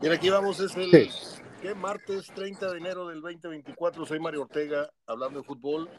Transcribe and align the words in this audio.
Bien, 0.00 0.12
aquí 0.12 0.30
vamos, 0.30 0.60
es 0.60 0.76
el 0.76 0.92
¿qué? 1.60 1.74
martes 1.74 2.28
30 2.32 2.70
de 2.70 2.78
enero 2.78 3.08
del 3.08 3.20
2024. 3.20 4.06
Soy 4.06 4.20
Mario 4.20 4.42
Ortega, 4.42 4.88
hablando 5.08 5.40
de 5.40 5.44
fútbol, 5.44 5.90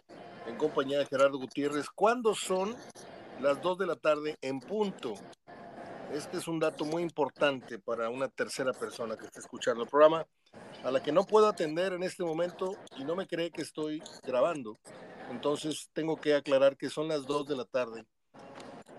en 0.48 0.56
compañía 0.56 1.00
de 1.00 1.06
Gerardo 1.06 1.38
Gutiérrez. 1.38 1.88
¿Cuándo 1.94 2.34
son 2.34 2.74
las 3.42 3.62
2 3.62 3.78
de 3.78 3.86
la 3.86 3.98
tarde 3.98 4.38
en 4.42 4.62
punto? 4.62 5.16
Este 6.14 6.38
es 6.38 6.48
un 6.48 6.60
dato 6.60 6.86
muy 6.86 7.04
importante 7.04 7.78
para 7.78 8.10
una 8.10 8.30
tercera 8.30 8.72
persona 8.72 9.18
que 9.18 9.26
esté 9.26 9.42
escuchando 9.42 9.84
el 9.84 9.90
programa, 9.90 10.26
a 10.82 10.92
la 10.92 11.04
que 11.04 11.12
no 11.12 11.26
puedo 11.26 11.50
atender 11.50 11.92
en 11.92 12.04
este 12.04 12.24
momento 12.24 12.78
y 12.98 13.04
no 13.04 13.18
me 13.18 13.28
cree 13.28 13.52
que 13.52 13.64
estoy 13.64 14.02
grabando. 14.24 14.78
Entonces 15.30 15.90
tengo 15.92 16.16
que 16.16 16.36
aclarar 16.36 16.78
que 16.78 16.90
son 16.90 17.10
las 17.10 17.26
2 17.26 17.50
de 17.50 17.56
la 17.58 17.66
tarde 17.66 18.06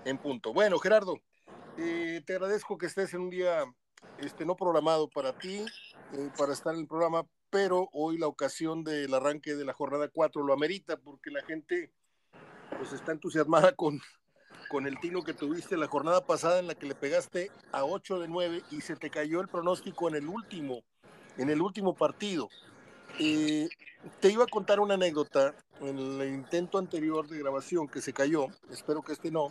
en 0.04 0.18
punto. 0.18 0.52
Bueno, 0.52 0.78
Gerardo, 0.78 1.18
eh, 1.78 2.20
te 2.26 2.34
agradezco 2.34 2.76
que 2.76 2.84
estés 2.84 3.14
en 3.14 3.22
un 3.22 3.30
día 3.30 3.64
este, 4.18 4.44
no 4.44 4.56
programado 4.56 5.08
para 5.08 5.36
ti, 5.38 5.64
eh, 6.12 6.30
para 6.36 6.52
estar 6.52 6.74
en 6.74 6.80
el 6.80 6.86
programa, 6.86 7.24
pero 7.50 7.88
hoy 7.92 8.18
la 8.18 8.26
ocasión 8.26 8.84
del 8.84 9.12
arranque 9.14 9.54
de 9.54 9.64
la 9.64 9.72
jornada 9.72 10.08
4 10.08 10.42
lo 10.42 10.52
amerita 10.52 10.96
porque 10.96 11.30
la 11.30 11.42
gente 11.42 11.92
pues 12.78 12.92
está 12.92 13.12
entusiasmada 13.12 13.72
con, 13.72 14.00
con 14.68 14.86
el 14.86 14.98
tino 15.00 15.22
que 15.22 15.34
tuviste 15.34 15.76
la 15.76 15.88
jornada 15.88 16.24
pasada 16.24 16.60
en 16.60 16.68
la 16.68 16.74
que 16.74 16.86
le 16.86 16.94
pegaste 16.94 17.50
a 17.72 17.84
8 17.84 18.20
de 18.20 18.28
9 18.28 18.62
y 18.70 18.80
se 18.80 18.96
te 18.96 19.10
cayó 19.10 19.40
el 19.40 19.48
pronóstico 19.48 20.08
en 20.08 20.14
el 20.14 20.28
último, 20.28 20.82
en 21.36 21.50
el 21.50 21.60
último 21.60 21.94
partido. 21.94 22.48
Eh, 23.18 23.68
te 24.20 24.30
iba 24.30 24.44
a 24.44 24.46
contar 24.46 24.80
una 24.80 24.94
anécdota 24.94 25.54
en 25.80 25.98
el 25.98 26.28
intento 26.28 26.78
anterior 26.78 27.26
de 27.26 27.38
grabación 27.38 27.88
que 27.88 28.00
se 28.00 28.12
cayó, 28.12 28.46
espero 28.70 29.02
que 29.02 29.12
este 29.12 29.30
no, 29.30 29.48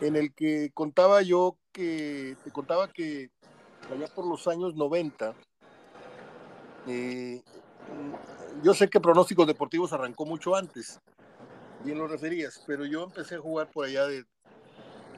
en 0.00 0.16
el 0.16 0.32
que 0.34 0.70
contaba 0.72 1.22
yo 1.22 1.58
que, 1.72 2.36
te 2.42 2.50
contaba 2.50 2.88
que 2.92 3.30
allá 3.92 4.06
por 4.08 4.26
los 4.26 4.48
años 4.48 4.74
90, 4.74 5.34
eh, 6.86 7.42
yo 8.62 8.74
sé 8.74 8.88
que 8.88 9.00
Pronósticos 9.00 9.46
Deportivos 9.46 9.92
arrancó 9.92 10.24
mucho 10.24 10.54
antes, 10.56 10.98
bien 11.84 11.98
lo 11.98 12.08
referías, 12.08 12.62
pero 12.66 12.84
yo 12.84 13.04
empecé 13.04 13.36
a 13.36 13.40
jugar 13.40 13.70
por 13.70 13.84
allá 13.84 14.06
de, 14.06 14.24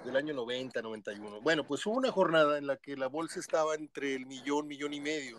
del 0.04 0.16
año 0.16 0.34
90, 0.34 0.82
91. 0.82 1.40
Bueno, 1.40 1.64
pues 1.64 1.84
hubo 1.86 1.96
una 1.96 2.10
jornada 2.10 2.58
en 2.58 2.66
la 2.66 2.76
que 2.76 2.96
la 2.96 3.06
bolsa 3.06 3.40
estaba 3.40 3.74
entre 3.74 4.14
el 4.14 4.26
millón, 4.26 4.66
millón 4.66 4.92
y 4.92 5.00
medio. 5.00 5.38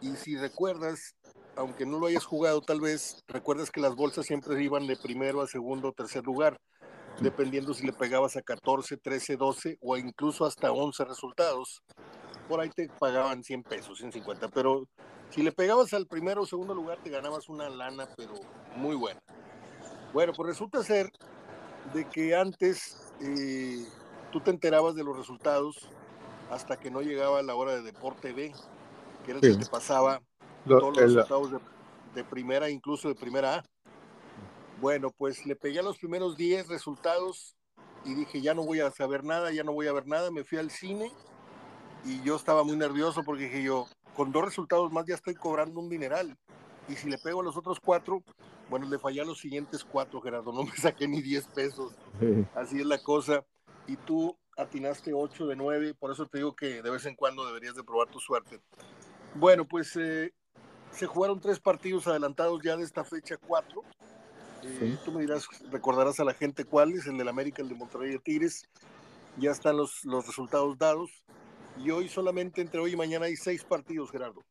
Y 0.00 0.14
si 0.16 0.36
recuerdas, 0.36 1.14
aunque 1.56 1.86
no 1.86 1.98
lo 1.98 2.06
hayas 2.06 2.24
jugado, 2.24 2.60
tal 2.60 2.80
vez 2.80 3.24
recuerdas 3.28 3.70
que 3.70 3.80
las 3.80 3.94
bolsas 3.94 4.26
siempre 4.26 4.62
iban 4.62 4.86
de 4.86 4.96
primero 4.96 5.40
a 5.40 5.46
segundo 5.46 5.88
o 5.88 5.92
tercer 5.92 6.24
lugar, 6.24 6.60
dependiendo 7.20 7.72
si 7.72 7.86
le 7.86 7.92
pegabas 7.92 8.36
a 8.36 8.42
14, 8.42 8.98
13, 8.98 9.36
12 9.36 9.78
o 9.80 9.96
incluso 9.96 10.44
hasta 10.44 10.70
11 10.70 11.04
resultados 11.04 11.82
por 12.46 12.60
ahí 12.60 12.70
te 12.70 12.88
pagaban 12.88 13.42
100 13.42 13.62
pesos, 13.62 13.98
150, 13.98 14.48
pero 14.48 14.88
si 15.30 15.42
le 15.42 15.52
pegabas 15.52 15.92
al 15.92 16.06
primero 16.06 16.42
o 16.42 16.46
segundo 16.46 16.74
lugar 16.74 16.98
te 17.02 17.10
ganabas 17.10 17.48
una 17.48 17.68
lana, 17.68 18.08
pero 18.16 18.34
muy 18.76 18.96
buena. 18.96 19.20
Bueno, 20.12 20.32
pues 20.34 20.48
resulta 20.48 20.82
ser 20.82 21.10
de 21.92 22.08
que 22.08 22.34
antes 22.34 23.12
eh, 23.20 23.84
tú 24.32 24.40
te 24.40 24.50
enterabas 24.50 24.94
de 24.94 25.04
los 25.04 25.16
resultados 25.16 25.88
hasta 26.50 26.78
que 26.78 26.90
no 26.90 27.02
llegaba 27.02 27.42
la 27.42 27.54
hora 27.54 27.74
de 27.74 27.82
Deporte 27.82 28.32
B, 28.32 28.52
que 29.24 29.30
era 29.32 29.40
el 29.40 29.58
que 29.58 29.64
te 29.64 29.70
pasaba 29.70 30.22
todos 30.66 30.96
los 30.96 31.14
resultados 31.14 31.52
de, 31.52 31.58
de, 32.14 32.24
primera, 32.24 32.70
incluso 32.70 33.08
de 33.08 33.14
primera 33.14 33.56
A. 33.56 33.64
Bueno, 34.80 35.10
pues 35.10 35.44
le 35.46 35.56
pegué 35.56 35.80
a 35.80 35.82
los 35.82 35.98
primeros 35.98 36.36
10 36.36 36.68
resultados 36.68 37.56
y 38.04 38.14
dije, 38.14 38.40
ya 38.40 38.54
no 38.54 38.64
voy 38.64 38.80
a 38.80 38.90
saber 38.90 39.24
nada, 39.24 39.50
ya 39.50 39.64
no 39.64 39.72
voy 39.72 39.88
a 39.88 39.92
ver 39.92 40.06
nada, 40.06 40.30
me 40.30 40.44
fui 40.44 40.58
al 40.58 40.70
cine 40.70 41.10
y 42.06 42.22
yo 42.22 42.36
estaba 42.36 42.62
muy 42.62 42.76
nervioso 42.76 43.22
porque 43.24 43.44
dije 43.44 43.62
yo, 43.62 43.86
con 44.14 44.32
dos 44.32 44.44
resultados 44.44 44.92
más 44.92 45.04
ya 45.06 45.16
estoy 45.16 45.34
cobrando 45.34 45.80
un 45.80 45.88
dineral. 45.88 46.36
Y 46.88 46.94
si 46.94 47.10
le 47.10 47.18
pego 47.18 47.40
a 47.40 47.44
los 47.44 47.56
otros 47.56 47.80
cuatro, 47.80 48.22
bueno, 48.70 48.88
le 48.88 48.98
fallé 48.98 49.20
a 49.20 49.24
los 49.24 49.38
siguientes 49.38 49.84
cuatro, 49.84 50.20
Gerardo, 50.20 50.52
no 50.52 50.62
me 50.62 50.76
saqué 50.76 51.08
ni 51.08 51.20
10 51.20 51.48
pesos. 51.48 51.94
Así 52.54 52.80
es 52.80 52.86
la 52.86 52.98
cosa. 52.98 53.44
Y 53.88 53.96
tú 53.96 54.36
atinaste 54.56 55.12
8 55.12 55.46
de 55.48 55.56
9, 55.56 55.94
por 55.94 56.12
eso 56.12 56.26
te 56.26 56.38
digo 56.38 56.54
que 56.54 56.80
de 56.82 56.90
vez 56.90 57.04
en 57.06 57.16
cuando 57.16 57.44
deberías 57.44 57.74
de 57.74 57.82
probar 57.82 58.08
tu 58.08 58.20
suerte. 58.20 58.60
Bueno, 59.34 59.66
pues 59.66 59.96
eh, 59.96 60.32
se 60.92 61.06
jugaron 61.06 61.40
tres 61.40 61.60
partidos 61.60 62.06
adelantados 62.06 62.60
ya 62.62 62.76
de 62.76 62.84
esta 62.84 63.04
fecha 63.04 63.36
4. 63.36 63.82
Eh, 64.62 64.96
tú 65.04 65.12
me 65.12 65.20
dirás, 65.20 65.46
recordarás 65.70 66.18
a 66.20 66.24
la 66.24 66.34
gente 66.34 66.64
cuáles, 66.64 67.06
el 67.06 67.18
del 67.18 67.28
América, 67.28 67.62
el 67.62 67.68
de 67.68 67.74
Monterrey 67.74 68.14
y 68.14 68.18
Tigres. 68.18 68.68
Ya 69.36 69.50
están 69.50 69.76
los, 69.76 70.04
los 70.04 70.26
resultados 70.26 70.78
dados. 70.78 71.10
Y 71.84 71.90
hoy 71.90 72.08
solamente 72.08 72.60
entre 72.60 72.80
hoy 72.80 72.92
y 72.92 72.96
mañana 72.96 73.26
hay 73.26 73.36
seis 73.36 73.64
partidos, 73.64 74.10
Gerardo. 74.10 74.42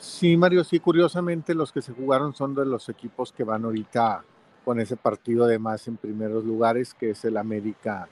Sí, 0.00 0.36
Mario, 0.36 0.62
sí, 0.64 0.78
curiosamente 0.80 1.54
los 1.54 1.72
que 1.72 1.82
se 1.82 1.92
jugaron 1.92 2.34
son 2.34 2.54
de 2.54 2.66
los 2.66 2.88
equipos 2.88 3.32
que 3.32 3.44
van 3.44 3.64
ahorita 3.64 4.24
con 4.64 4.80
ese 4.80 4.96
partido 4.96 5.46
de 5.46 5.58
más 5.58 5.88
en 5.88 5.96
primeros 5.96 6.44
lugares, 6.44 6.92
que 6.94 7.10
es 7.10 7.24
el 7.24 7.36
América 7.36 8.08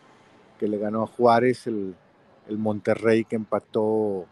que 0.59 0.69
le 0.69 0.79
ganó 0.79 1.03
a 1.03 1.07
Juárez, 1.07 1.67
el, 1.67 1.95
el 2.49 2.59
Monterrey 2.59 3.25
que 3.25 3.37
empató 3.37 4.27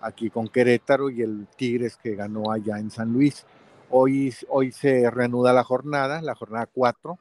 aquí 0.00 0.30
con 0.30 0.48
Querétaro 0.48 1.10
y 1.10 1.22
el 1.22 1.46
Tigres 1.56 1.96
que 1.96 2.14
ganó 2.14 2.50
allá 2.50 2.78
en 2.78 2.90
San 2.90 3.12
Luis. 3.12 3.46
Hoy, 3.90 4.34
hoy 4.48 4.72
se 4.72 5.10
reanuda 5.10 5.52
la 5.52 5.64
jornada, 5.64 6.20
la 6.20 6.34
jornada 6.34 6.66
4. 6.66 7.18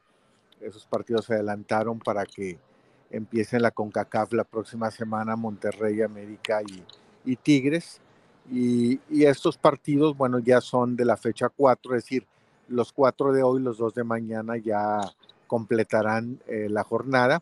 Esos 0.61 0.85
partidos 0.85 1.25
se 1.25 1.35
adelantaron 1.35 1.99
para 1.99 2.25
que 2.25 2.59
empiecen 3.11 3.61
la 3.61 3.71
CONCACAF 3.71 4.33
la 4.33 4.43
próxima 4.43 4.91
semana, 4.91 5.35
Monterrey, 5.35 6.01
América 6.01 6.61
y, 7.25 7.35
Tigres. 7.37 8.01
Y, 8.51 8.99
estos 9.23 9.57
partidos, 9.57 10.15
bueno, 10.15 10.39
ya 10.39 10.61
son 10.61 10.95
de 10.95 11.05
la 11.05 11.17
fecha 11.17 11.49
4, 11.49 11.95
es 11.95 12.03
decir, 12.03 12.25
los 12.69 12.91
cuatro 12.91 13.31
de 13.31 13.43
hoy, 13.43 13.61
los 13.61 13.77
dos 13.77 13.93
de 13.93 14.03
mañana 14.03 14.57
ya 14.57 14.99
completarán 15.47 16.39
eh, 16.47 16.67
la 16.69 16.83
jornada, 16.83 17.41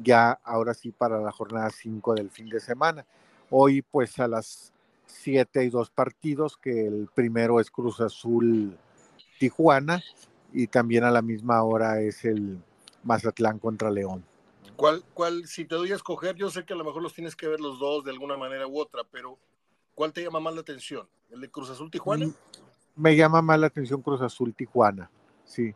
ya 0.00 0.38
ahora 0.44 0.74
sí 0.74 0.92
para 0.92 1.20
la 1.20 1.32
jornada 1.32 1.70
5 1.70 2.14
del 2.14 2.30
fin 2.30 2.48
de 2.48 2.60
semana. 2.60 3.04
Hoy 3.50 3.82
pues 3.82 4.18
a 4.20 4.28
las 4.28 4.72
7 5.06 5.64
y 5.64 5.70
dos 5.70 5.90
partidos, 5.90 6.56
que 6.56 6.86
el 6.86 7.08
primero 7.12 7.60
es 7.60 7.70
Cruz 7.70 8.00
Azul 8.00 8.76
Tijuana 9.38 10.02
y 10.52 10.68
también 10.68 11.04
a 11.04 11.10
la 11.10 11.22
misma 11.22 11.62
hora 11.62 12.00
es 12.00 12.24
el 12.24 12.62
Mazatlán 13.02 13.58
contra 13.58 13.90
León. 13.90 14.24
¿Cuál, 14.80 15.04
cuál, 15.12 15.46
si 15.46 15.66
te 15.66 15.74
doy 15.74 15.92
a 15.92 15.94
escoger, 15.94 16.36
yo 16.36 16.48
sé 16.48 16.64
que 16.64 16.72
a 16.72 16.76
lo 16.76 16.84
mejor 16.84 17.02
los 17.02 17.12
tienes 17.12 17.36
que 17.36 17.46
ver 17.46 17.60
los 17.60 17.78
dos 17.78 18.02
de 18.02 18.12
alguna 18.12 18.38
manera 18.38 18.66
u 18.66 18.78
otra, 18.78 19.04
pero 19.04 19.38
¿cuál 19.94 20.10
te 20.10 20.22
llama 20.22 20.40
más 20.40 20.54
la 20.54 20.62
atención? 20.62 21.06
¿El 21.28 21.42
de 21.42 21.50
Cruz 21.50 21.68
Azul 21.68 21.90
Tijuana? 21.90 22.24
Mm, 22.24 22.34
me 22.96 23.14
llama 23.14 23.42
más 23.42 23.60
la 23.60 23.66
atención 23.66 24.00
Cruz 24.00 24.22
Azul 24.22 24.54
Tijuana, 24.54 25.10
sí. 25.44 25.74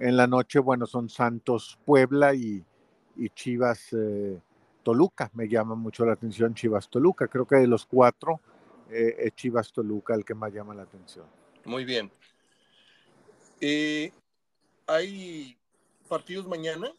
En 0.00 0.16
la 0.16 0.26
noche, 0.26 0.58
bueno, 0.58 0.84
son 0.86 1.08
Santos 1.08 1.78
Puebla 1.86 2.34
y, 2.34 2.64
Chivas 3.36 3.92
eh, 3.92 4.40
Toluca. 4.82 5.30
Me 5.34 5.46
llama 5.46 5.76
mucho 5.76 6.04
la 6.04 6.14
atención 6.14 6.52
Chivas 6.52 6.88
Toluca. 6.88 7.28
Creo 7.28 7.46
que 7.46 7.54
de 7.54 7.68
los 7.68 7.86
cuatro 7.86 8.40
eh, 8.90 9.14
es 9.16 9.34
Chivas 9.36 9.72
Toluca 9.72 10.12
el 10.14 10.24
que 10.24 10.34
más 10.34 10.52
llama 10.52 10.74
la 10.74 10.82
atención. 10.82 11.26
Muy 11.64 11.84
bien. 11.84 12.10
Eh, 13.60 14.10
¿Hay 14.88 15.56
partidos 16.08 16.48
mañana? 16.48 16.92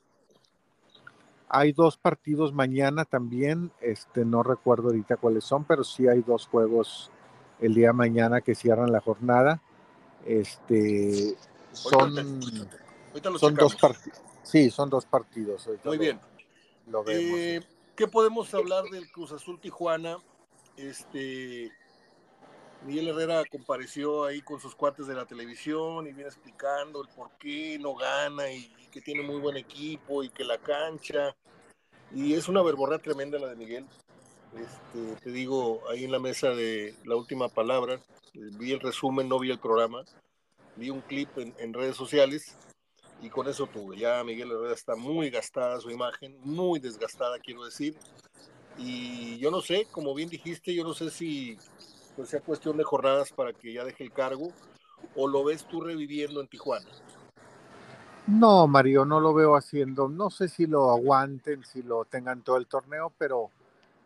Hay 1.53 1.73
dos 1.73 1.97
partidos 1.97 2.53
mañana 2.53 3.03
también, 3.03 3.73
este, 3.81 4.23
no 4.23 4.41
recuerdo 4.41 4.87
ahorita 4.87 5.17
cuáles 5.17 5.43
son, 5.43 5.65
pero 5.65 5.83
sí 5.83 6.07
hay 6.07 6.21
dos 6.21 6.47
juegos 6.47 7.11
el 7.59 7.73
día 7.73 7.91
mañana 7.91 8.39
que 8.39 8.55
cierran 8.55 8.89
la 8.91 9.01
jornada. 9.01 9.61
Este, 10.25 11.35
son, 11.73 12.41
son 13.37 13.55
dos 13.55 13.75
partidos. 13.75 14.21
Sí, 14.43 14.69
son 14.69 14.89
dos 14.89 15.05
partidos. 15.05 15.69
Muy 15.83 15.97
bien. 15.97 16.19
Eh, 17.07 17.61
¿Qué 17.95 18.07
podemos 18.07 18.53
hablar 18.53 18.85
del 18.85 19.11
Cruz 19.11 19.33
Azul 19.33 19.59
Tijuana? 19.59 20.17
Este, 20.77 21.71
Miguel 22.85 23.09
Herrera 23.09 23.43
compareció 23.49 24.25
ahí 24.25 24.41
con 24.41 24.59
sus 24.59 24.73
cuates 24.73 25.05
de 25.05 25.13
la 25.13 25.25
televisión 25.25 26.07
y 26.07 26.13
viene 26.13 26.29
explicando 26.29 27.03
el 27.03 27.09
por 27.09 27.29
qué 27.37 27.77
no 27.79 27.93
gana 27.95 28.51
y 28.51 28.71
que 28.91 29.01
tiene 29.01 29.21
muy 29.21 29.39
buen 29.39 29.55
equipo 29.55 30.23
y 30.23 30.29
que 30.29 30.43
la 30.43 30.57
cancha. 30.57 31.35
Y 32.13 32.33
es 32.33 32.49
una 32.49 32.63
verborrea 32.63 32.99
tremenda 32.99 33.37
la 33.37 33.47
de 33.47 33.55
Miguel. 33.55 33.85
Este, 34.55 35.15
te 35.23 35.31
digo, 35.31 35.81
ahí 35.89 36.03
en 36.03 36.11
la 36.11 36.19
mesa 36.19 36.49
de 36.49 36.95
la 37.05 37.15
última 37.15 37.49
palabra, 37.49 38.01
vi 38.33 38.71
el 38.73 38.79
resumen, 38.79 39.29
no 39.29 39.39
vi 39.39 39.51
el 39.51 39.59
programa, 39.59 40.03
vi 40.75 40.89
un 40.89 41.01
clip 41.01 41.29
en, 41.37 41.73
redes 41.73 41.95
sociales 41.95 42.57
y 43.21 43.29
con 43.29 43.47
eso 43.47 43.67
tuve. 43.67 43.97
Ya 43.97 44.23
Miguel 44.23 44.51
Herrera 44.51 44.73
está 44.73 44.95
muy 44.95 45.29
gastada 45.29 45.79
su 45.79 45.89
imagen, 45.91 46.37
muy 46.41 46.79
desgastada, 46.79 47.39
quiero 47.39 47.63
decir. 47.63 47.95
Y 48.77 49.37
yo 49.37 49.51
no 49.51 49.61
sé, 49.61 49.85
como 49.91 50.13
bien 50.13 50.29
dijiste, 50.29 50.73
yo 50.73 50.83
no 50.83 50.93
sé 50.93 51.11
si 51.11 51.57
pues, 52.15 52.29
sea 52.29 52.41
cuestión 52.41 52.77
de 52.77 52.83
jornadas 52.83 53.31
para 53.31 53.53
que 53.53 53.73
ya 53.73 53.83
deje 53.83 54.03
el 54.03 54.11
cargo 54.11 54.49
o 55.15 55.27
lo 55.27 55.43
ves 55.43 55.65
tú 55.65 55.81
reviviendo 55.81 56.41
en 56.41 56.47
Tijuana. 56.47 56.87
No, 58.27 58.67
Mario, 58.67 59.03
no 59.03 59.19
lo 59.19 59.33
veo 59.33 59.55
haciendo. 59.55 60.07
No 60.07 60.29
sé 60.29 60.47
si 60.47 60.67
lo 60.67 60.91
aguanten, 60.91 61.63
si 61.63 61.81
lo 61.81 62.05
tengan 62.05 62.41
todo 62.43 62.57
el 62.57 62.67
torneo, 62.67 63.11
pero 63.17 63.49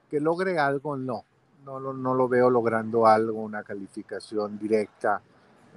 que 0.09 0.19
logre 0.19 0.57
algo, 0.57 0.95
no. 0.95 1.25
no, 1.65 1.79
no, 1.79 2.13
lo 2.13 2.27
veo 2.27 2.49
logrando 2.49 3.05
algo, 3.05 3.41
una 3.41 3.63
calificación 3.63 4.57
directa, 4.57 5.21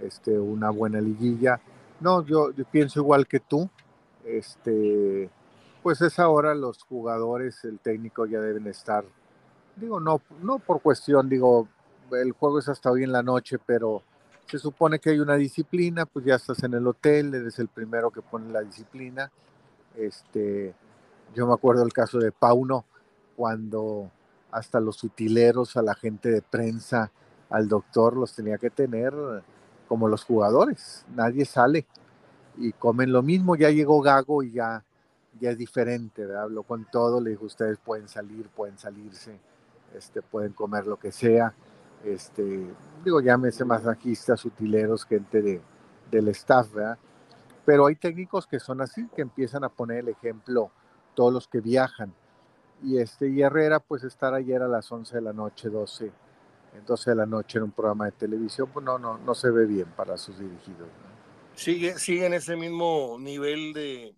este, 0.01 0.39
una 0.39 0.71
buena 0.71 1.01
liguilla. 1.01 1.61
No, 2.01 2.25
yo, 2.25 2.53
yo 2.53 2.65
pienso 2.65 3.01
igual 3.01 3.27
que 3.27 3.41
tú. 3.41 3.69
Este, 4.25 5.31
pues 5.83 6.01
es 6.01 6.19
ahora 6.19 6.55
los 6.55 6.83
jugadores, 6.85 7.65
el 7.65 7.79
técnico 7.79 8.27
ya 8.27 8.41
deben 8.41 8.67
estar, 8.67 9.05
digo, 9.77 10.01
no, 10.01 10.21
no 10.43 10.59
por 10.59 10.83
cuestión, 10.83 11.29
digo, 11.29 11.69
el 12.13 12.33
juego 12.33 12.59
es 12.59 12.69
hasta 12.69 12.91
hoy 12.91 13.05
en 13.05 13.13
la 13.13 13.23
noche, 13.23 13.59
pero 13.65 14.03
se 14.47 14.59
supone 14.59 14.99
que 14.99 15.11
hay 15.11 15.21
una 15.21 15.35
disciplina, 15.35 16.07
pues 16.07 16.25
ya 16.25 16.37
estás 16.37 16.63
en 16.63 16.75
el 16.75 16.87
hotel, 16.87 17.35
eres 17.35 17.59
el 17.59 17.69
primero 17.69 18.11
que 18.11 18.23
pone 18.23 18.51
la 18.51 18.63
disciplina. 18.63 19.31
Este, 19.97 20.75
yo 21.35 21.47
me 21.47 21.53
acuerdo 21.53 21.83
el 21.83 21.93
caso 21.93 22.19
de 22.19 22.33
Pauno, 22.33 22.85
cuando 23.37 24.11
hasta 24.51 24.81
los 24.81 25.05
utileros, 25.05 25.77
a 25.77 25.83
la 25.83 25.95
gente 25.95 26.31
de 26.31 26.43
prensa, 26.43 27.13
al 27.51 27.69
doctor 27.69 28.17
los 28.17 28.35
tenía 28.35 28.59
que 28.59 28.71
tener 28.71 29.15
como 29.87 30.09
los 30.09 30.25
jugadores. 30.25 31.05
Nadie 31.15 31.45
sale 31.45 31.87
y 32.57 32.73
comen 32.73 33.13
lo 33.13 33.23
mismo. 33.23 33.57
Ya 33.57 33.71
llegó 33.71 34.01
Gago 34.01 34.43
y 34.43 34.53
ya, 34.53 34.85
ya 35.41 35.51
es 35.51 35.59
diferente, 35.59 36.25
¿verdad? 36.27 36.45
Habló 36.45 36.63
con 36.63 36.87
todo, 36.91 37.21
le 37.21 37.31
dijo, 37.31 37.45
ustedes 37.45 37.79
pueden 37.79 38.09
salir, 38.09 38.49
pueden 38.49 38.79
salirse, 38.79 39.39
este, 39.95 40.23
pueden 40.23 40.53
comer 40.53 40.87
lo 40.87 40.99
que 40.99 41.13
sea. 41.13 41.55
Este, 42.05 42.67
digo, 43.05 43.21
llámese 43.21 43.65
masajistas, 43.65 44.45
utileros, 44.45 45.05
gente 45.05 45.43
de, 45.43 45.61
del 46.11 46.29
staff, 46.29 46.73
¿verdad? 46.73 46.99
Pero 47.65 47.87
hay 47.87 47.97
técnicos 47.97 48.47
que 48.47 48.61
son 48.61 48.81
así, 48.81 49.09
que 49.15 49.23
empiezan 49.23 49.65
a 49.65 49.69
poner 49.69 49.99
el 49.99 50.09
ejemplo 50.09 50.71
todos 51.15 51.33
los 51.33 51.49
que 51.49 51.61
viajan 51.61 52.15
y 52.83 52.99
este 52.99 53.29
y 53.29 53.43
Herrera 53.43 53.81
pues 53.81 54.05
estar 54.05 54.35
ayer 54.35 54.63
a 54.63 54.69
las 54.69 54.91
11 54.91 55.17
de 55.17 55.23
la 55.23 55.33
noche, 55.33 55.69
12, 55.69 56.13
12 56.87 57.11
de 57.11 57.17
la 57.17 57.27
noche 57.27 57.59
en 57.59 57.65
un 57.65 57.73
programa 57.73 58.07
de 58.07 58.13
televisión, 58.13 58.71
pues 58.73 58.85
no, 58.85 58.99
no, 58.99 59.19
no 59.19 59.35
se 59.35 59.51
ve 59.51 59.67
bien 59.67 59.87
para 59.97 60.17
sus 60.17 60.39
dirigidos. 60.39 60.89
Sigue, 61.55 61.99
sigue 61.99 62.27
en 62.27 62.35
ese 62.35 62.55
mismo 62.55 63.17
nivel 63.19 63.73
de, 63.73 64.15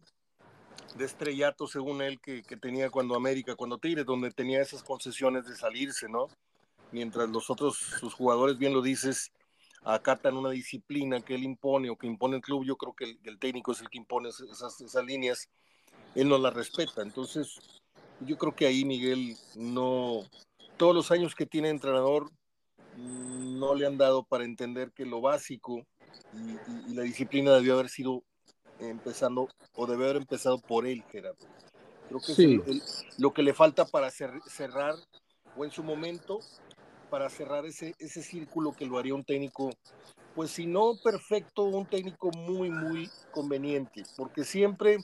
de 0.97 1.05
estrellato, 1.05 1.67
según 1.67 2.03
él, 2.03 2.21
que, 2.21 2.43
que, 2.43 2.57
tenía 2.57 2.91
cuando 2.91 3.15
América, 3.15 3.57
cuando 3.57 3.79
Tigres, 3.79 4.05
donde 4.05 4.31
tenía 4.31 4.61
esas 4.61 4.83
concesiones 4.83 5.47
de 5.47 5.57
salirse, 5.57 6.07
¿no? 6.09 6.29
Mientras 6.93 7.29
los 7.29 7.51
otros, 7.51 7.77
sus 7.77 8.15
jugadores, 8.15 8.59
bien 8.59 8.73
lo 8.73 8.83
dices, 8.83 9.33
acatan 9.83 10.37
una 10.37 10.51
disciplina 10.51 11.21
que 11.21 11.35
él 11.35 11.45
impone 11.45 11.91
o 11.91 11.97
que 11.97 12.07
impone 12.07 12.37
el 12.37 12.43
club, 12.43 12.65
yo 12.65 12.77
creo 12.77 12.95
que 12.95 13.05
el, 13.05 13.21
el 13.25 13.39
técnico 13.39 13.73
es 13.73 13.81
el 13.81 13.89
que 13.89 13.99
impone 13.99 14.29
esas, 14.29 14.81
esas 14.81 15.05
líneas, 15.05 15.49
él 16.15 16.29
no 16.29 16.39
las 16.39 16.55
respeta. 16.55 17.03
Entonces, 17.03 17.59
yo 18.21 18.37
creo 18.37 18.55
que 18.55 18.67
ahí 18.67 18.85
Miguel 18.85 19.37
no, 19.55 20.25
todos 20.77 20.95
los 20.95 21.11
años 21.11 21.35
que 21.35 21.47
tiene 21.47 21.69
entrenador 21.69 22.31
no 22.97 23.75
le 23.75 23.87
han 23.87 23.99
dado 23.99 24.25
para 24.25 24.45
entender 24.45 24.93
que 24.93 25.07
lo 25.07 25.21
básico 25.21 25.87
y, 26.33 26.95
la 26.95 27.03
disciplina 27.03 27.53
debió 27.53 27.75
haber 27.75 27.89
sido 27.89 28.25
empezando 28.79 29.49
o 29.75 29.87
debe 29.87 30.05
haber 30.05 30.17
empezado 30.17 30.59
por 30.59 30.87
él, 30.87 31.05
Gerardo. 31.11 31.47
Creo 32.09 32.21
que 32.21 32.73
es 32.73 33.07
lo 33.19 33.33
que 33.33 33.43
le 33.43 33.55
falta 33.55 33.85
para 33.85 34.11
cerrar 34.11 34.97
o 35.57 35.65
en 35.65 35.71
su 35.71 35.83
momento 35.83 36.41
para 37.11 37.29
cerrar 37.29 37.67
ese, 37.67 37.95
ese 37.99 38.23
círculo 38.23 38.73
que 38.73 38.87
lo 38.87 38.99
haría 38.99 39.15
un 39.15 39.25
técnico, 39.25 39.71
pues 40.35 40.53
si 40.53 40.67
no 40.67 40.95
perfecto, 41.03 41.65
un 41.65 41.87
técnico 41.87 42.31
muy, 42.31 42.71
muy 42.71 43.11
conveniente, 43.33 44.05
porque 44.17 44.45
siempre 44.45 44.99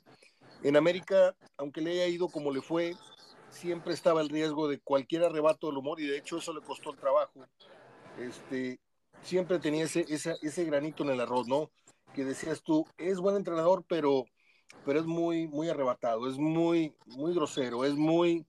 en 0.62 0.76
América, 0.76 1.34
aunque 1.56 1.80
le 1.80 1.92
haya 1.92 2.06
ido 2.06 2.28
como 2.28 2.50
le 2.50 2.62
fue, 2.62 2.94
siempre 3.50 3.94
estaba 3.94 4.20
el 4.20 4.28
riesgo 4.28 4.68
de 4.68 4.78
cualquier 4.78 5.24
arrebato 5.24 5.66
del 5.66 5.78
humor 5.78 6.00
y 6.00 6.06
de 6.06 6.18
hecho 6.18 6.38
eso 6.38 6.52
le 6.52 6.60
costó 6.60 6.90
el 6.90 6.96
trabajo. 6.96 7.46
Este, 8.18 8.78
siempre 9.22 9.58
tenía 9.58 9.84
ese, 9.84 10.06
ese, 10.08 10.64
granito 10.64 11.02
en 11.02 11.10
el 11.10 11.20
arroz, 11.20 11.46
¿no? 11.46 11.70
Que 12.14 12.24
decías 12.24 12.62
tú, 12.62 12.86
es 12.96 13.18
buen 13.18 13.36
entrenador, 13.36 13.84
pero, 13.88 14.24
pero 14.84 15.00
es 15.00 15.06
muy, 15.06 15.46
muy 15.48 15.68
arrebatado, 15.68 16.28
es 16.28 16.38
muy, 16.38 16.94
muy 17.06 17.34
grosero, 17.34 17.84
es 17.84 17.94
muy, 17.94 18.46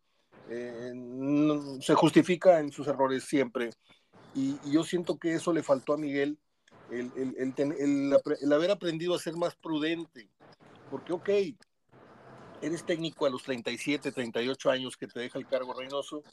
eh, 0.50 0.94
se 1.82 1.94
justifica 1.96 2.60
en 2.60 2.72
sus 2.72 2.88
errores 2.88 3.24
siempre. 3.24 3.72
Y, 4.36 4.58
yo 4.70 4.84
siento 4.84 5.18
que 5.18 5.34
eso 5.34 5.52
le 5.54 5.64
faltó 5.64 5.94
a 5.94 5.98
Miguel, 5.98 6.38
el, 6.90 8.54
haber 8.54 8.72
aprendido 8.72 9.16
a 9.16 9.20
ser 9.20 9.36
más 9.36 9.56
prudente. 9.56 10.30
Porque, 10.90 11.14
ok, 11.14 11.30
eres 12.62 12.86
técnico 12.86 13.26
a 13.26 13.30
los 13.30 13.44
37, 13.44 14.12
38 14.12 14.70
años 14.70 14.98
que 14.98 15.08
te 15.08 15.20
deja 15.20 15.38
el 15.38 15.48
cargo 15.48 15.74
Reynoso 15.74 16.24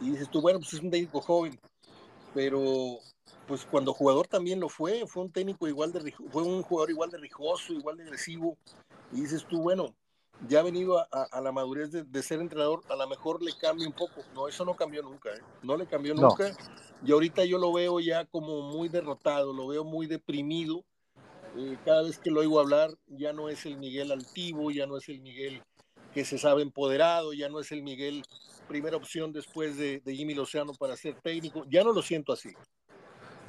y 0.00 0.10
dices 0.10 0.28
tú, 0.30 0.40
bueno, 0.40 0.60
pues 0.60 0.74
es 0.74 0.80
un 0.80 0.90
técnico 0.90 1.20
joven, 1.20 1.58
pero 2.34 2.98
pues 3.46 3.64
cuando 3.64 3.94
jugador 3.94 4.28
también 4.28 4.60
lo 4.60 4.68
fue, 4.68 5.06
fue 5.06 5.24
un 5.24 5.32
técnico 5.32 5.66
igual 5.66 5.92
de, 5.92 6.12
fue 6.30 6.42
un 6.42 6.62
jugador 6.62 6.90
igual 6.90 7.10
de 7.10 7.18
rijoso, 7.18 7.72
igual 7.72 7.96
de 7.96 8.04
agresivo, 8.04 8.56
y 9.12 9.22
dices 9.22 9.44
tú, 9.46 9.62
bueno, 9.62 9.94
ya 10.46 10.60
ha 10.60 10.62
venido 10.62 10.98
a, 10.98 11.40
la 11.40 11.52
madurez 11.52 11.90
de, 11.90 12.22
ser 12.22 12.40
entrenador, 12.40 12.82
a 12.88 12.96
lo 12.96 13.08
mejor 13.08 13.42
le 13.42 13.52
cambia 13.56 13.86
un 13.86 13.92
poco. 13.92 14.22
No, 14.34 14.46
eso 14.46 14.64
no 14.64 14.76
cambió 14.76 15.02
nunca, 15.02 15.30
¿eh? 15.30 15.40
no 15.62 15.76
le 15.76 15.86
cambió 15.86 16.14
nunca. 16.14 16.52
Y 17.04 17.12
ahorita 17.12 17.44
yo 17.44 17.58
lo 17.58 17.72
veo 17.72 18.00
ya 18.00 18.24
como 18.26 18.62
muy 18.62 18.88
derrotado, 18.88 19.52
lo 19.52 19.68
veo 19.68 19.84
muy 19.84 20.06
deprimido 20.06 20.84
eh, 21.56 21.76
cada 21.84 22.02
vez 22.02 22.18
que 22.18 22.30
lo 22.30 22.40
oigo 22.40 22.60
hablar, 22.60 22.90
ya 23.08 23.32
no 23.32 23.48
es 23.48 23.66
el 23.66 23.78
Miguel 23.78 24.12
altivo, 24.12 24.70
ya 24.70 24.86
no 24.86 24.96
es 24.96 25.08
el 25.08 25.20
Miguel 25.20 25.62
que 26.12 26.24
se 26.24 26.38
sabe 26.38 26.62
empoderado, 26.62 27.32
ya 27.32 27.48
no 27.48 27.60
es 27.60 27.72
el 27.72 27.82
Miguel 27.82 28.22
primera 28.68 28.96
opción 28.96 29.32
después 29.32 29.76
de, 29.76 30.02
Jimmy 30.04 30.34
Lozano 30.34 30.72
para 30.74 30.96
ser 30.96 31.14
técnico, 31.20 31.64
ya 31.68 31.82
no 31.82 31.92
lo 31.92 32.02
siento 32.02 32.32
así. 32.32 32.50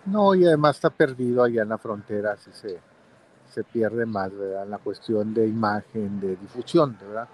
No, 0.06 0.34
y 0.34 0.46
además 0.46 0.78
está 0.78 0.90
perdido 0.90 1.44
allá 1.44 1.64
en 1.64 1.70
la 1.70 1.78
frontera, 1.78 2.34
así 2.34 2.52
se, 2.54 2.80
se 3.50 3.64
pierde 3.64 4.06
más, 4.06 4.36
¿verdad? 4.36 4.64
En 4.64 4.72
la 4.72 4.78
cuestión 4.78 5.34
de 5.34 5.48
imagen, 5.48 6.20
de 6.20 6.36
difusión, 6.36 6.98
¿verdad? 7.02 7.28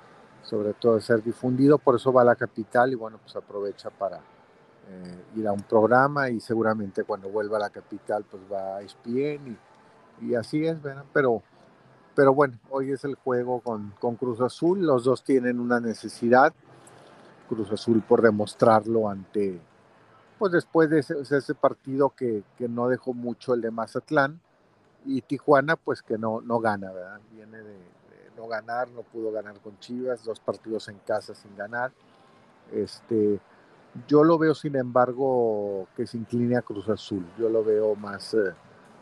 Sobre 0.44 0.74
todo 0.74 0.96
de 0.96 1.02
ser 1.02 1.24
difundido, 1.24 1.78
por 1.78 1.96
eso 1.96 2.12
va 2.14 2.22
a 2.22 2.26
la 2.26 2.36
capital 2.36 2.92
y 2.92 2.96
bueno, 2.96 3.20
pues 3.22 3.36
aprovecha 3.36 3.90
para 3.90 4.18
eh, 4.18 5.24
ir 5.36 5.48
a 5.48 5.52
un 5.52 5.64
programa 5.64 6.30
y 6.30 6.40
seguramente 6.40 7.04
cuando 7.04 7.30
vuelva 7.30 7.58
a 7.58 7.62
la 7.62 7.70
capital 7.70 8.24
pues 8.30 8.44
va 8.52 8.78
a 8.78 8.82
ESPN 8.82 9.48
y 9.48 9.58
y 10.22 10.36
así 10.36 10.66
es, 10.66 10.82
¿verdad? 10.82 11.06
Pero, 11.14 11.42
pero 12.16 12.34
bueno, 12.34 12.58
hoy 12.70 12.92
es 12.92 13.04
el 13.04 13.16
juego 13.16 13.60
con, 13.60 13.94
con 14.00 14.16
Cruz 14.16 14.42
Azul, 14.42 14.86
los 14.86 15.04
dos 15.04 15.24
tienen 15.24 15.60
una 15.60 15.80
necesidad, 15.80 16.54
Cruz 17.50 17.72
Azul 17.72 18.02
por 18.02 18.22
demostrarlo 18.22 19.10
ante, 19.10 19.60
pues 20.40 20.52
después 20.52 20.90
de 20.90 21.00
ese, 21.00 21.56
partido 21.56 22.10
que, 22.10 22.44
que, 22.58 22.68
no 22.68 22.88
dejó 22.88 23.14
mucho 23.14 23.54
el 23.54 23.62
de 23.62 23.72
Mazatlán, 23.72 24.40
y 25.06 25.22
Tijuana 25.22 25.76
pues 25.76 26.02
que 26.02 26.18
no, 26.18 26.42
no 26.42 26.60
gana, 26.60 26.92
¿verdad? 26.92 27.20
Viene 27.32 27.58
de, 27.60 27.78
no 28.36 28.48
ganar, 28.48 28.90
no 28.90 29.02
pudo 29.02 29.32
ganar 29.32 29.60
con 29.62 29.80
Chivas, 29.80 30.24
dos 30.24 30.40
partidos 30.40 30.88
en 30.90 31.00
casa 31.00 31.34
sin 31.34 31.56
ganar. 31.56 31.92
Este, 32.74 33.40
yo 34.08 34.24
lo 34.24 34.38
veo 34.38 34.56
sin 34.56 34.76
embargo 34.76 35.88
que 35.96 36.06
se 36.06 36.18
incline 36.18 36.58
a 36.58 36.62
Cruz 36.62 36.90
Azul, 36.90 37.26
yo 37.38 37.50
lo 37.50 37.64
veo 37.64 37.96
más... 37.96 38.34
Eh, 38.34 38.54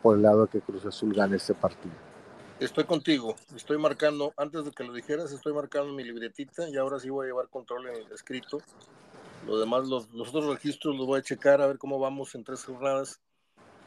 por 0.04 0.18
el 0.18 0.22
lado 0.22 0.46
de 0.46 0.48
que 0.50 0.62
Cruz 0.62 0.86
Azul 0.86 1.14
gane 1.14 1.38
este 1.38 1.56
partido. 1.56 1.96
Estoy 2.60 2.84
contigo, 2.84 3.36
estoy 3.56 3.78
marcando, 3.78 4.34
antes 4.38 4.66
de 4.66 4.72
que 4.72 4.84
lo 4.84 4.94
dijeras, 4.94 5.32
estoy 5.32 5.54
marcando 5.54 5.92
mi 5.94 6.04
libretita 6.04 6.70
y 6.70 6.78
ahora 6.78 7.00
sí 7.00 7.10
voy 7.10 7.26
a 7.26 7.30
llevar 7.30 7.48
control 7.48 7.88
en 7.88 7.96
el 7.96 8.12
escrito. 8.12 8.60
Lo 9.48 9.58
demás, 9.58 9.88
los, 9.88 10.08
otros 10.14 10.46
registros 10.46 10.96
los 10.96 11.08
voy 11.08 11.20
a 11.20 11.24
checar 11.24 11.62
a 11.62 11.68
ver 11.68 11.78
cómo 11.78 12.00
vamos 12.00 12.36
en 12.36 12.44
tres 12.44 12.64
jornadas, 12.66 13.22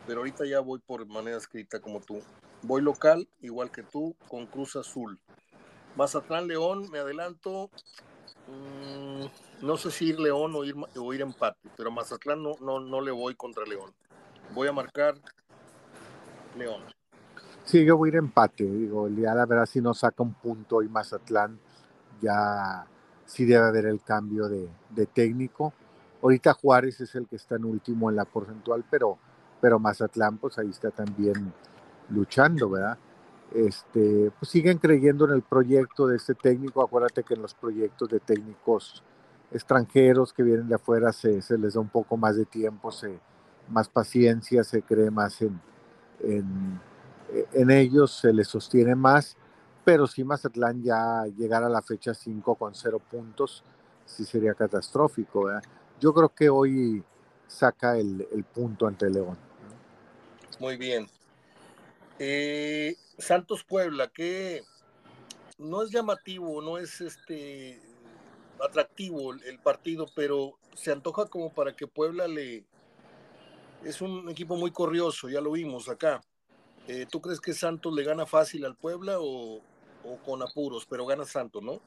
pero 0.07 0.21
ahorita 0.21 0.45
ya 0.47 0.61
voy 0.61 0.79
por 0.79 1.07
manera 1.07 1.37
escrita 1.37 1.81
como 1.81 2.01
tú. 2.01 2.21
Voy 2.63 2.83
local, 2.83 3.29
igual 3.41 3.71
que 3.71 3.83
tú, 3.83 4.15
con 4.29 4.47
Cruz 4.47 4.77
Azul. 4.77 5.19
Mazatlán 5.97 6.47
León, 6.47 6.91
me 6.91 6.99
adelanto. 6.99 7.71
Mm, 8.49 9.65
no 9.65 9.77
sé 9.77 9.91
si 9.91 10.07
ir 10.07 10.21
León 10.21 10.55
o 10.55 10.65
ir, 10.65 10.75
o 10.97 11.15
ir 11.15 11.21
empate, 11.23 11.69
pero 11.77 11.91
Mazatlán 11.91 12.43
no, 12.43 12.55
no, 12.61 12.81
no 12.81 13.01
le 13.01 13.11
voy 13.11 13.35
contra 13.35 13.65
León. 13.65 13.93
Voy 14.55 14.69
a 14.69 14.73
marcar 14.73 15.15
León. 16.57 16.83
Sí, 17.65 17.85
yo 17.85 17.97
voy 17.97 18.09
a 18.09 18.13
ir 18.13 18.17
empate. 18.17 18.65
Digo, 18.65 19.09
ya 19.09 19.35
la 19.35 19.45
verdad, 19.47 19.67
si 19.67 19.81
no 19.81 19.93
saca 19.93 20.23
un 20.23 20.35
punto 20.35 20.83
y 20.83 20.89
Mazatlán, 20.89 21.59
ya 22.21 22.87
sí 23.25 23.45
debe 23.45 23.67
haber 23.67 23.87
el 23.87 24.01
cambio 24.03 24.49
de, 24.49 24.69
técnico. 25.07 25.73
Ahorita 26.23 26.55
Juárez 26.55 27.01
es 27.01 27.15
el 27.15 27.27
que 27.27 27.37
está 27.37 27.57
en 27.57 27.65
último 27.65 28.09
en 28.09 28.17
la 28.17 28.25
porcentual, 28.25 28.85
pero, 28.89 29.19
pero 29.61 29.79
Mazatlán, 29.79 30.39
pues 30.39 30.59
ahí 30.59 30.71
está 30.71 30.91
también 30.91 31.53
luchando, 32.11 32.71
¿verdad? 32.71 32.99
Este, 33.55 34.31
pues 34.39 34.51
siguen 34.51 34.79
creyendo 34.79 35.25
en 35.27 35.33
el 35.33 35.43
proyecto 35.43 36.07
de 36.07 36.17
este 36.17 36.35
técnico. 36.35 36.83
Acuérdate 36.83 37.23
que 37.23 37.35
en 37.35 37.43
los 37.43 37.55
proyectos 37.55 38.09
de 38.09 38.21
técnicos 38.21 39.03
extranjeros 39.53 40.33
que 40.33 40.43
vienen 40.43 40.69
de 40.69 40.75
afuera 40.75 41.13
se, 41.13 41.41
se 41.43 41.57
les 41.57 41.75
da 41.75 41.81
un 41.81 41.89
poco 41.89 42.17
más 42.17 42.37
de 42.37 42.45
tiempo, 42.45 42.91
se, 42.91 43.19
más 43.69 43.89
paciencia, 43.89 44.65
se 44.65 44.83
cree 44.83 45.11
más 45.11 45.41
en, 45.43 45.61
en, 46.21 46.81
en 47.53 47.71
ellos 47.71 48.19
se 48.21 48.33
les 48.33 48.49
sostiene 48.49 48.95
más, 48.95 49.37
pero 49.85 50.07
si 50.07 50.25
Mazatlán 50.25 50.83
ya 50.83 51.25
llegara 51.37 51.67
a 51.67 51.71
la 51.71 51.83
fecha 51.83 52.13
5 52.13 52.55
con 52.57 52.75
0 52.75 53.01
puntos, 53.11 53.63
sí 54.05 54.25
sería 54.25 54.55
catastrófico. 54.55 55.49
Yo 56.01 56.13
creo 56.13 56.29
que 56.29 56.49
hoy 56.49 57.05
saca 57.47 57.99
el, 57.99 58.27
punto 58.53 58.87
ante 58.87 59.11
León. 59.11 59.37
Muy 60.59 60.77
bien. 60.77 61.07
Eh, 62.19 62.97
Santos 63.19 63.65
Puebla, 63.65 64.09
que 64.09 64.63
no 65.59 65.83
es 65.83 65.91
llamativo, 65.91 66.63
no 66.63 66.79
es 66.79 67.01
este 67.01 67.81
atractivo 68.65 69.35
el 69.35 69.59
partido, 69.59 70.07
pero 70.15 70.59
se 70.75 70.93
antoja 70.93 71.27
como 71.27 71.53
para 71.53 71.75
que 71.75 71.87
Puebla 71.87 72.29
le... 72.29 72.65
Es 73.85 74.01
un 74.01 74.29
equipo 74.29 74.57
muy 74.57 74.71
corrioso, 74.71 75.29
ya 75.29 75.41
lo 75.41 75.53
vimos 75.53 75.89
acá. 75.89 76.23
Eh, 76.89 77.07
¿Tú 77.11 77.21
crees 77.21 77.41
que 77.41 77.53
Santos 77.53 77.93
le 77.95 78.05
gana 78.05 78.27
fácil 78.27 78.65
al 78.65 78.77
Puebla 78.77 79.17
o, 79.21 79.61
con 80.25 80.43
apuros? 80.43 80.87
Pero 80.87 81.07
gana 81.07 81.25
Santos, 81.25 81.63
¿no? 81.63 81.81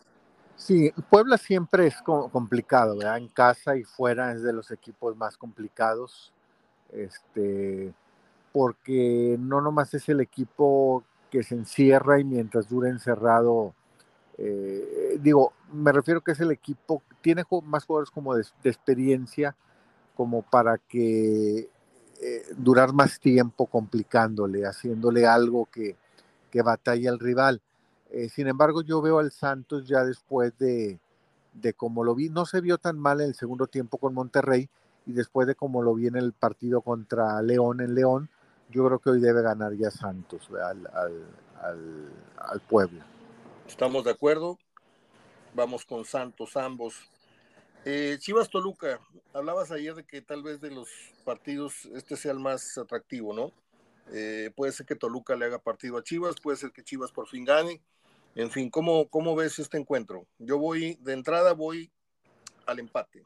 Sí, 0.60 0.92
Puebla 1.10 1.38
siempre 1.38 1.88
es 1.88 2.02
complicado. 2.02 3.02
En 3.16 3.30
casa 3.30 3.78
y 3.78 3.86
fuera 3.86 4.34
es 4.34 4.44
de 4.44 4.52
los 4.52 4.72
equipos 4.72 5.16
más 5.16 5.38
complicados. 5.38 6.34
Este, 6.92 7.94
porque 8.52 9.38
no 9.40 9.62
nomás 9.62 9.94
es 9.94 10.10
el 10.10 10.20
equipo 10.20 11.04
que 11.32 11.44
se 11.44 11.56
encierra 11.56 12.20
y 12.20 12.26
mientras 12.26 12.68
dura 12.68 12.90
encerrado, 12.90 13.74
eh, 14.38 15.18
digo, 15.22 15.54
me 15.72 15.94
refiero 15.94 16.22
que 16.22 16.32
es 16.34 16.40
el 16.42 16.52
equipo, 16.52 17.04
tiene 17.22 17.44
más 17.64 17.86
jugadores 17.86 18.12
como 18.12 18.36
de, 18.36 18.44
experiencia, 18.66 19.56
como 20.14 20.42
para 20.42 20.78
que 20.78 21.70
eh, 22.22 22.44
durar 22.58 22.92
más 22.92 23.18
tiempo 23.20 23.66
complicándole, 23.68 24.66
haciéndole 24.66 25.26
algo 25.26 25.68
que, 25.72 25.96
que 26.52 26.62
batalla 26.62 27.12
al 27.12 27.20
rival. 27.20 27.62
Eh, 28.12 28.30
sin 28.30 28.48
embargo, 28.48 28.82
yo 28.82 29.02
veo 29.02 29.20
al 29.20 29.32
Santos 29.32 29.88
ya 29.88 30.04
después 30.04 30.58
de, 30.58 31.00
de 31.54 31.76
lo 31.80 32.16
vi, 32.16 32.30
no 32.30 32.46
se 32.46 32.62
vio 32.62 32.78
tan 32.78 32.98
mal 32.98 33.22
en 33.22 33.28
el 33.28 33.36
segundo 33.36 33.68
tiempo 33.68 33.98
con 33.98 34.14
Monterrey 34.14 34.70
y 35.06 35.14
después 35.14 35.48
de 35.48 35.56
como 35.56 35.82
lo 35.82 35.94
vi 35.96 36.08
en 36.08 36.16
el 36.16 36.34
partido 36.34 36.82
contra 36.82 37.42
León 37.42 37.82
en 37.82 37.96
León, 37.96 38.30
yo 38.70 38.86
creo 38.86 39.00
que 39.00 39.10
hoy 39.10 39.20
debe 39.20 39.42
ganar 39.42 39.74
ya 39.74 39.90
Santos 39.90 40.50
al, 40.52 40.88
al, 40.88 42.12
al, 42.38 42.60
pueblo. 42.62 43.02
Estamos 43.68 44.04
de 44.04 44.12
acuerdo. 44.12 44.58
Vamos 45.56 45.86
con 45.86 46.06
Santos 46.06 46.56
ambos. 46.56 46.96
Eh, 47.86 48.18
Chivas 48.20 48.50
Toluca, 48.50 49.00
hablabas 49.34 49.72
ayer 49.72 49.96
de 49.96 50.04
que 50.04 50.22
tal 50.22 50.44
vez 50.44 50.62
de 50.62 50.70
los 50.70 50.90
partidos 51.26 51.86
este 51.96 52.16
sea 52.16 52.32
el 52.32 52.40
más 52.40 52.78
atractivo, 52.78 53.34
¿no? 53.34 53.52
Eh, 54.12 54.52
puede 54.56 54.72
ser 54.72 54.86
que 54.86 54.96
Toluca 54.96 55.36
le 55.36 55.46
haga 55.46 55.60
partido 55.60 55.98
a 55.98 56.04
Chivas, 56.04 56.36
puede 56.42 56.58
ser 56.58 56.72
que 56.72 56.84
Chivas 56.84 57.12
por 57.12 57.28
fin 57.28 57.46
gane. 57.46 57.82
En 58.40 58.50
fin, 58.50 58.70
¿cómo, 58.70 59.10
cómo 59.10 59.36
ves 59.36 59.60
este 59.60 59.78
encuentro? 59.78 60.26
Yo 60.38 60.58
voy, 60.58 60.98
de 61.02 61.12
entrada 61.12 61.52
voy 61.52 61.92
al 62.66 62.80
empate. 62.80 63.26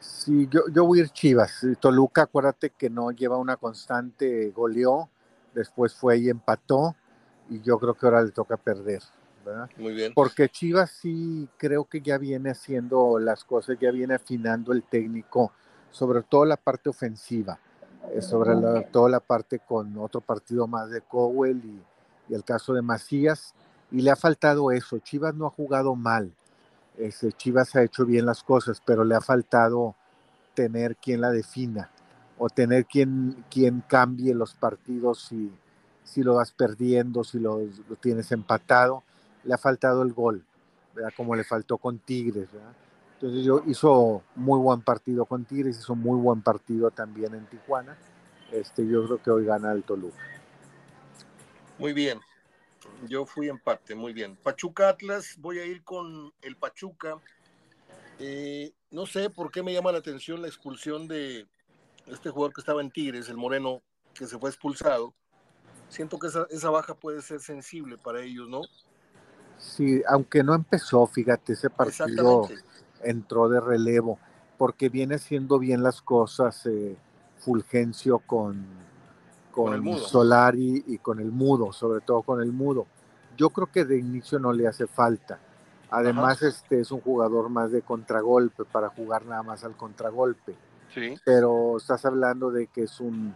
Sí, 0.00 0.48
yo, 0.50 0.62
yo 0.72 0.86
voy 0.86 1.00
a 1.00 1.02
ir 1.02 1.10
Chivas. 1.10 1.66
Toluca, 1.78 2.22
acuérdate 2.22 2.70
que 2.70 2.88
no 2.88 3.10
lleva 3.10 3.36
una 3.36 3.58
constante, 3.58 4.50
goleó, 4.52 5.10
después 5.52 5.94
fue 5.94 6.16
y 6.16 6.30
empató, 6.30 6.96
y 7.50 7.60
yo 7.60 7.78
creo 7.78 7.92
que 7.92 8.06
ahora 8.06 8.22
le 8.22 8.30
toca 8.30 8.56
perder. 8.56 9.02
¿verdad? 9.44 9.68
Muy 9.76 9.92
bien. 9.92 10.14
Porque 10.14 10.48
Chivas 10.48 10.90
sí 10.90 11.46
creo 11.58 11.84
que 11.84 12.00
ya 12.00 12.16
viene 12.16 12.48
haciendo 12.48 13.18
las 13.18 13.44
cosas, 13.44 13.76
ya 13.78 13.90
viene 13.90 14.14
afinando 14.14 14.72
el 14.72 14.82
técnico, 14.82 15.52
sobre 15.90 16.22
todo 16.22 16.46
la 16.46 16.56
parte 16.56 16.88
ofensiva, 16.88 17.60
eh, 18.14 18.22
sobre 18.22 18.54
toda 18.90 19.10
la 19.10 19.20
parte 19.20 19.58
con 19.58 19.94
otro 19.98 20.22
partido 20.22 20.66
más 20.66 20.88
de 20.88 21.02
Cowell 21.02 21.62
y, 21.62 21.82
y, 22.28 22.34
el 22.34 22.44
caso 22.44 22.74
de 22.74 22.82
Macías, 22.82 23.54
y 23.90 24.02
le 24.02 24.10
ha 24.10 24.16
faltado 24.16 24.70
eso. 24.70 24.98
Chivas 24.98 25.34
no 25.34 25.46
ha 25.46 25.50
jugado 25.50 25.94
mal, 25.94 26.32
este, 26.98 27.32
Chivas 27.32 27.76
ha 27.76 27.82
hecho 27.82 28.04
bien 28.04 28.26
las 28.26 28.42
cosas, 28.42 28.82
pero 28.84 29.04
le 29.04 29.14
ha 29.14 29.20
faltado 29.20 29.94
tener 30.54 30.96
quien 30.96 31.20
la 31.20 31.30
defina 31.30 31.90
o 32.38 32.48
tener 32.48 32.86
quien, 32.86 33.44
quien 33.48 33.82
cambie 33.86 34.34
los 34.34 34.54
partidos 34.54 35.26
si, 35.28 35.52
si 36.02 36.24
lo 36.24 36.34
vas 36.34 36.50
perdiendo, 36.50 37.22
si 37.22 37.38
lo, 37.38 37.60
tienes 38.00 38.32
empatado. 38.32 39.04
Le 39.44 39.54
ha 39.54 39.58
faltado 39.58 40.02
el 40.02 40.12
gol, 40.12 40.44
como 41.16 41.36
le 41.36 41.44
faltó 41.44 41.78
con 41.78 41.98
Tigres. 41.98 42.48
Entonces 43.14 43.44
yo 43.44 43.62
hizo 43.66 44.22
muy 44.34 44.58
buen 44.58 44.80
partido 44.82 45.24
con 45.24 45.44
Tigres, 45.44 45.78
hizo 45.78 45.94
muy 45.94 46.18
buen 46.20 46.42
partido 46.42 46.90
también 46.90 47.34
en 47.34 47.46
Tijuana. 47.46 47.96
Este, 48.50 48.86
yo 48.86 49.04
creo 49.04 49.22
que 49.22 49.30
hoy 49.30 49.44
gana 49.44 49.72
el 49.72 49.84
Toluca. 49.84 50.16
Muy 51.78 51.92
bien, 51.92 52.20
yo 53.06 53.24
fui 53.24 53.48
empate, 53.48 53.94
muy 53.94 54.12
bien. 54.12 54.36
Pachuca 54.42 54.88
Atlas, 54.88 55.36
voy 55.38 55.60
a 55.60 55.64
ir 55.64 55.84
con 55.84 56.32
el 56.42 56.56
Pachuca. 56.56 57.18
Eh, 58.18 58.72
no 58.90 59.06
sé 59.06 59.30
por 59.30 59.52
qué 59.52 59.62
me 59.62 59.72
llama 59.72 59.92
la 59.92 59.98
atención 59.98 60.42
la 60.42 60.48
expulsión 60.48 61.06
de 61.06 61.46
este 62.06 62.30
jugador 62.30 62.52
que 62.52 62.62
estaba 62.62 62.80
en 62.80 62.90
Tigres, 62.90 63.28
el 63.28 63.36
Moreno, 63.36 63.80
que 64.12 64.26
se 64.26 64.38
fue 64.38 64.50
expulsado. 64.50 65.14
Siento 65.88 66.18
que 66.18 66.26
esa, 66.26 66.70
baja 66.70 66.94
puede 66.94 67.22
ser 67.22 67.40
sensible 67.40 67.96
para 67.96 68.22
ellos, 68.22 68.48
¿no? 68.48 68.62
Sí, 69.58 70.02
aunque 70.08 70.42
no 70.42 70.54
empezó, 70.54 71.06
fíjate, 71.06 71.52
ese 71.52 71.70
partido 71.70 72.48
entró 73.02 73.48
de 73.48 73.60
relevo, 73.60 74.18
porque 74.56 74.88
viene 74.88 75.14
haciendo 75.14 75.60
bien 75.60 75.84
las 75.84 76.02
cosas 76.02 76.66
eh, 76.66 76.96
Fulgencio 77.38 78.18
con, 78.18 78.66
con, 79.64 79.74
el 79.74 79.98
Solari 79.98 80.84
y 80.86 80.98
con 80.98 81.18
el 81.18 81.32
Mudo, 81.32 81.72
sobre 81.72 82.00
todo 82.00 82.22
con 82.22 82.40
el 82.40 82.52
Mudo. 82.52 82.86
Yo 83.36 83.50
creo 83.50 83.66
que 83.66 83.84
de 83.84 83.98
inicio 83.98 84.38
no 84.38 84.52
le 84.52 84.68
hace 84.68 84.86
falta. 84.86 85.38
Además, 85.90 86.42
este 86.42 86.80
es 86.80 86.90
un 86.90 87.00
jugador 87.00 87.48
más 87.48 87.72
de 87.72 87.82
contragolpe 87.82 88.64
para 88.64 88.88
jugar 88.88 89.24
nada 89.24 89.42
más 89.42 89.64
al 89.64 89.76
contragolpe. 89.76 90.54
Sí. 90.94 91.16
Pero 91.24 91.76
estás 91.76 92.04
hablando 92.04 92.50
de 92.50 92.66
que 92.68 92.82
es 92.82 93.00
un 93.00 93.34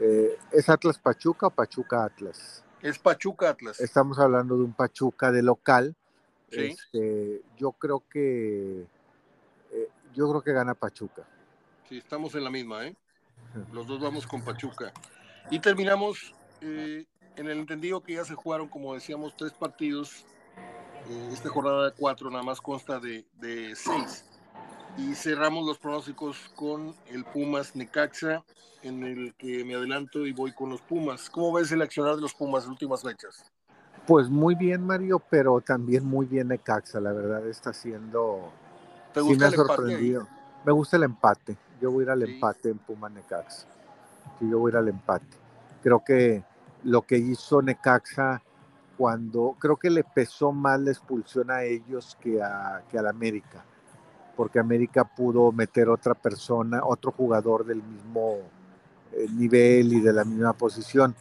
eh, 0.00 0.38
¿Es 0.50 0.68
Atlas 0.68 0.98
Pachuca 0.98 1.48
o 1.48 1.50
Pachuca 1.50 2.04
Atlas? 2.04 2.64
Es 2.80 2.98
Pachuca 2.98 3.50
Atlas. 3.50 3.80
Estamos 3.80 4.18
hablando 4.18 4.56
de 4.56 4.64
un 4.64 4.72
Pachuca 4.72 5.30
de 5.30 5.42
local. 5.42 5.94
Sí. 6.50 6.60
Este, 6.60 7.42
yo 7.58 7.72
creo 7.72 8.02
que 8.10 8.86
eh, 9.72 9.88
yo 10.14 10.28
creo 10.30 10.42
que 10.42 10.52
gana 10.52 10.74
Pachuca. 10.74 11.22
Sí, 11.88 11.98
estamos 11.98 12.34
en 12.34 12.44
la 12.44 12.50
misma, 12.50 12.86
¿eh? 12.86 12.96
Los 13.72 13.86
dos 13.86 14.00
vamos 14.00 14.26
con 14.26 14.42
Pachuca. 14.42 14.92
Y 15.48 15.58
terminamos 15.58 16.34
eh, 16.60 17.04
en 17.36 17.48
el 17.48 17.58
entendido 17.58 18.02
que 18.02 18.14
ya 18.14 18.24
se 18.24 18.34
jugaron, 18.34 18.68
como 18.68 18.94
decíamos, 18.94 19.34
tres 19.36 19.52
partidos. 19.52 20.24
Eh, 21.08 21.30
esta 21.32 21.48
jornada 21.48 21.86
de 21.86 21.92
cuatro 21.92 22.30
nada 22.30 22.42
más 22.42 22.60
consta 22.60 23.00
de, 23.00 23.24
de, 23.40 23.74
seis. 23.74 24.24
Y 24.98 25.14
cerramos 25.14 25.66
los 25.66 25.78
pronósticos 25.78 26.36
con 26.54 26.94
el 27.06 27.24
Pumas 27.24 27.74
Necaxa, 27.74 28.44
en 28.82 29.04
el 29.04 29.34
que 29.34 29.64
me 29.64 29.74
adelanto 29.74 30.26
y 30.26 30.32
voy 30.32 30.52
con 30.52 30.70
los 30.70 30.80
Pumas. 30.82 31.30
¿Cómo 31.30 31.52
ves 31.52 31.70
el 31.72 31.82
accionar 31.82 32.16
de 32.16 32.22
los 32.22 32.34
Pumas 32.34 32.64
en 32.64 32.70
últimas 32.70 33.02
fechas? 33.02 33.50
Pues 34.06 34.28
muy 34.28 34.54
bien, 34.54 34.84
Mario, 34.84 35.22
pero 35.30 35.60
también 35.60 36.04
muy 36.04 36.26
bien 36.26 36.48
Necaxa. 36.48 37.00
La 37.00 37.12
verdad 37.12 37.46
está 37.46 37.72
siendo. 37.72 38.52
¿Te 39.14 39.20
gusta 39.20 39.46
el 39.46 39.54
sorprendido. 39.54 40.26
me 40.64 40.72
gusta 40.72 40.96
el 40.96 41.04
empate. 41.04 41.56
Yo 41.80 41.90
voy 41.90 42.02
a 42.02 42.04
ir 42.06 42.10
al 42.10 42.22
empate 42.22 42.70
en 42.70 42.78
Pumas 42.78 43.12
Necaxa. 43.12 43.66
Yo 44.48 44.58
voy 44.58 44.70
a 44.70 44.72
ir 44.72 44.76
al 44.78 44.88
empate 44.88 45.40
creo 45.82 46.02
que 46.04 46.42
lo 46.84 47.02
que 47.02 47.18
hizo 47.18 47.62
Necaxa 47.62 48.42
cuando 48.96 49.56
creo 49.58 49.76
que 49.76 49.90
le 49.90 50.04
pesó 50.04 50.52
más 50.52 50.78
la 50.80 50.90
expulsión 50.90 51.50
a 51.50 51.62
ellos 51.62 52.16
que 52.20 52.42
a, 52.42 52.82
que 52.90 52.98
América, 52.98 53.64
porque 54.36 54.58
América 54.58 55.04
pudo 55.04 55.52
meter 55.52 55.88
otra 55.88 56.14
persona, 56.14 56.82
otro 56.84 57.12
jugador 57.12 57.64
del 57.64 57.82
mismo 57.82 58.38
eh, 59.12 59.26
nivel 59.32 59.92
y 59.94 60.00
de 60.00 60.12
la 60.12 60.24
misma 60.24 60.52
posición. 60.52 61.14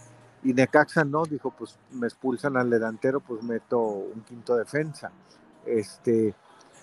Y 0.43 0.53
Necaxa 0.53 1.03
no, 1.03 1.23
dijo, 1.25 1.51
pues 1.51 1.77
me 1.91 2.07
expulsan 2.07 2.57
al 2.57 2.69
delantero, 2.69 3.19
pues 3.21 3.43
meto 3.43 3.79
un 3.79 4.21
quinto 4.21 4.55
defensa. 4.55 5.11
Este, 5.65 6.33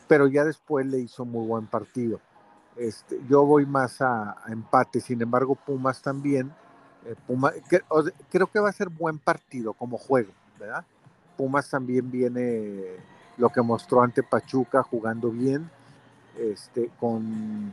pero 0.08 0.26
ya 0.28 0.44
después 0.44 0.86
le 0.86 0.98
hizo 0.98 1.24
muy 1.24 1.46
buen 1.46 1.66
partido. 1.66 2.20
Este, 2.76 3.20
yo 3.28 3.44
voy 3.44 3.64
más 3.66 4.00
a, 4.02 4.32
a 4.44 4.52
empate, 4.52 5.00
sin 5.00 5.22
embargo 5.22 5.54
Pumas 5.54 6.02
también 6.02 6.52
eh, 7.06 7.62
creo 8.28 8.46
que 8.48 8.58
va 8.58 8.68
a 8.68 8.72
ser 8.72 8.88
buen 8.88 9.18
partido 9.18 9.72
como 9.72 9.96
juego, 9.96 10.32
¿verdad? 10.58 10.84
Pumas 11.36 11.70
también 11.70 12.10
viene 12.10 12.96
lo 13.36 13.48
que 13.50 13.62
mostró 13.62 14.02
ante 14.02 14.22
Pachuca 14.22 14.82
jugando 14.82 15.30
bien, 15.30 15.70
este, 16.36 16.90
con, 16.98 17.72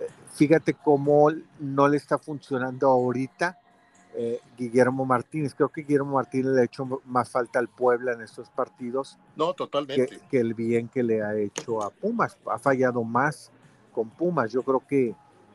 eh, 0.00 0.08
fíjate 0.34 0.74
cómo 0.74 1.30
no 1.58 1.88
le 1.88 1.96
está 1.96 2.18
funcionando 2.18 2.88
ahorita 2.88 3.58
eh, 4.16 4.40
Guillermo 4.58 5.04
Martínez. 5.04 5.54
Creo 5.54 5.70
que 5.70 5.82
Guillermo 5.82 6.14
Martínez 6.16 6.52
le 6.52 6.60
ha 6.60 6.64
hecho 6.64 7.00
más 7.06 7.30
falta 7.30 7.58
al 7.58 7.68
Puebla 7.68 8.12
en 8.12 8.20
estos 8.20 8.50
partidos. 8.50 9.18
No, 9.34 9.54
totalmente. 9.54 10.20
Que, 10.30 10.38
el 10.38 10.54
bien 10.54 10.88
que 10.88 11.02
le 11.02 11.22
ha 11.22 11.34
hecho 11.34 11.82
a 11.82 11.90
Pumas. 11.90 12.36
Ha 12.50 12.58
fallado 12.58 13.02
más 13.02 13.50
con 13.94 14.10
Pumas. 14.10 14.52
Yo 14.52 14.62
creo 14.62 14.82
que, 14.86 15.14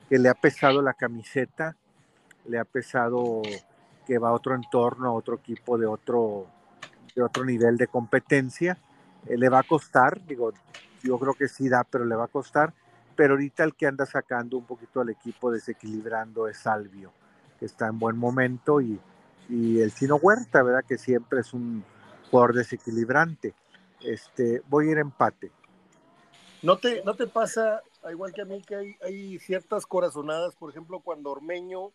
que 0.10 0.17
le 0.17 0.29
ha 0.29 0.34
pesado 0.34 0.81
la 0.81 0.93
camiseta 0.93 1.75
le 2.46 2.60
ha 2.60 2.65
pesado 2.65 3.41
que 4.05 4.17
va 4.17 4.29
a 4.29 4.34
otro 4.34 4.55
entorno, 4.55 5.10
a 5.10 5.13
otro 5.13 5.36
equipo 5.36 5.77
de 5.77 5.86
otro, 5.86 6.48
de 7.15 7.22
otro 7.22 7.46
nivel 7.46 7.77
de 7.77 7.88
competencia. 7.88 8.77
Eh, 9.27 9.38
le 9.38 9.50
va 9.50 9.60
a 9.60 9.63
costar, 9.63 10.25
digo, 10.25 10.51
yo 11.03 11.19
creo 11.19 11.34
que 11.34 11.48
sí 11.48 11.69
da, 11.69 11.84
pero 11.84 12.05
le 12.05 12.15
va 12.15 12.25
a 12.25 12.27
costar. 12.27 12.74
pero 13.15 13.34
ahorita 13.34 13.65
el 13.65 13.75
que 13.75 13.86
anda 13.86 14.05
sacando 14.05 14.58
un 14.58 14.63
poquito 14.63 15.01
al 15.01 15.10
equipo 15.10 15.51
desequilibrando 15.51 16.48
es 16.48 16.58
Salvio, 16.58 17.12
que 17.60 17.65
está 17.65 17.88
en 17.88 18.00
buen 18.00 18.17
momento, 18.17 18.79
y, 18.79 18.98
y 19.50 19.81
el 19.81 19.93
Chino 19.93 20.15
Huerta, 20.15 20.63
¿verdad? 20.63 20.86
Que 20.88 20.98
siempre 20.98 21.41
es 21.41 21.53
un 21.53 21.84
jugador 22.31 22.55
desequilibrante. 22.55 23.53
Este, 24.00 24.62
voy 24.69 24.88
a 24.88 24.91
ir 24.91 24.98
empate. 25.00 25.51
¿No 26.63 26.77
te, 26.77 27.03
¿No 27.03 27.13
te 27.13 27.27
pasa, 27.27 27.81
igual 28.12 28.34
que 28.34 28.41
a 28.41 28.46
mí, 28.46 28.62
que 28.62 28.75
hay, 28.75 28.96
hay 29.01 29.39
ciertas 29.39 29.86
corazonadas? 29.86 30.56
Por 30.56 30.70
ejemplo, 30.70 31.00
cuando 31.00 31.32
Ormeño 31.32 31.91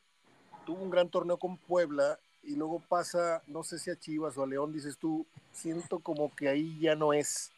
tuvo 0.64 0.82
un 0.82 0.90
gran 0.90 1.08
torneo 1.08 1.38
con 1.38 1.56
Puebla 1.56 2.18
y 2.42 2.56
luego 2.56 2.80
pasa, 2.88 3.42
no 3.46 3.62
sé 3.64 3.78
si 3.78 3.90
a 3.90 3.98
Chivas 3.98 4.36
o 4.36 4.42
a 4.42 4.46
León, 4.46 4.72
dices 4.72 4.98
tú, 4.98 5.26
siento 5.52 5.98
como 5.98 6.34
que 6.34 6.48
ahí 6.48 6.78
ya 6.78 6.94
no 6.94 7.12
es. 7.12 7.52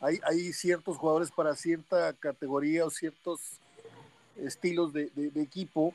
Hay, 0.00 0.18
hay 0.24 0.52
ciertos 0.52 0.96
jugadores 0.96 1.30
para 1.30 1.54
cierta 1.54 2.12
categoría 2.14 2.84
o 2.84 2.90
ciertos 2.90 3.60
estilos 4.36 4.92
de, 4.92 5.10
de, 5.14 5.42
equipo 5.42 5.94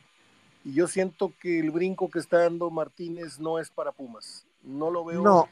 y 0.63 0.74
yo 0.74 0.88
siento 0.88 1.34
que 1.42 1.60
el 1.60 1.72
brinco 1.72 2.10
que 2.10 2.20
está 2.20 2.39
dando 2.39 2.70
Martínez 2.70 3.39
no 3.39 3.60
es 3.60 3.70
para 3.70 3.92
Pumas. 3.92 4.46
No 4.63 4.92
lo 4.92 5.04
veo 5.06 5.22
no, 5.22 5.50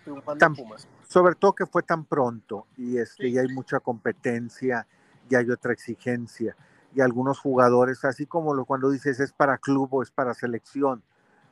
Pumas. 0.56 0.88
Sobre 1.08 1.36
todo 1.36 1.54
que 1.54 1.66
fue 1.66 1.84
tan 1.84 2.06
pronto 2.06 2.68
y 2.78 2.98
este, 2.98 3.32
ya 3.32 3.42
hay 3.42 3.48
mucha 3.48 3.80
competencia, 3.80 4.88
ya 5.30 5.40
hay 5.40 5.50
otra 5.50 5.74
exigencia 5.74 6.56
y 6.96 7.02
algunos 7.02 7.40
jugadores, 7.40 8.06
así 8.06 8.26
como 8.26 8.54
lo, 8.54 8.66
cuando 8.66 8.90
dices 8.90 9.20
es 9.20 9.34
para 9.34 9.58
club 9.58 9.90
o 9.94 10.02
es 10.02 10.12
para 10.12 10.34
selección, 10.34 11.04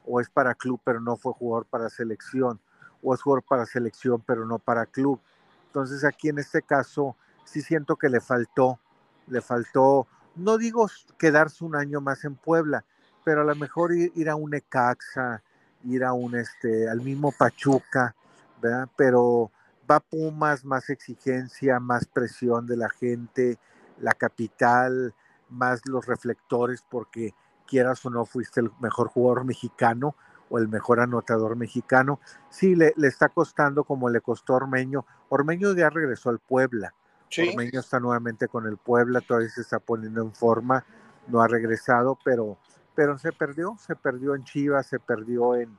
o 0.05 0.21
es 0.21 0.29
para 0.29 0.55
club 0.55 0.79
pero 0.83 1.01
no 1.01 1.17
fue 1.17 1.33
jugador 1.33 1.65
para 1.65 1.89
selección, 1.89 2.59
o 3.01 3.13
es 3.13 3.21
jugador 3.21 3.43
para 3.43 3.65
selección 3.65 4.23
pero 4.25 4.45
no 4.45 4.57
para 4.57 4.85
club. 4.85 5.19
Entonces 5.67 6.05
aquí 6.05 6.29
en 6.29 6.39
este 6.39 6.61
caso 6.61 7.17
sí 7.43 7.61
siento 7.61 7.97
que 7.97 8.07
le 8.07 8.21
faltó, 8.21 8.79
le 9.27 9.41
faltó, 9.41 10.07
no 10.35 10.57
digo 10.57 10.87
quedarse 11.17 11.65
un 11.65 11.75
año 11.75 11.99
más 11.99 12.23
en 12.23 12.35
Puebla, 12.35 12.85
pero 13.25 13.41
a 13.41 13.45
lo 13.45 13.55
mejor 13.55 13.93
ir, 13.93 14.29
a 14.29 14.35
un 14.35 14.53
Ecaxa, 14.53 15.43
ir 15.83 16.03
a 16.05 16.13
un 16.13 16.35
este, 16.35 16.89
al 16.89 17.01
mismo 17.01 17.33
Pachuca, 17.37 18.15
¿verdad? 18.61 18.87
Pero 18.95 19.51
va 19.93 19.99
Pumas, 19.99 20.65
más 20.65 20.89
exigencia, 20.89 21.79
más 21.79 22.05
presión 22.05 22.65
de 22.65 22.77
la 22.77 22.89
gente, 22.89 23.57
la 23.99 24.13
capital, 24.13 25.13
más 25.49 25.81
los 25.85 26.05
reflectores 26.05 26.83
porque 26.89 27.33
quieras 27.67 28.05
o 28.05 28.09
no 28.09 28.25
fuiste 28.25 28.59
el 28.59 28.71
mejor 28.79 29.07
jugador 29.07 29.45
mexicano 29.45 30.15
o 30.49 30.57
el 30.57 30.67
mejor 30.67 30.99
anotador 30.99 31.55
mexicano. 31.55 32.19
Sí, 32.49 32.75
le, 32.75 32.93
le 32.97 33.07
está 33.07 33.29
costando 33.29 33.83
como 33.83 34.09
le 34.09 34.21
costó 34.21 34.55
Ormeño. 34.55 35.05
Ormeño 35.29 35.73
ya 35.73 35.89
regresó 35.89 36.29
al 36.29 36.39
Puebla. 36.39 36.93
Ormeño 37.41 37.79
está 37.79 37.99
nuevamente 37.99 38.47
con 38.47 38.67
el 38.67 38.77
Puebla, 38.77 39.21
todavía 39.21 39.49
se 39.49 39.61
está 39.61 39.79
poniendo 39.79 40.21
en 40.21 40.33
forma, 40.33 40.85
no 41.27 41.41
ha 41.41 41.47
regresado, 41.47 42.17
pero, 42.23 42.57
pero 42.95 43.17
se 43.17 43.31
perdió, 43.31 43.75
se 43.79 43.95
perdió 43.95 44.35
en 44.35 44.43
Chivas, 44.43 44.87
se 44.87 44.99
perdió 44.99 45.55
en, 45.55 45.75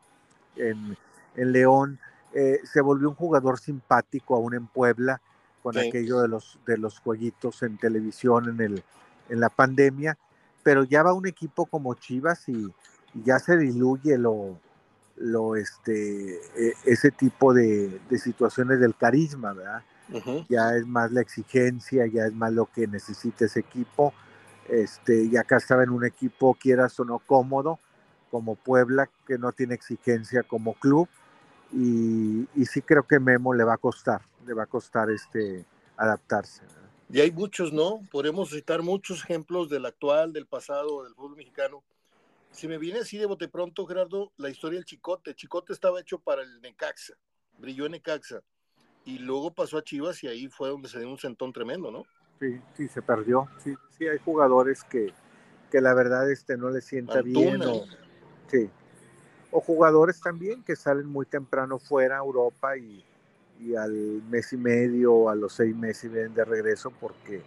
en, 0.56 0.97
León, 1.52 1.99
eh, 2.35 2.61
se 2.64 2.81
volvió 2.81 3.09
un 3.09 3.14
jugador 3.14 3.59
simpático 3.59 4.35
aún 4.35 4.55
en 4.55 4.67
Puebla, 4.67 5.21
con 5.62 5.79
aquello 5.79 6.21
de 6.21 6.29
los, 6.29 6.59
de 6.67 6.76
los 6.76 6.99
jueguitos 6.99 7.62
en 7.62 7.79
televisión 7.79 8.50
en 8.50 8.61
el, 8.61 8.85
en 9.31 9.41
la 9.41 9.49
pandemia, 9.49 10.19
pero 10.62 10.85
ya 10.85 11.03
va 11.03 11.14
un 11.14 11.26
equipo 11.26 11.64
como 11.64 11.95
Chivas 11.95 12.49
y, 12.49 12.71
ya 13.23 13.38
se 13.38 13.57
diluye 13.57 14.19
lo, 14.19 14.59
lo 15.17 15.55
este, 15.55 16.35
e, 16.35 16.75
ese 16.85 17.12
tipo 17.12 17.55
de, 17.55 18.00
situaciones 18.19 18.81
del 18.81 18.97
carisma, 18.97 19.53
¿verdad? 19.53 19.83
Ya 20.49 20.76
es 20.76 20.87
más 20.87 21.12
la 21.12 21.21
exigencia, 21.21 22.07
ya 22.07 22.26
es 22.26 22.35
más 22.35 22.53
lo 22.53 22.67
que 22.67 22.87
necesita 22.88 23.45
ese 23.45 23.61
equipo. 23.61 24.12
Este, 24.69 25.25
y 25.25 25.37
acá 25.37 25.59
estaba 25.59 25.85
en 25.85 25.91
un 25.91 26.05
equipo, 26.05 26.55
quieras 26.55 26.99
o 26.99 27.05
no, 27.05 27.21
cómodo, 27.21 27.79
como 28.31 28.57
Puebla, 28.57 29.09
que 29.26 29.38
no 29.38 29.53
tiene 29.53 29.75
exigencia 29.75 30.42
como 30.42 30.75
club. 30.75 31.09
Y, 31.72 32.46
y 32.55 32.66
sí 32.66 32.83
creo 32.83 33.03
que 33.03 33.18
Memo 33.18 33.53
le 33.55 33.64
va 33.64 33.74
a 33.74 33.79
costar, 33.79 34.22
le 34.46 34.55
va 34.55 34.64
a 34.64 34.66
costar 34.66 35.11
este, 35.11 35.64
adaptarse. 35.96 36.62
Y 37.11 37.20
hay 37.20 37.31
muchos, 37.31 37.72
¿no? 37.72 38.00
Podemos 38.11 38.50
citar 38.50 38.83
muchos 38.83 39.22
ejemplos 39.24 39.68
del 39.68 39.87
actual, 39.87 40.33
del 40.33 40.46
pasado, 40.46 41.05
del 41.05 41.14
fútbol 41.14 41.37
mexicano. 41.37 41.83
Si 42.50 42.68
me 42.68 42.79
viene 42.79 43.00
así 43.00 43.18
de 43.18 43.27
bote 43.27 43.48
pronto, 43.48 43.87
Gerardo, 43.87 44.33
la 44.37 44.48
historia 44.48 44.79
del 44.79 44.85
Chicote. 44.85 45.35
Chicote 45.35 45.72
estaba 45.72 46.00
hecho 46.00 46.18
para 46.18 46.42
el 46.42 46.61
Necaxa, 46.61 47.14
brilló 47.59 47.87
en 47.87 47.92
Necaxa. 47.92 48.40
Y 49.05 49.18
luego 49.18 49.53
pasó 49.53 49.79
a 49.79 49.85
Chivas 49.85 50.22
y 50.24 50.29
ahí 50.29 50.48
fue 50.48 50.70
donde 50.70 50.88
se 50.88 50.98
dio 50.98 51.11
un 51.11 51.18
sentón 51.18 51.53
tremendo, 51.53 51.90
¿no? 51.90 52.05
Sí, 52.40 52.61
sí, 52.74 52.88
se 52.88 53.03
perdió. 53.03 53.48
Sí, 53.59 53.74
sí 53.90 54.09
hay 54.09 54.18
jugadores 54.18 54.83
que, 54.85 55.12
que 55.70 55.81
la 55.81 55.94
verdad 55.94 56.31
este, 56.31 56.57
no 56.57 56.70
les 56.70 56.85
sienta 56.85 57.20
bien. 57.20 57.61
O, 57.62 57.85
sí. 58.48 58.70
O 59.57 59.61
jugadores 59.61 60.21
también 60.21 60.64
que 60.64 60.75
salen 60.75 61.07
muy 61.07 61.27
temprano 61.27 61.79
fuera 61.79 62.17
a 62.17 62.25
Europa 62.25 62.77
y, 62.77 63.05
y 63.61 63.77
al 63.77 63.93
mes 64.29 64.53
y 64.53 64.57
medio 64.57 65.29
a 65.29 65.37
los 65.37 65.53
seis 65.53 65.77
meses 65.77 66.11
vienen 66.11 66.35
de 66.35 66.45
regreso 66.45 66.90
porque 66.90 67.40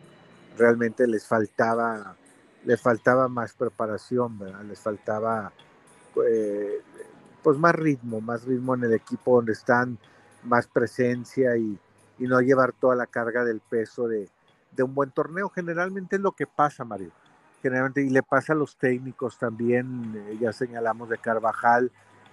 realmente 0.58 1.06
les 1.06 1.28
faltaba, 1.28 2.16
les 2.64 2.82
faltaba 2.82 3.28
más 3.28 3.52
preparación, 3.52 4.40
¿verdad? 4.40 4.64
les 4.64 4.80
faltaba 4.80 5.52
eh, 6.26 6.82
pues 7.44 7.58
más 7.58 7.76
ritmo, 7.76 8.22
más 8.22 8.46
ritmo 8.46 8.76
en 8.76 8.86
el 8.86 8.94
equipo 8.94 9.36
donde 9.36 9.52
están, 9.52 9.98
más 10.44 10.66
presencia 10.66 11.58
y, 11.58 11.78
y 12.20 12.24
no 12.24 12.40
llevar 12.40 12.72
toda 12.72 12.96
la 12.96 13.08
carga 13.08 13.44
del 13.44 13.60
peso 13.60 14.08
de, 14.08 14.30
de, 14.72 14.84
un 14.84 14.96
buen 14.96 15.12
torneo. 15.12 15.50
Generalmente 15.50 16.16
es 16.16 16.22
lo 16.22 16.32
que 16.32 16.48
pasa, 16.48 16.86
Mario. 16.86 17.12
Generalmente, 17.68 18.02
y 18.02 18.10
le 18.10 18.24
pasa 18.24 18.54
a 18.54 18.56
los 18.56 18.78
técnicos 18.78 19.38
también, 19.38 20.14
eh, 20.16 20.38
ya 20.40 20.54
señalamos 20.54 21.10
de 21.10 21.18
Carvajal, 21.18 21.92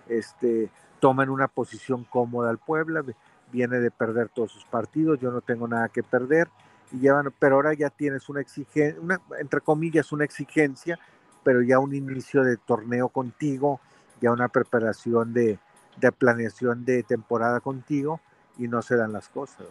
este, 0.09 0.71
toman 1.01 1.29
una 1.29 1.49
posición 1.49 2.05
cómoda 2.05 2.51
al 2.51 2.59
Puebla 2.59 3.03
viene 3.51 3.81
de 3.81 3.91
perder 3.91 4.29
todos 4.29 4.53
sus 4.53 4.65
partidos, 4.65 5.19
yo 5.19 5.33
no 5.33 5.41
tengo 5.41 5.67
nada 5.67 5.89
que 5.89 6.05
perder, 6.05 6.49
y 6.93 7.01
llevan, 7.01 7.35
pero 7.41 7.57
ahora 7.57 7.75
ya 7.75 7.91
tienes 7.91 8.29
una 8.29 8.43
exigencia, 8.43 9.01
una, 9.01 9.21
entre 9.41 9.61
comillas, 9.61 10.13
una 10.13 10.25
exigencia, 10.25 11.01
pero 11.43 11.63
ya 11.63 11.81
un 11.81 11.97
inicio 11.97 12.45
de 12.45 12.57
torneo 12.57 13.09
contigo, 13.09 13.81
ya 14.21 14.31
una 14.31 14.47
preparación 14.47 15.35
de, 15.35 15.59
de 15.97 16.13
planeación 16.13 16.85
de 16.85 17.03
temporada 17.03 17.59
contigo, 17.59 18.21
y 18.57 18.69
no 18.69 18.83
se 18.83 18.95
dan 18.95 19.13
las 19.13 19.29
cosas. 19.29 19.67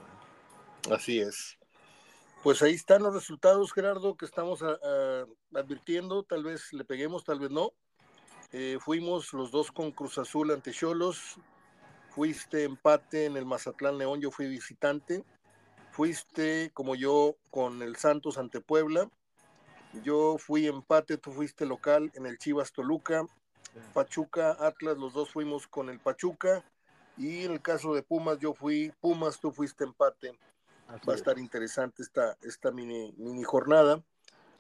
Así 0.92 1.22
es. 1.22 1.58
Pues 2.44 2.62
ahí 2.62 2.74
están 2.74 3.04
los 3.04 3.14
resultados, 3.14 3.72
Gerardo, 3.72 4.18
que 4.18 4.26
estamos 4.26 4.62
advirtiendo. 5.54 6.24
Tal 6.24 6.44
vez 6.44 6.74
le 6.74 6.84
peguemos, 6.84 7.24
tal 7.24 7.40
vez 7.40 7.50
no. 7.52 7.72
Eh, 8.52 8.80
fuimos 8.82 9.32
los 9.32 9.50
dos 9.50 9.72
con 9.72 9.92
Cruz 9.94 10.18
Azul 10.18 10.52
ante 10.52 10.74
Cholos, 10.74 11.38
fuiste 12.10 12.66
empate 12.66 13.26
en 13.26 13.38
el 13.38 13.46
Mazatlán 13.46 13.98
León, 13.98 14.20
yo 14.20 14.30
fui 14.30 14.48
visitante, 14.48 15.24
fuiste 15.92 16.70
como 16.74 16.94
yo 16.94 17.36
con 17.50 17.82
el 17.82 17.96
Santos 17.96 18.38
ante 18.38 18.62
Puebla, 18.62 19.10
yo 20.04 20.38
fui 20.38 20.68
empate, 20.68 21.18
tú 21.18 21.32
fuiste 21.32 21.66
local 21.66 22.12
en 22.14 22.28
el 22.28 22.38
Chivas 22.38 22.74
Toluca, 22.74 23.26
Pachuca, 23.96 24.56
Atlas, 24.60 24.98
los 24.98 25.14
dos 25.14 25.32
fuimos 25.32 25.66
con 25.66 25.90
el 25.90 26.00
Pachuca, 26.00 26.64
y 27.18 27.46
en 27.46 27.54
el 27.54 27.62
caso 27.62 27.96
de 27.96 28.04
Pumas, 28.04 28.38
yo 28.38 28.54
fui 28.54 28.94
Pumas, 29.02 29.40
tú 29.40 29.52
fuiste 29.52 29.84
empate. 29.84 30.38
Va 31.08 31.14
a 31.14 31.16
estar 31.16 31.40
interesante 31.40 32.04
esta, 32.04 32.38
esta 32.42 32.72
mini, 32.72 33.14
mini 33.18 33.44
jornada 33.44 34.02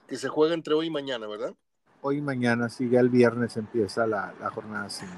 que 0.07 0.17
se 0.17 0.29
juega 0.29 0.53
entre 0.53 0.73
hoy 0.73 0.87
y 0.87 0.89
mañana, 0.89 1.27
¿verdad? 1.27 1.53
Hoy 2.01 2.17
y 2.17 2.21
mañana, 2.21 2.69
sí, 2.69 2.89
ya 2.89 2.99
el 2.99 3.09
viernes 3.09 3.55
empieza 3.55 4.05
la, 4.05 4.33
la 4.39 4.49
jornada 4.49 4.89
5. 4.89 5.11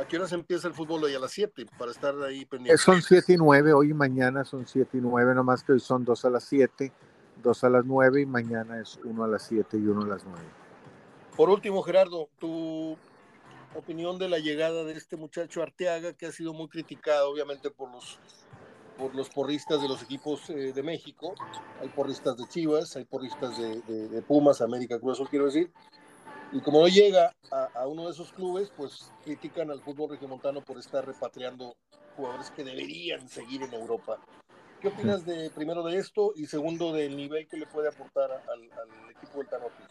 ¿A 0.00 0.04
qué 0.04 0.16
hora 0.16 0.26
se 0.26 0.34
empieza 0.34 0.68
el 0.68 0.74
fútbol 0.74 1.04
hoy? 1.04 1.14
A 1.14 1.18
las 1.18 1.32
7, 1.32 1.66
para 1.78 1.90
estar 1.90 2.14
ahí 2.22 2.44
pendiente. 2.44 2.76
Son 2.82 3.00
7 3.00 3.34
y 3.34 3.36
9, 3.36 3.72
hoy 3.72 3.90
y 3.90 3.94
mañana 3.94 4.44
son 4.44 4.66
7 4.66 4.98
y 4.98 5.00
9, 5.00 5.34
nomás 5.34 5.62
que 5.62 5.72
hoy 5.72 5.80
son 5.80 6.04
2 6.04 6.24
a 6.24 6.30
las 6.30 6.44
7, 6.44 6.92
2 7.42 7.64
a 7.64 7.70
las 7.70 7.84
9 7.84 8.20
y 8.22 8.26
mañana 8.26 8.80
es 8.80 8.98
1 9.04 9.24
a 9.24 9.28
las 9.28 9.42
7 9.44 9.76
y 9.76 9.86
1 9.86 10.02
a 10.02 10.06
las 10.06 10.24
9. 10.24 10.40
Por 11.36 11.50
último, 11.50 11.82
Gerardo, 11.82 12.28
tu 12.38 12.96
opinión 13.74 14.18
de 14.18 14.28
la 14.28 14.38
llegada 14.38 14.84
de 14.84 14.94
este 14.94 15.16
muchacho 15.16 15.62
Arteaga, 15.62 16.14
que 16.14 16.26
ha 16.26 16.32
sido 16.32 16.52
muy 16.52 16.68
criticado, 16.68 17.30
obviamente, 17.30 17.70
por 17.70 17.90
los, 17.90 18.18
por 18.98 19.14
los 19.14 19.28
porristas 19.28 19.80
de 19.80 19.88
los 19.88 20.02
equipos 20.02 20.48
eh, 20.50 20.72
de 20.72 20.82
México. 20.82 21.34
Hay 21.80 21.88
porristas 21.88 22.36
de 22.36 22.46
Chivas, 22.48 22.96
hay 22.96 23.04
porristas 23.04 23.58
de, 23.58 24.22
Pumas, 24.22 24.60
América 24.60 24.98
Cruz 24.98 25.20
quiero 25.30 25.46
decir 25.46 25.72
y 26.52 26.60
como 26.60 26.80
no 26.80 26.88
llega 26.88 27.34
a, 27.50 27.86
uno 27.86 28.04
de 28.04 28.12
esos 28.12 28.32
clubes, 28.32 28.72
pues 28.76 29.12
critican 29.24 29.70
al 29.70 29.80
fútbol 29.80 30.10
regiomontano 30.10 30.60
por 30.62 30.78
estar 30.78 31.04
repatriando 31.04 31.76
jugadores 32.16 32.50
que 32.50 32.64
deberían 32.64 33.28
seguir 33.28 33.62
en 33.62 33.74
Europa. 33.74 34.18
¿Qué 34.80 34.88
opinas 34.88 35.24
de 35.24 35.50
primero 35.50 35.82
de 35.82 35.96
esto 35.98 36.32
y 36.36 36.46
segundo 36.46 36.92
del 36.92 37.16
nivel 37.16 37.48
que 37.48 37.56
le 37.56 37.66
puede 37.66 37.88
aportar 37.88 38.30
al, 38.30 38.62
equipo 39.10 39.38
del 39.38 39.48
Tanotis? 39.48 39.86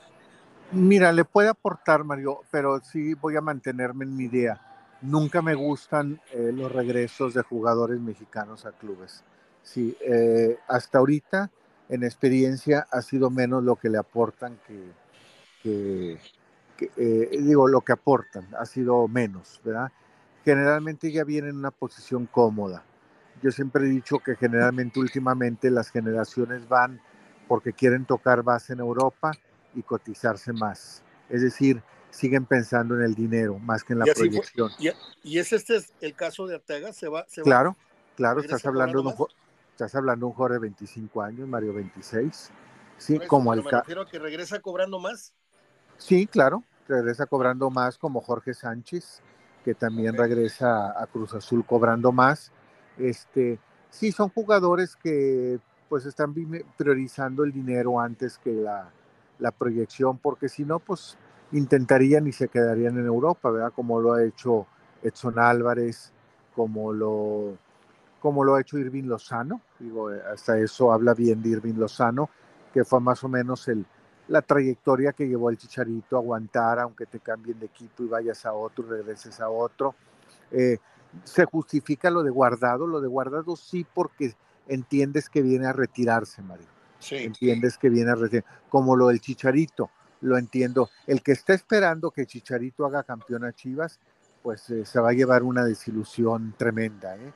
Mira, 0.72 1.12
le 1.12 1.26
puede 1.26 1.50
aportar, 1.50 2.04
Mario, 2.04 2.42
pero 2.52 2.80
sí 2.80 3.14
voy 3.16 3.36
a 3.36 3.42
mantenerme 3.42 4.06
en 4.06 4.16
mi 4.16 4.26
idea. 4.26 4.62
Nunca 5.02 5.42
me 5.42 5.54
gustan 5.54 6.20
eh, 6.32 6.52
los 6.54 6.72
regresos 6.72 7.34
de 7.34 7.42
jugadores 7.44 8.00
mexicanos 8.00 8.66
a 8.66 8.72
clubes. 8.72 9.24
Sí, 9.62 9.96
eh, 10.02 10.58
hasta 10.68 11.00
ahorita 11.00 11.50
en 11.90 12.04
experiencia 12.04 12.88
ha 12.92 13.02
sido 13.02 13.30
menos 13.30 13.64
lo 13.64 13.76
que 13.76 13.90
le 13.90 13.98
aportan 13.98 14.58
que, 15.64 16.20
eh, 16.98 17.30
digo, 17.40 17.68
lo 17.68 17.82
que 17.82 17.94
aportan 17.94 18.48
ha 18.58 18.66
sido 18.66 19.08
menos, 19.08 19.62
¿verdad? 19.64 19.92
Generalmente 20.44 21.12
ya 21.12 21.24
viene 21.24 21.50
en 21.50 21.58
una 21.58 21.72
posición 21.72 22.28
cómoda. 22.28 22.84
Yo 23.42 23.52
siempre 23.52 23.86
he 23.86 23.90
dicho 23.90 24.20
que 24.20 24.36
generalmente 24.36 25.00
últimamente 25.00 25.70
las 25.70 25.90
generaciones 25.90 26.68
van 26.68 27.00
porque 27.48 27.74
quieren 27.74 28.06
tocar 28.06 28.44
base 28.44 28.74
en 28.74 28.80
Europa 28.80 29.32
y 29.76 29.84
cotizarse 29.84 30.54
más. 30.54 31.04
Es 31.30 31.42
decir, 31.42 31.82
siguen 32.16 32.46
pensando 32.46 32.96
en 32.96 33.02
el 33.02 33.14
dinero 33.14 33.60
más 33.60 33.84
que 33.84 33.94
en 33.94 34.00
la 34.00 34.06
proyección. 34.06 34.72
y, 35.22 35.38
es 35.38 35.52
este 35.52 35.82
el 36.00 36.16
caso 36.16 36.48
de 36.48 36.56
Arteaga? 36.56 36.94
¿Se 36.94 37.10
va, 37.10 37.26
claro, 37.44 37.76
claro, 38.16 38.40
estás 38.40 38.66
hablando, 38.66 39.02
de 39.02 39.10
un, 39.10 39.28
estás 39.72 39.94
hablando 39.96 40.26
de 40.26 40.30
un 40.30 40.34
jugador 40.34 40.54
de 40.54 40.60
25 40.60 41.22
años, 41.22 41.48
Mario 41.48 41.74
26. 41.74 42.52
Sí, 42.98 43.20
como 43.28 43.54
el 43.54 43.64
me 43.64 43.72
refiero 43.72 44.02
a 44.04 44.08
que 44.08 44.18
regresa 44.18 44.62
cobrando 44.62 44.98
más. 44.98 45.34
Sí, 45.98 46.26
claro, 46.26 46.64
regresa 46.88 47.26
cobrando 47.26 47.70
más 47.70 47.98
como 47.98 48.22
Jorge 48.22 48.54
Sánchez, 48.54 49.22
que 49.66 49.74
también 49.74 50.16
regresa 50.16 50.98
a 50.98 51.06
Cruz 51.08 51.34
Azul 51.34 51.66
cobrando 51.66 52.14
más. 52.14 52.52
Este, 52.98 53.60
sí, 53.90 54.14
son 54.14 54.30
jugadores 54.30 54.96
que 54.96 55.60
pues 55.90 56.06
están 56.06 56.34
priorizando 56.78 57.44
el 57.44 57.52
dinero 57.52 58.00
antes 58.00 58.38
que 58.38 58.54
la, 58.54 58.90
la 59.38 59.52
proyección, 59.52 60.18
porque 60.18 60.48
si 60.48 60.64
no, 60.64 60.80
pues 60.80 61.18
intentarían 61.52 62.28
y 62.28 62.32
se 62.32 62.48
quedarían 62.48 62.98
en 62.98 63.06
Europa, 63.06 63.50
¿verdad? 63.52 63.74
Como 63.76 64.00
lo 64.02 64.14
ha 64.14 64.24
hecho 64.24 64.66
Edson 65.04 65.40
Álvarez, 65.40 66.12
como 66.56 66.94
lo, 66.94 67.58
como 68.20 68.44
lo 68.44 68.56
ha 68.56 68.62
hecho 68.62 68.78
Irving 68.78 69.04
Lozano. 69.04 69.62
Digo, 69.80 70.10
hasta 70.10 70.58
eso 70.58 70.92
habla 70.92 71.14
bien 71.14 71.42
de 71.42 71.50
Irving 71.50 71.76
Lozano, 71.76 72.30
que 72.74 72.84
fue 72.84 73.00
más 73.00 73.24
o 73.24 73.30
menos 73.30 73.68
el, 73.68 73.86
la 74.28 74.42
trayectoria 74.42 75.14
que 75.14 75.28
llevó 75.28 75.50
el 75.50 75.58
Chicharito 75.58 76.16
a 76.16 76.20
aguantar, 76.20 76.80
aunque 76.80 77.06
te 77.06 77.20
cambien 77.20 77.60
de 77.60 77.68
equipo 77.68 78.04
y 78.04 78.08
vayas 78.08 78.46
a 78.46 78.54
otro, 78.54 78.86
regreses 78.88 79.40
a 79.40 79.50
otro. 79.50 79.96
Eh, 80.52 80.78
se 81.24 81.46
justifica 81.46 82.10
lo 82.10 82.24
de 82.24 82.32
guardado, 82.32 82.88
lo 82.88 83.00
de 83.00 83.08
guardado 83.08 83.56
sí 83.56 83.86
porque 83.94 84.36
entiendes 84.68 85.30
que 85.30 85.42
viene 85.42 85.68
a 85.68 85.74
retirarse, 85.74 86.42
Mario. 86.42 86.68
Sí. 87.00 87.18
Entiendes 87.18 87.78
que 87.78 87.90
viene 87.90 88.12
a 88.12 88.16
retirarse, 88.16 88.50
como 88.70 88.96
lo 88.96 89.08
del 89.08 89.22
Chicharito 89.22 89.90
lo 90.26 90.38
entiendo. 90.38 90.90
El 91.08 91.22
que 91.22 91.32
está 91.32 91.54
esperando 91.54 92.12
que 92.12 92.26
Chicharito 92.26 92.86
haga 92.86 93.04
campeón 93.04 93.46
a 93.46 93.54
Chivas, 93.54 94.00
pues 94.42 94.70
eh, 94.70 94.86
se 94.86 95.00
va 95.00 95.10
a 95.10 95.14
llevar 95.14 95.44
una 95.44 95.64
desilusión 95.64 96.54
tremenda. 96.58 97.16
¿eh? 97.16 97.32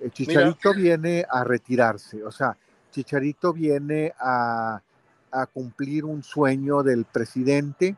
El 0.00 0.10
Chicharito 0.10 0.74
viene 0.74 1.24
a 1.28 1.44
retirarse, 1.44 2.22
o 2.24 2.32
sea, 2.32 2.56
Chicharito 2.90 3.52
viene 3.52 4.12
a, 4.18 4.82
a, 5.30 5.46
cumplir 5.46 6.04
un 6.04 6.22
sueño 6.22 6.82
del 6.82 7.04
presidente, 7.06 7.96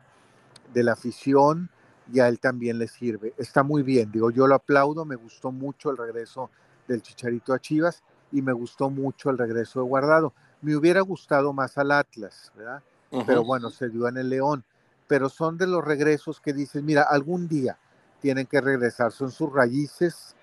de 0.73 0.83
la 0.83 0.93
afición, 0.93 1.69
y 2.13 2.19
a 2.19 2.27
él 2.27 2.39
también 2.39 2.77
le 2.77 2.87
sirve. 2.87 3.33
Está 3.37 3.63
muy 3.63 3.83
bien, 3.83 4.11
digo, 4.11 4.29
yo 4.29 4.47
lo 4.47 4.55
aplaudo, 4.55 5.03
me 5.03 5.15
gustó 5.15 5.51
mucho 5.51 5.89
el 5.89 5.97
regreso 5.97 6.49
del 6.87 7.01
Chicharito 7.01 7.53
a 7.53 7.59
Chivas 7.59 8.03
y 8.31 8.41
me 8.41 8.53
gustó 8.53 8.89
mucho 8.89 9.31
el 9.31 9.37
regreso 9.37 9.81
de 9.81 9.87
Guardado. 9.87 10.33
Me 10.61 10.75
hubiera 10.75 11.01
gustado 11.01 11.51
más 11.51 11.77
al 11.77 11.91
Atlas, 11.91 12.51
¿verdad? 12.55 12.81
Pero 13.25 13.43
bueno, 13.43 13.69
se 13.69 13.89
dio 13.89 14.07
en 14.07 14.17
el 14.17 14.29
León. 14.29 14.63
Pero 15.07 15.29
son 15.29 15.57
de 15.57 15.67
los 15.67 15.83
regresos 15.83 16.41
que 16.41 16.53
dices, 16.53 16.81
mira, 16.81 17.03
algún 17.03 17.47
día 17.47 17.77
tienen 18.21 18.47
que 18.47 18.59
regresar, 18.59 19.11
son 19.11 19.31
sus 19.31 19.51
raíces, 19.53 20.35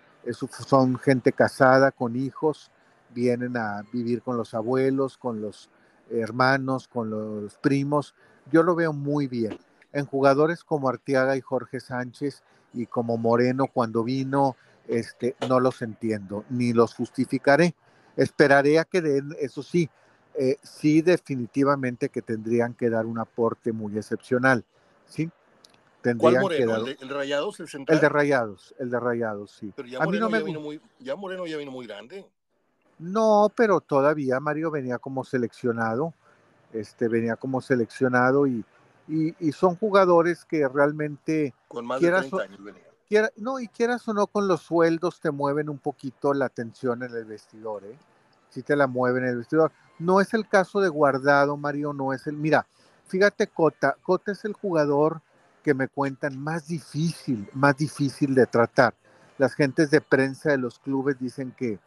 son 0.69 0.99
gente 0.99 1.33
casada, 1.33 1.91
con 1.91 2.15
hijos, 2.15 2.71
vienen 3.11 3.57
a 3.57 3.83
vivir 3.93 4.23
con 4.23 4.37
los 4.37 4.55
abuelos, 4.55 5.19
con 5.19 5.41
los 5.41 5.69
hermanos, 6.11 6.89
con 6.89 7.11
los 7.11 7.57
primos. 7.57 8.15
Yo 8.51 8.63
lo 8.63 8.75
veo 8.75 8.93
muy 8.93 9.27
bien. 9.27 9.59
En 9.93 10.07
jugadores 10.07 10.65
como 10.65 10.89
Arteaga 10.89 11.37
y 11.37 11.41
Jorge 11.41 11.81
Sánchez 11.81 12.43
y 12.73 12.87
como 12.87 13.19
Moreno 13.19 13.67
cuando 13.67 14.05
vino, 14.05 14.57
este, 14.89 15.37
no 15.49 15.61
los 15.61 15.83
entiendo, 15.83 16.45
ni 16.51 16.73
los 16.73 16.95
justificaré. 16.95 17.75
Esperaré 18.17 18.79
a 18.79 18.85
que 18.85 19.01
den, 19.01 19.35
eso 19.41 19.63
sí, 19.63 19.91
eh, 20.35 20.57
sí 20.63 21.03
definitivamente 21.03 22.09
que 22.09 22.23
tendrían 22.23 22.75
que 22.75 22.89
dar 22.89 23.07
un 23.07 23.19
aporte 23.19 23.73
muy 23.73 23.97
excepcional, 23.99 24.65
¿sí? 25.07 25.31
Tendrían 26.01 26.33
¿Cuál 26.33 26.43
Moreno? 26.43 26.77
¿El, 26.87 26.97
de, 26.97 27.15
Rayados? 27.15 27.61
El, 27.61 27.69
el, 27.87 28.01
de 28.01 28.09
Rayados, 28.09 28.75
el 28.79 28.91
de 28.91 28.99
Rayados, 28.99 29.51
sí. 29.53 29.73
Pero 29.77 29.89
ya 29.89 30.01
Moreno, 30.01 30.31
ya, 30.31 30.41
vino 30.41 30.61
muy, 30.61 30.81
ya 30.99 31.17
Moreno 31.17 31.47
ya 31.47 31.57
vino 31.59 31.71
muy 31.71 31.87
grande. 31.87 32.27
No, 32.99 33.53
pero 33.55 33.81
todavía 33.81 34.41
Mario 34.41 34.71
venía 34.71 34.99
como 34.99 35.25
seleccionado, 35.25 36.15
este, 36.73 37.09
venía 37.09 37.37
como 37.37 37.61
seleccionado 37.61 38.47
y, 38.47 38.65
y, 39.09 39.53
son 39.53 39.77
jugadores 39.77 40.45
que 40.45 40.67
realmente... 40.69 41.55
Con 41.69 41.85
más 41.87 42.01
de 42.01 42.11
30 42.11 42.43
años 42.43 42.65
venía. 42.65 43.31
no, 43.37 43.61
y 43.61 43.69
quieras 43.69 44.07
o 44.09 44.15
no, 44.15 44.27
con 44.27 44.49
los 44.49 44.63
sueldos 44.63 45.21
te 45.21 45.31
mueven 45.31 45.69
un 45.69 45.79
poquito 45.79 46.33
la 46.33 46.47
atención 46.47 47.03
en 47.03 47.15
el 47.15 47.25
vestidor, 47.25 47.85
¿eh? 47.85 47.99
Si 48.53 48.63
te 48.63 48.77
la 48.77 48.87
mueven 48.87 49.25
en 49.25 49.31
el 49.31 49.39
vestidor. 49.39 49.73
No 49.99 50.21
es 50.21 50.35
el 50.35 50.47
caso 50.47 50.81
de 50.81 50.89
Guardado, 50.89 51.57
Mario, 51.57 51.93
no 51.93 52.13
es 52.13 52.27
el. 52.27 52.37
Mira, 52.37 52.67
fíjate, 53.07 53.47
Cota. 53.47 53.97
Cota 54.03 54.33
es 54.33 54.45
el 54.45 54.53
jugador 54.53 55.23
que 55.63 55.75
me 55.75 55.89
cuentan 55.89 56.39
más 56.39 56.67
difícil, 56.67 57.49
más 57.55 57.77
difícil 57.77 58.35
de 58.35 58.47
tratar. 58.47 58.95
Las 59.39 59.55
gentes 59.55 59.91
de 59.91 60.01
prensa 60.01 60.51
de 60.51 60.59
los 60.59 60.79
clubes 60.79 61.19
dicen 61.19 61.55
que, 61.57 61.79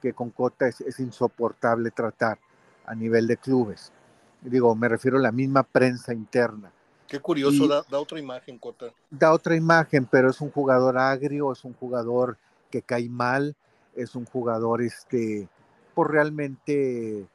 que 0.00 0.12
con 0.12 0.30
Cota 0.30 0.68
es, 0.68 1.00
insoportable 1.00 1.90
tratar 1.90 2.38
a 2.86 2.94
nivel 2.94 3.26
de 3.26 3.36
clubes. 3.36 3.92
Digo, 4.40 4.74
me 4.74 4.88
refiero 4.88 5.18
a 5.18 5.20
la 5.20 5.32
misma 5.32 5.64
prensa 5.64 6.14
interna. 6.14 6.70
Qué 7.08 7.20
curioso, 7.20 7.68
da, 7.68 7.84
da, 7.88 8.00
otra 8.00 8.18
imagen, 8.18 8.58
Cota. 8.58 8.86
Da 9.10 9.32
otra 9.32 9.54
imagen, 9.54 10.06
pero 10.06 10.30
es 10.30 10.40
un 10.40 10.50
jugador 10.50 10.98
agrio, 10.98 11.52
es 11.52 11.64
un 11.64 11.74
jugador 11.74 12.38
que 12.70 12.82
cae 12.82 13.08
mal, 13.08 13.54
es 13.94 14.14
un 14.14 14.24
jugador 14.24 14.82
este, 14.82 15.48
realmente 16.04 17.26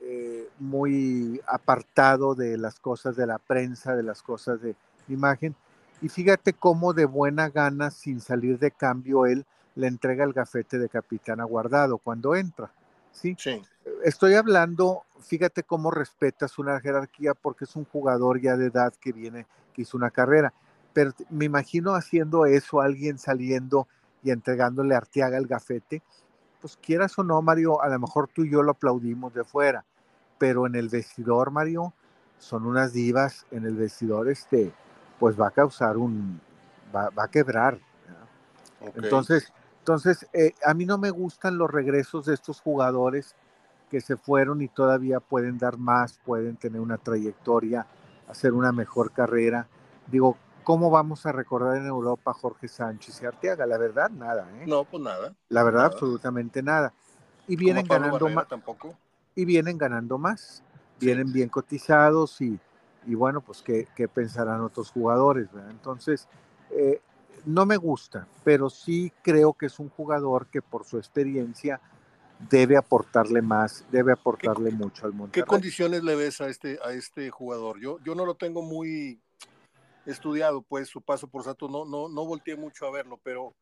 eh, 0.00 0.48
muy 0.58 1.40
apartado 1.46 2.34
de 2.34 2.56
las 2.56 2.78
cosas 2.80 3.16
de 3.16 3.26
la 3.26 3.38
prensa, 3.38 3.96
de 3.96 4.02
las 4.02 4.22
cosas 4.22 4.60
de 4.60 4.74
imagen. 5.08 5.54
Y 6.00 6.08
fíjate 6.08 6.52
cómo 6.52 6.92
de 6.92 7.04
buena 7.04 7.48
gana, 7.50 7.90
sin 7.90 8.20
salir 8.20 8.58
de 8.58 8.70
cambio, 8.70 9.26
él 9.26 9.44
le 9.74 9.86
entrega 9.86 10.24
el 10.24 10.32
gafete 10.32 10.78
de 10.78 10.88
capitán 10.88 11.40
aguardado 11.40 11.98
cuando 11.98 12.34
entra. 12.34 12.70
¿sí? 13.12 13.36
sí. 13.38 13.62
Estoy 14.04 14.34
hablando, 14.34 15.02
fíjate 15.20 15.62
cómo 15.62 15.90
respetas 15.90 16.58
una 16.58 16.80
jerarquía 16.80 17.34
porque 17.34 17.64
es 17.64 17.76
un 17.76 17.84
jugador 17.84 18.40
ya 18.40 18.56
de 18.56 18.66
edad 18.66 18.92
que 19.00 19.12
viene, 19.12 19.46
que 19.72 19.82
hizo 19.82 19.96
una 19.96 20.10
carrera. 20.10 20.52
Pero 20.92 21.12
me 21.30 21.44
imagino 21.44 21.94
haciendo 21.94 22.46
eso, 22.46 22.80
alguien 22.80 23.18
saliendo 23.18 23.86
y 24.22 24.30
entregándole 24.30 24.94
a 24.94 24.98
Arteaga 24.98 25.38
el 25.38 25.46
gafete, 25.46 26.02
pues 26.60 26.76
quieras 26.76 27.18
o 27.18 27.24
no, 27.24 27.40
Mario, 27.42 27.82
a 27.82 27.88
lo 27.88 27.98
mejor 27.98 28.28
tú 28.28 28.44
y 28.44 28.50
yo 28.50 28.62
lo 28.62 28.72
aplaudimos 28.72 29.34
de 29.34 29.44
fuera, 29.44 29.84
pero 30.38 30.66
en 30.66 30.74
el 30.74 30.88
vestidor, 30.88 31.50
Mario, 31.50 31.92
son 32.38 32.66
unas 32.66 32.92
divas, 32.92 33.46
en 33.50 33.64
el 33.64 33.76
vestidor, 33.76 34.28
este, 34.28 34.72
pues 35.18 35.40
va 35.40 35.48
a 35.48 35.50
causar 35.50 35.96
un, 35.96 36.40
va, 36.94 37.10
a 37.16 37.28
quebrar. 37.28 37.78
Entonces, 38.94 39.52
entonces 39.80 40.26
eh, 40.32 40.54
a 40.64 40.74
mí 40.74 40.86
no 40.86 40.98
me 40.98 41.10
gustan 41.10 41.58
los 41.58 41.70
regresos 41.70 42.26
de 42.26 42.34
estos 42.34 42.60
jugadores 42.60 43.34
que 43.90 44.00
se 44.00 44.16
fueron 44.16 44.62
y 44.62 44.68
todavía 44.68 45.20
pueden 45.20 45.58
dar 45.58 45.78
más, 45.78 46.20
pueden 46.24 46.56
tener 46.56 46.80
una 46.80 46.98
trayectoria, 46.98 47.86
hacer 48.28 48.52
una 48.52 48.70
mejor 48.70 49.12
carrera. 49.12 49.66
Digo, 50.06 50.36
¿cómo 50.68 50.90
vamos 50.90 51.24
a 51.24 51.32
recordar 51.32 51.78
en 51.78 51.86
Europa 51.86 52.32
a 52.32 52.34
Jorge 52.34 52.68
Sánchez 52.68 53.22
y 53.22 53.24
Arteaga? 53.24 53.64
La 53.64 53.78
verdad, 53.78 54.10
nada. 54.10 54.46
¿eh? 54.60 54.66
No, 54.66 54.84
pues 54.84 55.02
nada. 55.02 55.34
La 55.48 55.62
verdad, 55.62 55.86
absolutamente 55.86 56.62
nada. 56.62 56.92
Y 57.46 57.56
vienen 57.56 57.86
ganando 57.86 58.28
más. 58.28 58.46
Tampoco 58.46 58.94
y 59.38 59.44
vienen 59.44 59.78
ganando 59.78 60.18
más, 60.18 60.64
vienen 60.98 61.32
bien 61.32 61.48
cotizados 61.48 62.40
y, 62.40 62.58
y 63.06 63.14
bueno, 63.14 63.40
pues 63.40 63.62
qué, 63.62 63.86
pensarán 64.12 64.62
otros 64.62 64.90
jugadores. 64.90 65.46
Entonces, 65.70 66.26
eh, 66.72 67.00
no 67.46 67.64
me 67.64 67.76
gusta, 67.76 68.26
pero 68.42 68.68
sí 68.68 69.12
creo 69.22 69.52
que 69.52 69.66
es 69.66 69.78
un 69.78 69.90
jugador 69.90 70.48
que 70.48 70.60
por 70.60 70.84
su 70.84 70.98
experiencia 70.98 71.80
debe 72.50 72.76
aportarle 72.76 73.40
más, 73.40 73.86
debe 73.92 74.10
aportarle 74.10 74.72
mucho 74.72 75.06
al 75.06 75.12
Monterrey. 75.12 75.44
¿Qué 75.44 75.46
condiciones 75.46 76.02
le 76.02 76.16
ves 76.16 76.40
a 76.40 76.48
este, 76.48 76.80
a 76.84 76.90
este 76.90 77.30
jugador? 77.30 77.78
Yo, 77.78 78.00
yo 78.00 78.16
no 78.16 78.26
lo 78.26 78.34
tengo 78.34 78.62
muy 78.62 79.22
estudiado, 80.12 80.62
pues 80.62 80.88
su 80.88 81.00
paso 81.00 81.28
por 81.28 81.44
Santos, 81.44 81.70
no, 81.70 81.84
no, 81.84 82.08
no 82.08 82.24
volteé 82.24 82.56
mucho 82.56 82.86
a 82.86 82.90
verlo, 82.90 83.18
pero 83.22 83.54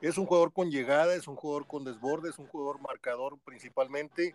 es 0.00 0.18
un 0.18 0.26
jugador 0.26 0.52
con 0.52 0.70
llegada, 0.70 1.14
es 1.14 1.28
un 1.28 1.36
jugador 1.36 1.66
con 1.66 1.84
desborde, 1.84 2.30
es 2.30 2.38
un 2.38 2.46
jugador 2.46 2.80
marcador 2.80 3.38
principalmente 3.44 4.34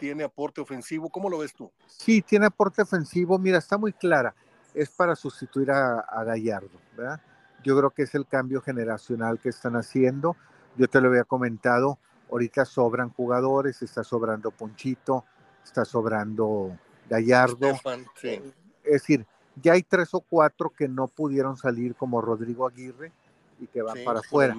tiene 0.00 0.24
aporte 0.24 0.60
ofensivo. 0.60 1.10
¿Cómo 1.10 1.28
lo 1.28 1.38
ves 1.38 1.52
tú? 1.52 1.70
Sí, 1.86 2.22
tiene 2.22 2.46
aporte 2.46 2.82
ofensivo. 2.82 3.38
Mira, 3.38 3.58
está 3.58 3.76
muy 3.76 3.92
clara. 3.92 4.34
Es 4.74 4.90
para 4.90 5.14
sustituir 5.14 5.70
a, 5.70 6.24
Gallardo, 6.24 6.80
¿verdad? 6.96 7.20
Yo 7.62 7.76
creo 7.76 7.90
que 7.90 8.02
es 8.02 8.14
el 8.14 8.26
cambio 8.26 8.62
generacional 8.62 9.38
que 9.38 9.50
están 9.50 9.76
haciendo. 9.76 10.36
Yo 10.76 10.88
te 10.88 11.00
lo 11.00 11.08
había 11.08 11.24
comentado. 11.24 11.98
Ahorita 12.30 12.64
sobran 12.64 13.10
jugadores, 13.10 13.82
está 13.82 14.02
sobrando 14.02 14.50
Ponchito, 14.50 15.24
está 15.62 15.84
sobrando 15.84 16.78
Gallardo. 17.08 17.78
Eh, 18.22 18.54
es 18.84 18.92
decir, 18.92 19.26
ya 19.62 19.72
hay 19.72 19.82
tres 19.82 20.12
o 20.12 20.20
cuatro 20.20 20.70
que 20.70 20.88
no 20.88 21.08
pudieron 21.08 21.56
salir 21.56 21.94
como 21.94 22.20
Rodrigo 22.20 22.66
Aguirre 22.66 23.12
y 23.60 23.66
que 23.66 23.82
van 23.82 23.98
para 24.04 24.20
afuera. 24.20 24.56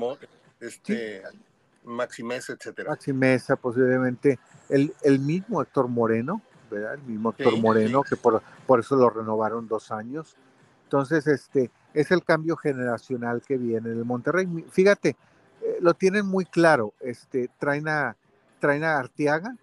Este, 0.60 1.24
Maxi 1.84 2.24
Mesa, 2.24 2.54
etcétera. 2.54 2.92
Maxi 2.92 3.14
Mesa, 3.14 3.56
posiblemente 3.56 4.40
el, 4.70 4.94
el 5.04 5.20
mismo 5.20 5.62
Héctor 5.62 5.88
Moreno, 5.88 6.42
¿verdad? 6.70 6.94
El 6.96 7.02
mismo 7.04 7.32
Héctor 7.32 7.60
Moreno, 7.60 8.04
que 8.04 8.16
por, 8.16 8.42
por 8.68 8.80
eso 8.80 8.96
lo 8.96 9.10
renovaron 9.10 9.68
dos 9.68 9.92
años. 9.92 10.36
Entonces, 10.84 11.26
este, 11.28 11.72
es 11.94 12.12
el 12.12 12.24
cambio 12.24 12.56
generacional 12.58 13.42
que 13.42 13.58
viene 13.58 13.92
en 13.92 13.98
el 13.98 14.06
Monterrey. 14.06 14.48
Fíjate, 14.70 15.16
eh, 15.62 15.78
lo 15.82 15.94
tienen 15.94 16.26
muy 16.26 16.46
claro. 16.46 16.94
Este, 17.00 17.50
traen 17.58 17.88
a, 17.88 18.16
traen 18.60 18.84
a 18.84 18.98
Arteaga, 19.00 19.56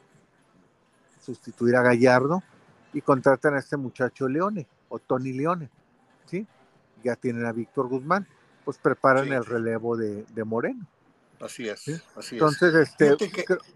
sustituir 1.21 1.77
a 1.77 1.83
Gallardo, 1.83 2.43
y 2.93 3.03
contratan 3.03 3.55
a 3.55 3.59
este 3.59 3.77
muchacho 3.77 4.29
Leone, 4.29 4.67
o 4.89 4.99
Tony 4.99 5.33
Leone, 5.33 5.71
¿sí? 6.27 6.47
Ya 7.03 7.17
tienen 7.17 7.47
a 7.47 7.53
Víctor 7.53 7.89
Guzmán, 7.89 8.27
pues 8.65 8.79
preparan 8.79 9.33
el 9.33 9.45
relevo 9.45 9.97
de, 9.97 10.45
Moreno. 10.45 10.87
Así 11.41 11.69
es, 11.69 12.03
así 12.17 12.35
Entonces, 12.35 12.75
este... 12.75 13.17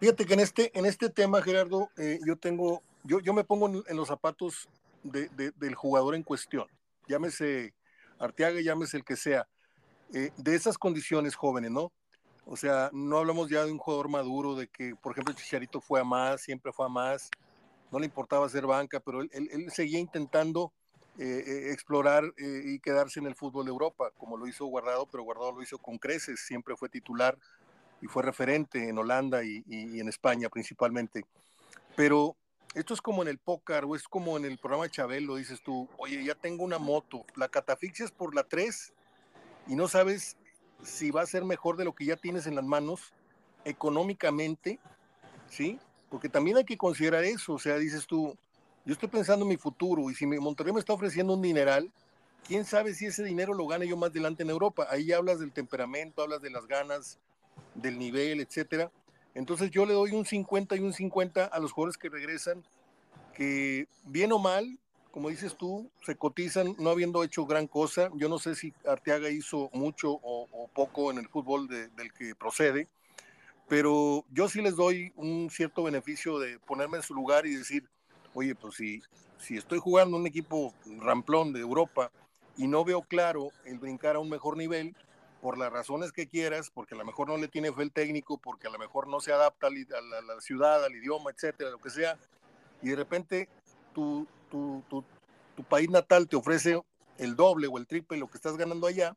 Fíjate 0.01 0.27
que, 0.27 0.35
en, 0.35 0.40
este, 0.40 0.77
en 0.77 0.85
este 0.85 1.11
tema, 1.11 1.40
Gerardo, 1.42 1.90
eh, 1.96 2.18
yo 2.27 2.37
tengo, 2.37 2.83
yo, 3.05 3.20
yo 3.20 3.33
me 3.33 3.44
pongo 3.44 3.85
en, 3.87 3.96
los 3.96 4.09
zapatos 4.09 4.68
del 5.05 5.75
jugador 5.75 6.14
en 6.14 6.22
cuestión, 6.22 6.66
llámese 7.09 7.75
Arteaga, 8.18 8.61
llámese 8.61 8.96
el 8.96 9.05
que 9.05 9.16
sea, 9.16 9.46
eh, 10.12 10.31
de 10.37 10.55
esas 10.55 10.77
condiciones 10.77 11.35
jóvenes, 11.35 11.70
¿no? 11.70 11.92
O 12.44 12.57
sea, 12.57 12.90
no 12.92 13.18
hablamos 13.18 13.48
ya 13.48 13.64
de 13.64 13.72
un 13.72 13.79
jugador 13.79 14.09
maduro, 14.09 14.57
de 14.57 14.68
que, 14.68 14.94
por 14.96 15.12
ejemplo, 15.12 15.35
Chicharito 15.35 15.81
fue 15.81 16.01
a 16.01 16.05
más, 16.05 16.40
siempre 16.40 16.72
fue 16.72 16.87
a 16.87 16.88
más, 16.88 17.31
no 17.90 17.98
le 17.98 18.07
importaba 18.07 18.48
ser 18.48 18.66
banca, 18.66 19.01
pero 19.01 19.22
él, 19.22 19.66
seguía 19.70 19.98
intentando 19.98 20.72
eh, 21.18 21.44
eh, 21.46 21.72
explorar 21.72 22.25
eh, 22.38 22.62
y 22.64 22.79
quedarse 22.81 23.20
en 23.20 23.27
el 23.27 23.35
fútbol 23.35 23.66
de 23.66 23.70
Europa, 23.70 24.11
como 24.16 24.37
lo 24.37 24.46
hizo 24.46 24.66
Guardado, 24.66 25.07
pero 25.07 25.22
Guardado 25.22 25.53
lo 25.53 25.62
hizo 25.62 25.79
con 25.79 25.98
creces, 25.98 26.40
siempre 26.40 26.77
fue 26.77 26.88
titular 26.88 27.38
y 28.01 28.07
fue 28.07 28.22
referente 28.22 28.88
en 28.88 28.98
Holanda 28.98 29.44
y, 29.44 29.62
en 29.68 30.09
España 30.09 30.48
principalmente. 30.48 31.25
Pero 31.96 32.37
esto 32.75 32.94
es 32.94 33.01
como 33.01 33.22
en 33.22 33.29
el 33.29 33.38
póker 33.38 33.85
o 33.85 33.94
es 33.94 34.09
como 34.09 34.37
en 34.37 34.44
el 34.44 34.59
programa 34.59 34.85
de 34.85 34.90
Chabelo, 34.90 35.37
dices 35.37 35.61
tú, 35.62 35.88
oye, 35.98 36.25
ya 36.25 36.35
tengo 36.35 36.64
una 36.64 36.79
moto, 36.79 37.25
la 37.37 37.48
catafixias 37.48 38.11
por 38.11 38.35
la 38.35 38.44
3 38.44 38.92
y 39.68 39.77
no 39.77 39.88
sabes 39.88 40.37
si 40.83 41.11
va 41.11 41.22
a 41.22 41.27
ser 41.27 41.44
mejor 41.44 41.77
de 41.77 41.85
lo 41.85 41.94
que 41.94 42.07
ya 42.07 42.16
tienes 42.16 42.46
en 42.46 42.57
las 42.57 42.64
manos 42.64 43.12
económicamente, 43.64 44.81
¿sí? 45.48 45.79
porque 46.12 46.29
también 46.29 46.59
hay 46.59 46.64
que 46.64 46.77
considerar 46.77 47.25
eso, 47.25 47.55
o 47.55 47.59
sea, 47.59 47.79
dices 47.79 48.07
tú, 48.07 48.37
yo 48.85 48.92
estoy 48.95 49.09
pensando 49.09 49.45
en 49.45 49.51
mi 49.51 49.57
futuro 49.57 50.11
y 50.11 50.14
si 50.14 50.27
Monterrey 50.27 50.73
me 50.73 50.81
está 50.81 50.92
ofreciendo 50.92 51.35
un 51.35 51.42
dineral, 51.42 51.90
quién 52.47 52.64
sabe 52.64 52.95
si 52.95 53.07
ese 53.07 53.23
dinero 53.23 53.55
lo 53.55 53.66
gane 53.66 53.87
yo 53.87 53.97
más 53.97 54.11
adelante 54.11 54.42
en 54.42 54.51
Europa. 54.51 54.87
Ahí 54.90 55.12
hablas 55.12 55.38
del 55.38 55.53
temperamento, 55.53 56.23
hablas 56.23 56.42
de 56.42 56.51
las 56.51 56.66
ganas, 56.66 57.18
del 57.75 57.99
nivel, 57.99 58.40
etcétera. 58.40 58.90
Entonces 59.35 59.71
yo 59.71 59.87
le 59.87 59.95
doy 59.95 60.12
un 60.12 60.27
50 60.27 60.77
y 60.77 60.81
un 60.81 60.92
50 60.92 61.45
a 61.45 61.59
los 61.61 61.73
jugadores 61.73 61.97
que 61.97 62.09
regresan, 62.09 62.64
que 63.35 63.87
bien 64.05 64.33
o 64.33 64.38
mal, 64.38 64.79
como 65.12 65.29
dices 65.29 65.57
tú, 65.57 65.90
se 66.05 66.16
cotizan 66.16 66.75
no 66.79 66.90
habiendo 66.90 67.23
hecho 67.23 67.47
gran 67.47 67.66
cosa. 67.66 68.11
Yo 68.16 68.29
no 68.29 68.38
sé 68.38 68.55
si 68.55 68.73
Arteaga 68.87 69.31
hizo 69.31 69.71
mucho 69.73 70.18
o, 70.23 70.68
poco 70.75 71.11
en 71.11 71.18
el 71.18 71.29
fútbol 71.29 71.68
del 71.68 72.12
que 72.14 72.35
procede, 72.35 72.88
pero 73.68 74.25
yo 74.31 74.49
sí 74.49 74.61
les 74.61 74.75
doy 74.75 75.12
un 75.16 75.51
cierto 75.51 75.83
beneficio 75.83 76.38
de 76.38 76.59
ponerme 76.59 76.97
en 76.97 77.03
su 77.03 77.14
lugar 77.14 77.47
y 77.47 77.55
decir, 77.55 77.88
oye, 78.35 78.55
pues 78.55 78.75
si, 78.75 79.03
si 79.38 79.57
estoy 79.57 79.79
jugando 79.79 80.16
un 80.16 80.27
equipo 80.27 80.75
ramplón 81.01 81.53
de 81.53 81.61
Europa 81.61 82.11
y 82.57 82.66
no 82.66 82.85
veo 82.85 83.03
claro 83.03 83.51
el 83.64 83.79
brincar 83.79 84.16
a 84.16 84.21
un 84.21 84.29
mejor 84.29 84.57
nivel, 84.57 84.95
por 85.42 85.59
las 85.59 85.73
razones 85.73 86.12
que 86.12 86.29
quieras, 86.29 86.71
porque 86.73 86.95
a 86.95 86.99
lo 86.99 87.05
mejor 87.05 87.27
no 87.27 87.37
le 87.37 87.49
tiene 87.49 87.73
fe 87.73 87.83
el 87.83 87.90
técnico, 87.90 88.38
porque 88.38 88.68
a 88.68 88.71
lo 88.71 88.79
mejor 88.79 89.09
no 89.09 89.18
se 89.18 89.33
adapta 89.33 89.66
a 89.66 89.71
la, 89.71 90.40
ciudad, 90.40 90.85
al 90.85 90.95
idioma, 90.95 91.33
etcétera, 91.33 91.68
lo 91.71 91.81
que 91.81 91.90
sea, 91.90 92.16
y 92.81 92.90
de 92.90 92.97
repente 92.97 93.49
tu, 93.92 94.25
tu, 94.49 94.85
tu, 94.88 95.05
tu 95.57 95.64
país 95.64 95.90
natal 95.90 96.29
te 96.29 96.37
ofrece 96.37 96.81
el 97.18 97.35
doble 97.35 97.66
o 97.66 97.77
el 97.77 97.88
triple 97.88 98.18
lo 98.18 98.29
que 98.29 98.37
estás 98.37 98.57
ganando 98.57 98.87
allá, 98.87 99.16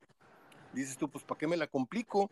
dices 0.74 0.98
tú, 0.98 1.08
pues 1.08 1.24
¿para 1.24 1.38
qué 1.38 1.46
me 1.46 1.58
la 1.58 1.68
complico? 1.68 2.32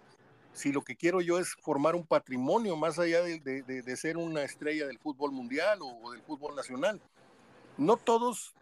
Si 0.53 0.71
lo 0.71 0.83
que 0.83 0.95
quiero 0.95 1.21
yo 1.21 1.39
es 1.39 1.55
formar 1.61 1.95
un 1.95 2.05
patrimonio 2.05 2.75
más 2.75 2.99
allá 2.99 3.21
de, 3.23 3.95
ser 3.97 4.17
una 4.17 4.43
estrella 4.43 4.87
del 4.87 4.99
fútbol 4.99 5.31
mundial 5.31 5.79
o, 5.81 6.11
del 6.11 6.21
fútbol 6.21 6.55
nacional. 6.55 7.01
No 7.77 7.97
todos, 7.97 8.53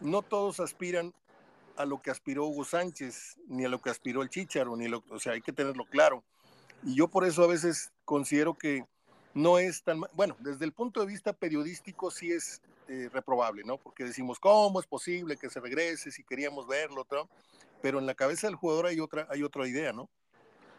no 0.00 0.22
todos 0.22 0.60
aspiran 0.60 1.14
a 1.76 1.86
lo 1.86 2.02
que 2.02 2.10
aspiró 2.10 2.46
Hugo 2.46 2.64
Sánchez, 2.64 3.38
ni 3.46 3.64
a 3.64 3.68
lo 3.68 3.80
que 3.80 3.90
aspiró 3.90 4.22
el 4.22 4.28
Chicharo, 4.28 4.76
ni 4.76 4.88
lo, 4.88 5.02
o 5.10 5.18
sea, 5.18 5.32
hay 5.32 5.40
que 5.40 5.52
tenerlo 5.52 5.84
claro. 5.86 6.22
Y 6.82 6.94
yo 6.94 7.08
por 7.08 7.24
eso 7.24 7.42
a 7.42 7.46
veces 7.46 7.92
considero 8.04 8.54
que 8.54 8.84
no 9.32 9.58
es 9.58 9.82
tan, 9.82 10.02
bueno, 10.14 10.36
desde 10.40 10.64
el 10.64 10.72
punto 10.72 11.00
de 11.00 11.06
vista 11.06 11.32
periodístico 11.32 12.10
sí 12.10 12.32
es 12.32 12.60
eh, 12.88 13.08
reprobable, 13.12 13.62
¿no? 13.64 13.78
Porque 13.78 14.04
decimos, 14.04 14.38
¿cómo 14.38 14.80
es 14.80 14.86
posible 14.86 15.36
que 15.36 15.50
se 15.50 15.60
regrese 15.60 16.10
si 16.10 16.24
queríamos 16.24 16.66
verlo? 16.66 17.06
Pero 17.80 17.98
en 17.98 18.06
la 18.06 18.14
cabeza 18.14 18.48
del 18.48 18.56
jugador 18.56 18.86
hay 18.86 18.98
otra, 19.00 19.26
hay 19.30 19.42
otra 19.42 19.66
idea, 19.68 19.92
¿no? 19.92 20.08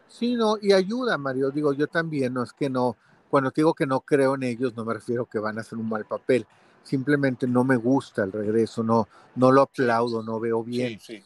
Sí, 0.09 0.35
no, 0.35 0.57
y 0.59 0.73
ayuda, 0.73 1.17
Mario. 1.17 1.51
Digo, 1.51 1.71
yo 1.73 1.87
también, 1.87 2.33
no 2.33 2.43
es 2.43 2.51
que 2.51 2.69
no, 2.69 2.97
cuando 3.29 3.51
digo 3.55 3.73
que 3.73 3.85
no 3.85 4.01
creo 4.01 4.35
en 4.35 4.43
ellos, 4.43 4.75
no 4.75 4.83
me 4.83 4.95
refiero 4.95 5.25
que 5.25 5.39
van 5.39 5.57
a 5.57 5.61
hacer 5.61 5.77
un 5.77 5.87
mal 5.87 6.05
papel. 6.05 6.45
Simplemente 6.83 7.47
no 7.47 7.63
me 7.63 7.77
gusta 7.77 8.23
el 8.23 8.31
regreso, 8.31 8.83
no, 8.83 9.07
no 9.35 9.51
lo 9.51 9.61
aplaudo, 9.61 10.23
no 10.23 10.39
veo 10.39 10.63
bien. 10.63 10.99
Sí, 10.99 11.23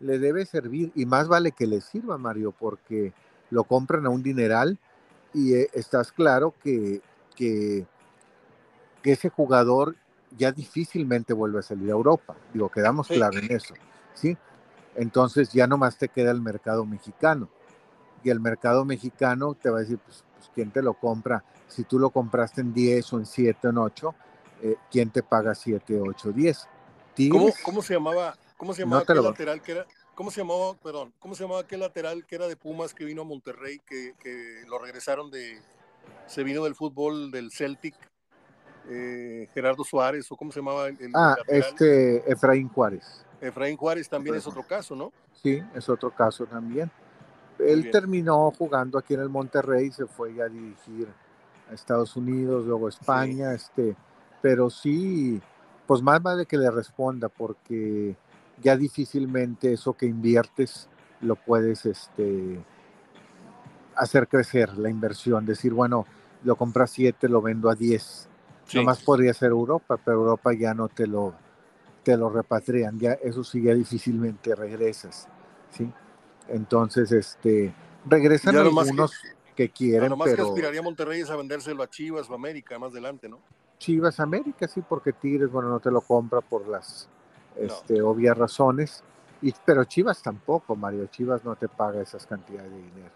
Le 0.00 0.18
debe 0.18 0.44
servir, 0.44 0.92
y 0.94 1.06
más 1.06 1.28
vale 1.28 1.52
que 1.52 1.66
le 1.66 1.80
sirva, 1.80 2.18
Mario, 2.18 2.52
porque 2.52 3.12
lo 3.50 3.64
compran 3.64 4.04
a 4.04 4.10
un 4.10 4.22
dineral 4.22 4.78
y 5.32 5.54
eh, 5.54 5.70
estás 5.72 6.12
claro 6.12 6.54
que, 6.62 7.00
que, 7.34 7.86
que, 9.02 9.12
ese 9.12 9.30
jugador 9.30 9.96
ya 10.36 10.52
difícilmente 10.52 11.32
vuelve 11.32 11.60
a 11.60 11.62
salir 11.62 11.88
a 11.88 11.92
Europa. 11.92 12.36
Digo, 12.52 12.68
quedamos 12.68 13.08
claros 13.08 13.42
en 13.42 13.52
eso, 13.52 13.74
¿sí? 14.12 14.36
Entonces 14.96 15.52
ya 15.52 15.66
nomás 15.66 15.96
te 15.96 16.08
queda 16.08 16.30
el 16.30 16.42
mercado 16.42 16.84
mexicano 16.84 17.48
y 18.24 18.30
el 18.30 18.40
mercado 18.40 18.84
mexicano 18.84 19.54
te 19.54 19.70
va 19.70 19.78
a 19.78 19.80
decir, 19.82 19.98
pues, 19.98 20.24
pues, 20.34 20.50
¿quién 20.54 20.70
te 20.70 20.82
lo 20.82 20.94
compra? 20.94 21.44
Si 21.68 21.84
tú 21.84 21.98
lo 21.98 22.10
compraste 22.10 22.62
en 22.62 22.72
10 22.72 23.12
o 23.12 23.18
en 23.18 23.26
7 23.26 23.68
o 23.68 23.70
en 23.70 23.78
8, 23.78 24.14
eh, 24.62 24.76
¿quién 24.90 25.10
te 25.10 25.22
paga 25.22 25.54
7, 25.54 26.00
8, 26.00 26.32
10? 26.32 26.68
¿Cómo, 27.30 27.52
¿Cómo, 27.62 27.82
se 27.82 27.94
llamaba, 27.94 28.36
cómo 28.56 28.72
se 28.72 28.82
llamaba 28.82 29.02
aquel 29.02 29.22
lateral 29.22 29.62
que 29.62 29.72
era, 29.72 29.86
cómo 30.14 30.30
se 30.30 30.40
llamaba, 30.40 30.74
perdón, 30.74 31.12
cómo 31.20 31.34
se 31.34 31.44
llamaba 31.44 31.60
aquel 31.60 31.80
lateral 31.80 32.26
que 32.26 32.34
era 32.34 32.48
de 32.48 32.56
Pumas 32.56 32.92
que 32.92 33.04
vino 33.04 33.22
a 33.22 33.24
Monterrey, 33.24 33.78
que, 33.86 34.14
que 34.18 34.64
lo 34.66 34.78
regresaron 34.78 35.30
de, 35.30 35.60
se 36.26 36.42
vino 36.42 36.64
del 36.64 36.74
fútbol 36.74 37.30
del 37.30 37.52
Celtic, 37.52 37.94
eh, 38.88 39.48
Gerardo 39.54 39.84
Suárez, 39.84 40.30
o 40.32 40.36
cómo 40.36 40.50
se 40.50 40.60
llamaba 40.60 40.88
el, 40.88 41.12
Ah, 41.14 41.36
este, 41.46 42.30
Efraín 42.30 42.68
Juárez. 42.68 43.24
Efraín 43.40 43.76
Juárez 43.76 44.08
también 44.08 44.34
es 44.36 44.46
otro 44.46 44.62
caso, 44.62 44.96
¿no? 44.96 45.12
Sí, 45.42 45.62
es 45.74 45.88
otro 45.88 46.10
caso 46.10 46.46
también 46.46 46.90
él 47.58 47.90
terminó 47.90 48.50
jugando 48.50 48.98
aquí 48.98 49.14
en 49.14 49.20
el 49.20 49.28
Monterrey, 49.28 49.90
se 49.90 50.06
fue 50.06 50.40
a 50.42 50.48
dirigir 50.48 51.08
a 51.70 51.74
Estados 51.74 52.16
Unidos, 52.16 52.66
luego 52.66 52.86
a 52.86 52.90
España, 52.90 53.52
este, 53.54 53.96
pero 54.42 54.70
sí, 54.70 55.40
pues 55.86 56.02
más 56.02 56.22
vale 56.22 56.46
que 56.46 56.58
le 56.58 56.70
responda 56.70 57.28
porque 57.28 58.16
ya 58.62 58.76
difícilmente 58.76 59.72
eso 59.72 59.94
que 59.94 60.06
inviertes 60.06 60.88
lo 61.20 61.36
puedes 61.36 61.86
este, 61.86 62.62
hacer 63.96 64.28
crecer, 64.28 64.76
la 64.78 64.90
inversión, 64.90 65.46
decir, 65.46 65.72
bueno, 65.72 66.06
lo 66.42 66.56
compras 66.56 66.90
7, 66.90 67.28
lo 67.28 67.40
vendo 67.40 67.70
a 67.70 67.74
10. 67.74 68.28
Nomás 68.74 69.02
podría 69.02 69.34
ser 69.34 69.50
Europa, 69.50 69.98
pero 70.02 70.18
Europa 70.18 70.52
ya 70.52 70.74
no 70.74 70.88
te 70.88 71.06
lo, 71.06 71.34
te 72.02 72.16
lo 72.16 72.30
repatrian, 72.30 72.98
ya 72.98 73.12
eso 73.12 73.44
sí 73.44 73.62
ya 73.62 73.74
difícilmente 73.74 74.54
regresas, 74.54 75.28
¿sí? 75.70 75.90
Entonces, 76.48 77.10
este, 77.12 77.74
regresan 78.04 78.56
algunos 78.56 79.12
que, 79.54 79.70
quieren, 79.70 80.10
lo 80.10 80.16
más 80.16 80.34
que 80.34 80.40
aspiraría 80.40 80.82
Monterrey 80.82 81.20
es 81.20 81.30
a 81.30 81.36
vendérselo 81.36 81.82
a 81.82 81.88
Chivas 81.88 82.28
o 82.28 82.34
América 82.34 82.78
más 82.78 82.92
adelante, 82.92 83.28
¿no? 83.28 83.40
Chivas 83.78 84.20
América, 84.20 84.68
sí, 84.68 84.82
porque 84.86 85.12
Tigres, 85.12 85.50
bueno, 85.50 85.68
no 85.68 85.80
te 85.80 85.90
lo 85.90 86.00
compra 86.00 86.40
por 86.40 86.66
las 86.66 87.08
este, 87.56 88.02
obvias 88.02 88.36
razones. 88.36 89.02
Y, 89.42 89.52
pero 89.64 89.84
Chivas 89.84 90.22
tampoco, 90.22 90.74
Mario. 90.74 91.06
Chivas 91.06 91.44
no 91.44 91.54
te 91.56 91.68
paga 91.68 92.00
esas 92.00 92.26
cantidades 92.26 92.70
de 92.70 92.78
dinero. 92.78 93.12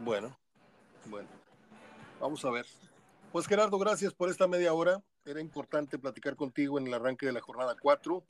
Bueno, 0.00 0.36
bueno. 1.06 1.28
Vamos 2.20 2.44
a 2.44 2.50
ver. 2.50 2.66
Pues 3.32 3.46
Gerardo, 3.46 3.78
gracias 3.78 4.12
por 4.14 4.30
esta 4.30 4.48
media 4.48 4.72
hora. 4.72 5.02
Era 5.24 5.40
importante 5.40 5.98
platicar 5.98 6.34
contigo 6.34 6.78
en 6.78 6.86
el 6.86 6.94
arranque 6.94 7.26
de 7.26 7.32
la 7.32 7.40
jornada 7.40 7.76
4. 7.80 8.22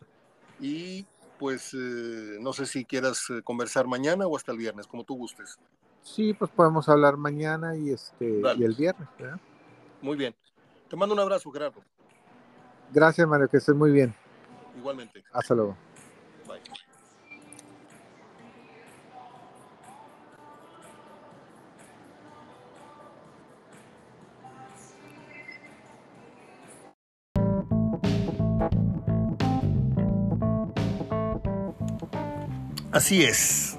Y 0.60 1.06
pues 1.38 1.72
eh, 1.74 2.38
no 2.40 2.52
sé 2.52 2.66
si 2.66 2.84
quieras 2.84 3.24
eh, 3.30 3.42
conversar 3.42 3.86
mañana 3.86 4.26
o 4.26 4.36
hasta 4.36 4.52
el 4.52 4.58
viernes, 4.58 4.86
como 4.86 5.04
tú 5.04 5.16
gustes. 5.16 5.58
Sí, 6.02 6.34
pues 6.34 6.50
podemos 6.50 6.88
hablar 6.88 7.16
mañana 7.16 7.76
y 7.76 7.90
este 7.90 8.42
y 8.56 8.64
el 8.64 8.74
viernes. 8.74 9.08
Muy 10.00 10.16
bien. 10.16 10.34
Te 10.88 10.96
mando 10.96 11.14
un 11.14 11.20
abrazo, 11.20 11.50
Gerardo. 11.50 11.82
Gracias, 12.92 13.26
Mario, 13.28 13.48
que 13.48 13.58
estés 13.58 13.74
muy 13.74 13.90
bien. 13.90 14.14
Igualmente. 14.76 15.22
Hasta 15.32 15.54
luego. 15.54 15.76
Bye. 16.46 16.87
Así 32.98 33.22
es. 33.22 33.76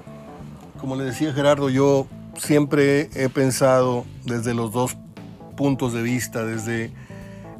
Como 0.80 0.96
le 0.96 1.04
decía 1.04 1.34
Gerardo, 1.34 1.68
yo 1.68 2.06
siempre 2.38 3.10
he 3.14 3.28
pensado 3.28 4.06
desde 4.24 4.54
los 4.54 4.72
dos 4.72 4.96
puntos 5.58 5.92
de 5.92 6.00
vista, 6.00 6.42
desde 6.42 6.90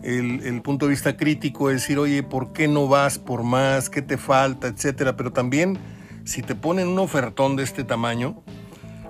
el, 0.03 0.63
punto 0.63 0.87
de 0.87 0.93
vista 0.93 1.19
crítico, 1.19 1.69
decir, 1.69 1.99
oye, 1.99 2.23
¿por 2.23 2.55
qué 2.55 2.67
no 2.67 2.89
vas 2.89 3.19
por 3.19 3.43
más? 3.43 3.91
¿Qué 3.91 4.01
te 4.01 4.17
falta? 4.17 4.69
Etcétera. 4.69 5.19
Pero 5.19 5.35
también, 5.35 5.79
si 6.25 6.41
te 6.41 6.55
ponen 6.55 6.89
un 6.89 6.99
ofertón 6.99 7.57
de 7.57 7.65
este 7.65 7.85
tamaño, 7.85 8.43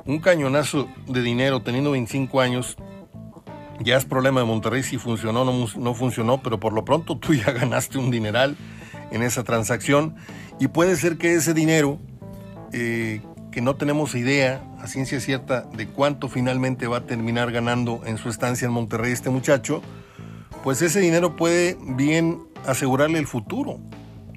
un 0.04 0.18
cañonazo 0.18 0.88
de 1.06 1.22
dinero 1.22 1.62
teniendo 1.62 1.92
25 1.92 2.40
años, 2.40 2.76
ya 3.78 3.96
es 3.96 4.04
problema 4.04 4.40
de 4.40 4.46
Monterrey 4.46 4.82
si 4.82 4.98
funcionó 4.98 5.42
o 5.42 5.44
no, 5.44 5.68
no 5.76 5.94
funcionó, 5.94 6.42
pero 6.42 6.58
por 6.58 6.72
lo 6.72 6.84
pronto 6.84 7.16
tú 7.16 7.32
ya 7.32 7.52
ganaste 7.52 7.96
un 7.98 8.10
dineral 8.10 8.56
en 9.12 9.22
esa 9.22 9.44
transacción 9.44 10.16
y 10.58 10.66
puede 10.66 10.96
ser 10.96 11.16
que 11.16 11.34
ese 11.34 11.54
dinero 11.54 12.00
eh, 12.72 13.20
que 13.50 13.60
no 13.60 13.74
tenemos 13.76 14.14
idea 14.14 14.62
a 14.78 14.86
ciencia 14.86 15.20
cierta 15.20 15.62
de 15.62 15.88
cuánto 15.88 16.28
finalmente 16.28 16.86
va 16.86 16.98
a 16.98 17.06
terminar 17.06 17.50
ganando 17.50 18.00
en 18.04 18.16
su 18.16 18.28
estancia 18.28 18.66
en 18.66 18.72
Monterrey 18.72 19.12
este 19.12 19.30
muchacho, 19.30 19.82
pues 20.62 20.82
ese 20.82 21.00
dinero 21.00 21.36
puede 21.36 21.76
bien 21.80 22.38
asegurarle 22.66 23.18
el 23.18 23.26
futuro, 23.26 23.80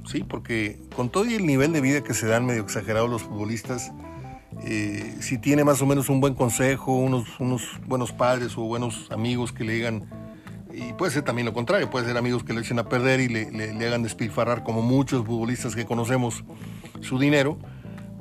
¿sí? 0.05 0.23
Porque 0.23 0.79
con 0.95 1.09
todo 1.09 1.25
el 1.25 1.45
nivel 1.45 1.73
de 1.73 1.81
vida 1.81 2.01
que 2.01 2.13
se 2.13 2.27
dan 2.27 2.45
medio 2.45 2.63
exagerados 2.63 3.09
los 3.09 3.23
futbolistas, 3.23 3.91
eh, 4.63 5.17
si 5.19 5.37
tiene 5.37 5.63
más 5.63 5.81
o 5.81 5.85
menos 5.85 6.09
un 6.09 6.19
buen 6.19 6.33
consejo, 6.33 6.93
unos, 6.93 7.27
buenos 7.85 8.11
padres 8.11 8.57
o 8.57 8.61
buenos 8.61 9.11
amigos 9.11 9.51
que 9.51 9.63
le 9.63 9.73
digan, 9.73 10.05
y 10.73 10.93
puede 10.93 11.11
ser 11.11 11.23
también 11.23 11.45
lo 11.45 11.53
contrario, 11.53 11.89
puede 11.89 12.07
ser 12.07 12.17
amigos 12.17 12.43
que 12.43 12.53
le 12.53 12.61
echen 12.61 12.79
a 12.79 12.89
perder 12.89 13.19
y 13.19 13.27
le 13.27 13.87
hagan 13.87 14.01
despilfarrar 14.01 14.63
como 14.63 14.81
muchos 14.81 15.23
futbolistas 15.23 15.75
que 15.75 15.85
conocemos 15.85 16.43
su 17.01 17.19
dinero, 17.19 17.59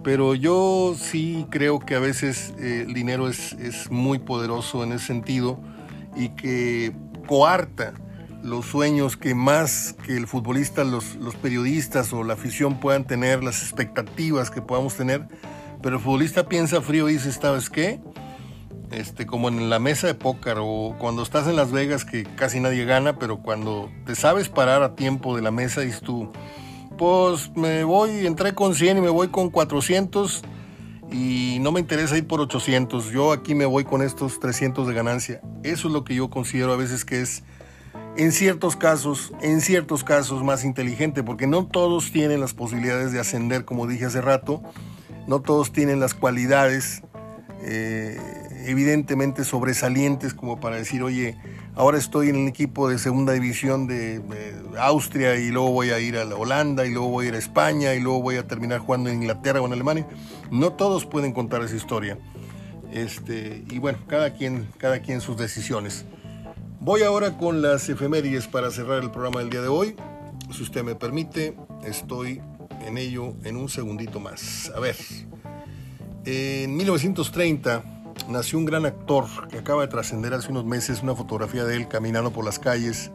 pero 0.03 0.35
yo 0.35 0.95
sí 0.99 1.47
creo 1.51 1.81
que 1.81 1.95
a 1.95 2.01
veces 2.01 2.55
eh, 2.59 2.85
el 2.87 2.95
dinero 2.95 3.29
es, 3.29 3.57
muy 3.91 4.19
poderoso 4.19 4.83
en 4.85 4.93
ese 4.93 5.07
sentido 5.07 5.61
y 6.17 6.31
que 6.31 6.93
coarta 7.27 7.95
los 8.43 8.67
sueños 8.67 9.17
que 9.17 9.35
más 9.35 9.95
que 10.05 10.17
el 10.17 10.27
futbolista, 10.27 10.83
los, 10.83 11.15
los 11.17 11.37
periodistas 11.37 12.13
o 12.13 12.25
la 12.25 12.35
afición 12.35 12.81
puedan 12.81 13.05
tener, 13.05 13.45
las 13.45 13.63
expectativas 13.63 14.51
que 14.51 14.61
podamos 14.61 14.95
tener, 14.97 15.29
pero 15.81 15.97
el 15.97 16.03
futbolista 16.03 16.49
piensa 16.49 16.81
frío 16.81 17.09
y 17.09 17.15
dice, 17.15 17.31
¿sabes 17.33 17.71
qué? 17.71 18.01
Este, 18.91 19.27
como 19.27 19.49
en 19.49 19.71
la 19.71 19.79
mesa 19.79 20.07
de 20.07 20.15
póker 20.15 20.57
o 20.61 20.97
cuando 20.99 21.23
estás 21.23 21.47
en 21.47 21.57
Las 21.57 21.73
Vegas 21.73 22.05
que 22.05 22.25
casi 22.25 22.61
nadie 22.61 22.85
gana, 22.85 23.19
pero 23.19 23.39
cuando 23.39 23.91
te 24.05 24.15
sabes 24.15 24.49
parar 24.49 24.83
a 24.83 24.95
tiempo 24.95 25.35
de 25.35 25.43
la 25.43 25.51
mesa 25.51 25.81
dices 25.81 26.03
tú, 26.03 26.31
pues 26.97 27.51
me 27.55 27.85
voy, 27.85 28.27
entré 28.27 28.55
con 28.55 28.75
100 28.75 28.99
y 28.99 29.01
me 29.01 29.09
voy 29.09 29.29
con 29.29 29.51
400 29.51 30.43
y 31.11 31.59
no 31.61 31.73
me 31.73 31.81
interesa 31.81 32.17
ir 32.17 32.27
por 32.27 32.41
800. 32.41 33.11
Yo 33.11 33.33
aquí 33.33 33.55
me 33.55 33.67
voy 33.67 33.85
con 33.85 34.03
estos 34.03 34.41
300 34.41 34.87
de 34.87 34.95
ganancia. 34.95 35.41
Eso 35.63 35.89
es 35.89 35.95
lo 35.95 36.05
que 36.05 36.15
yo 36.15 36.31
considero 36.31 36.73
a 36.73 36.77
veces 36.77 37.05
que 37.05 37.21
es, 37.21 37.43
en 38.17 38.33
ciertos 38.33 38.77
casos, 38.77 39.33
en 39.41 39.61
ciertos 39.61 40.05
casos 40.05 40.43
más 40.43 40.65
inteligente, 40.65 41.23
porque 41.23 41.47
no 41.47 41.67
todos 41.67 42.11
tienen 42.13 42.41
las 42.41 42.55
posibilidades 42.55 43.13
de 43.13 43.21
ascender, 43.21 43.65
como 43.65 43.87
dije 43.87 44.07
hace 44.07 44.21
rato. 44.21 44.63
No 45.27 45.41
todos 45.41 45.73
tienen 45.73 46.01
las 46.01 46.15
cualidades 46.15 47.03
eh, 47.63 48.19
evidentemente 48.69 49.45
sobresalientes 49.45 50.35
como 50.35 50.61
para 50.61 50.77
decir, 50.77 51.03
oye, 51.03 51.37
Ahora 51.75 51.97
estoy 51.97 52.29
en 52.29 52.37
el 52.37 52.49
equipo 52.49 52.91
de 52.91 52.99
segunda 52.99 53.33
división 53.33 53.87
de, 53.87 54.21
Austria 54.79 55.37
y 55.37 55.51
luego 55.51 55.71
voy 55.71 55.89
a 55.89 55.99
ir 55.99 56.19
a 56.19 56.25
la 56.27 56.37
Holanda 56.37 56.87
y 56.87 56.91
luego 56.91 57.09
voy 57.09 57.27
a 57.27 57.29
ir 57.31 57.35
a 57.35 57.39
España 57.39 57.95
y 57.95 58.01
luego 58.01 58.21
voy 58.21 58.37
a 58.37 58.47
terminar 58.47 58.81
jugando 58.81 59.09
en 59.09 59.23
Inglaterra 59.23 59.63
o 59.63 59.67
en 59.67 59.73
Alemania. 59.73 60.07
No 60.51 60.75
todos 60.75 61.07
pueden 61.07 61.33
contar 61.33 61.63
esa 61.63 61.75
historia. 61.75 62.19
Este, 62.93 63.65
y 63.71 63.79
bueno, 63.79 63.99
cada 64.07 64.35
quien, 64.35 64.69
cada 64.77 65.01
quien 65.01 65.23
sus 65.23 65.39
decisiones. 65.39 66.05
Voy 66.79 67.03
ahora 67.05 67.39
con 67.39 67.63
las 67.63 67.89
efemérides 67.89 68.49
para 68.49 68.71
cerrar 68.71 69.03
el 69.03 69.11
programa 69.11 69.41
del 69.41 69.49
día 69.49 69.63
de 69.63 69.69
hoy. 69.69 69.97
Si 70.51 70.63
usted 70.63 70.83
me 70.83 70.95
permite, 70.95 71.57
estoy 71.85 72.43
en 72.87 72.99
ello 72.99 73.35
en 73.45 73.57
un 73.57 73.71
segundito 73.71 74.21
más. 74.21 74.71
A 74.77 74.81
ver, 74.81 74.97
en 76.27 76.77
1930 76.77 78.02
nació 78.29 78.59
un 78.59 78.65
gran 78.65 78.87
actor 78.87 79.27
que 79.49 79.59
acaba 79.59 79.83
de 79.83 79.89
trascender 79.89 80.35
hace 80.35 80.51
unos 80.51 80.65
meses 80.65 81.03
una 81.03 81.15
fotografía 81.15 81.65
de 81.65 81.77
él 81.77 81.89
caminando 81.89 82.33
por 82.33 82.45
las 82.45 82.59
calles, 82.59 83.11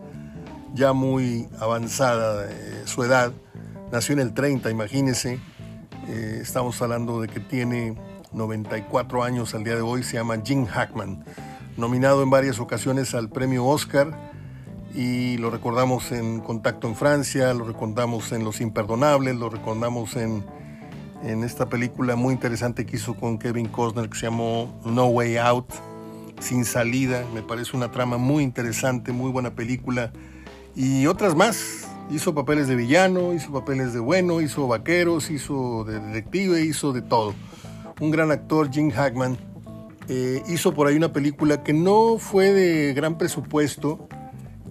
ya 0.73 0.93
muy 0.93 1.47
avanzada 1.59 2.47
su 2.85 3.03
edad. 3.03 3.31
Nació 3.91 4.13
en 4.13 4.19
el 4.19 4.33
30, 4.33 4.69
imagínese. 4.69 5.39
Eh, 6.07 6.39
estamos 6.41 6.81
hablando 6.81 7.21
de 7.21 7.27
que 7.27 7.39
tiene 7.39 7.95
94 8.31 9.23
años 9.23 9.53
al 9.55 9.63
día 9.63 9.75
de 9.75 9.81
hoy. 9.81 10.03
Se 10.03 10.13
llama 10.13 10.37
Jim 10.43 10.65
Hackman, 10.65 11.23
nominado 11.77 12.23
en 12.23 12.29
varias 12.29 12.59
ocasiones 12.59 13.13
al 13.15 13.29
premio 13.29 13.65
Oscar. 13.65 14.31
Y 14.93 15.37
lo 15.37 15.49
recordamos 15.49 16.11
en 16.11 16.39
Contacto 16.39 16.87
en 16.87 16.95
Francia, 16.95 17.53
lo 17.53 17.65
recordamos 17.65 18.31
en 18.31 18.43
Los 18.43 18.61
Imperdonables, 18.61 19.35
lo 19.35 19.49
recordamos 19.49 20.15
en 20.15 20.45
en 21.23 21.43
esta 21.43 21.67
película 21.67 22.15
muy 22.15 22.33
interesante 22.33 22.85
que 22.85 22.97
hizo 22.97 23.15
con 23.15 23.37
Kevin 23.37 23.67
Costner 23.67 24.09
que 24.09 24.17
se 24.17 24.27
llamó 24.27 24.79
No 24.85 25.07
Way 25.07 25.37
Out, 25.37 25.73
Sin 26.39 26.65
Salida. 26.65 27.25
Me 27.33 27.41
parece 27.41 27.75
una 27.75 27.91
trama 27.91 28.17
muy 28.17 28.43
interesante, 28.43 29.11
muy 29.11 29.31
buena 29.31 29.51
película. 29.55 30.11
Y 30.75 31.07
otras 31.07 31.35
más. 31.35 31.87
Hizo 32.09 32.33
papeles 32.33 32.69
de 32.69 32.75
villano, 32.77 33.33
hizo 33.33 33.51
papeles 33.51 33.93
de 33.93 33.99
bueno, 33.99 34.39
hizo 34.39 34.65
vaqueros, 34.65 35.29
hizo 35.29 35.83
de 35.83 35.99
detective, 35.99 36.61
hizo 36.61 36.93
de 36.93 37.01
todo. 37.01 37.35
Un 37.99 38.11
gran 38.11 38.31
actor, 38.31 38.71
Jim 38.71 38.91
Hackman. 38.91 39.37
Eh, 40.07 40.41
hizo 40.47 40.73
por 40.73 40.87
ahí 40.87 40.95
una 40.95 41.11
película 41.11 41.63
que 41.63 41.73
no 41.73 42.17
fue 42.17 42.53
de 42.53 42.93
gran 42.93 43.17
presupuesto, 43.17 44.06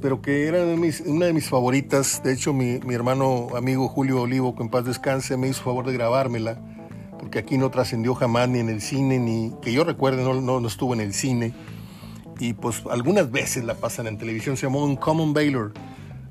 pero 0.00 0.20
que 0.20 0.46
era 0.46 0.62
una 1.06 1.26
de 1.26 1.32
mis 1.32 1.48
favoritas. 1.48 2.22
De 2.22 2.32
hecho, 2.32 2.52
mi, 2.52 2.80
hermano 2.92 3.48
amigo 3.56 3.88
Julio 3.88 4.22
Olivo, 4.22 4.54
que 4.54 4.62
en 4.62 4.68
paz 4.68 4.84
descanse, 4.84 5.36
me 5.36 5.48
hizo 5.48 5.62
favor 5.62 5.86
de 5.86 5.92
grabármela, 5.92 6.58
porque 7.18 7.38
aquí 7.38 7.58
no 7.58 7.70
trascendió 7.70 8.14
jamás 8.14 8.48
ni 8.48 8.58
en 8.58 8.68
el 8.68 8.80
cine, 8.80 9.18
ni 9.18 9.52
que 9.62 9.72
yo 9.72 9.84
recuerde, 9.84 10.22
no, 10.22 10.60
no, 10.60 10.66
estuvo 10.66 10.94
en 10.94 11.00
el 11.00 11.14
cine. 11.14 11.54
Y 12.38 12.52
pues 12.52 12.82
algunas 12.90 13.30
veces 13.30 13.64
la 13.64 13.74
pasan 13.74 14.06
en 14.06 14.18
televisión. 14.18 14.56
Se 14.56 14.66
llamó 14.66 14.84
Un 14.84 14.96
Common 14.96 15.32
Baylor, 15.32 15.72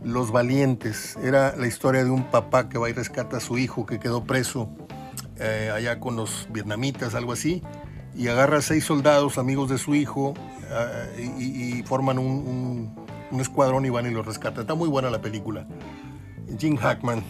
Los 0.04 0.32
Valientes. 0.32 1.18
Era 1.24 1.56
la 1.56 1.66
historia 1.66 2.04
de 2.04 2.12
un 2.12 2.30
papá 2.30 2.70
que 2.70 2.78
va 2.78 2.90
y 2.90 2.94
rescata 2.94 3.38
a 3.38 3.40
su 3.40 3.58
hijo 3.58 3.88
que 3.88 4.00
quedó 4.00 4.24
preso 4.24 4.70
eh, 5.40 5.72
allá 5.74 6.00
con 6.00 6.16
los 6.16 6.48
vietnamitas, 6.52 7.16
algo 7.16 7.32
así. 7.32 7.64
Y 8.16 8.28
agarra 8.28 8.60
a 8.60 8.62
seis 8.62 8.84
soldados, 8.86 9.40
amigos 9.40 9.70
de 9.70 9.80
su 9.80 9.96
hijo, 9.96 10.36
eh, 11.18 11.34
y, 11.40 11.84
forman 11.84 12.20
un 12.20 13.05
un 13.05 13.05
escuadrón 13.40 13.86
y 13.86 13.90
van 13.90 14.06
y 14.06 14.12
lo 14.12 14.24
rescatan. 14.24 14.62
Está 14.62 14.76
muy 14.76 14.90
buena 14.90 15.10
la 15.10 15.22
película. 15.22 15.68
Jim 16.60 16.78
Hackman. 16.78 17.24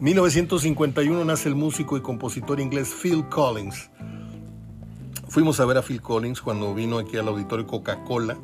1951 0.00 1.24
nace 1.24 1.48
el 1.48 1.56
músico 1.56 1.96
y 1.96 2.00
compositor 2.00 2.60
inglés 2.60 2.94
Phil 2.94 3.28
Collins. 3.28 3.90
Fuimos 5.28 5.58
a 5.60 5.64
ver 5.64 5.76
a 5.76 5.82
Phil 5.82 6.00
Collins 6.00 6.40
cuando 6.40 6.74
vino 6.74 6.98
aquí 6.98 7.16
al 7.16 7.28
auditorio 7.28 7.66
Coca-Cola 7.66 8.38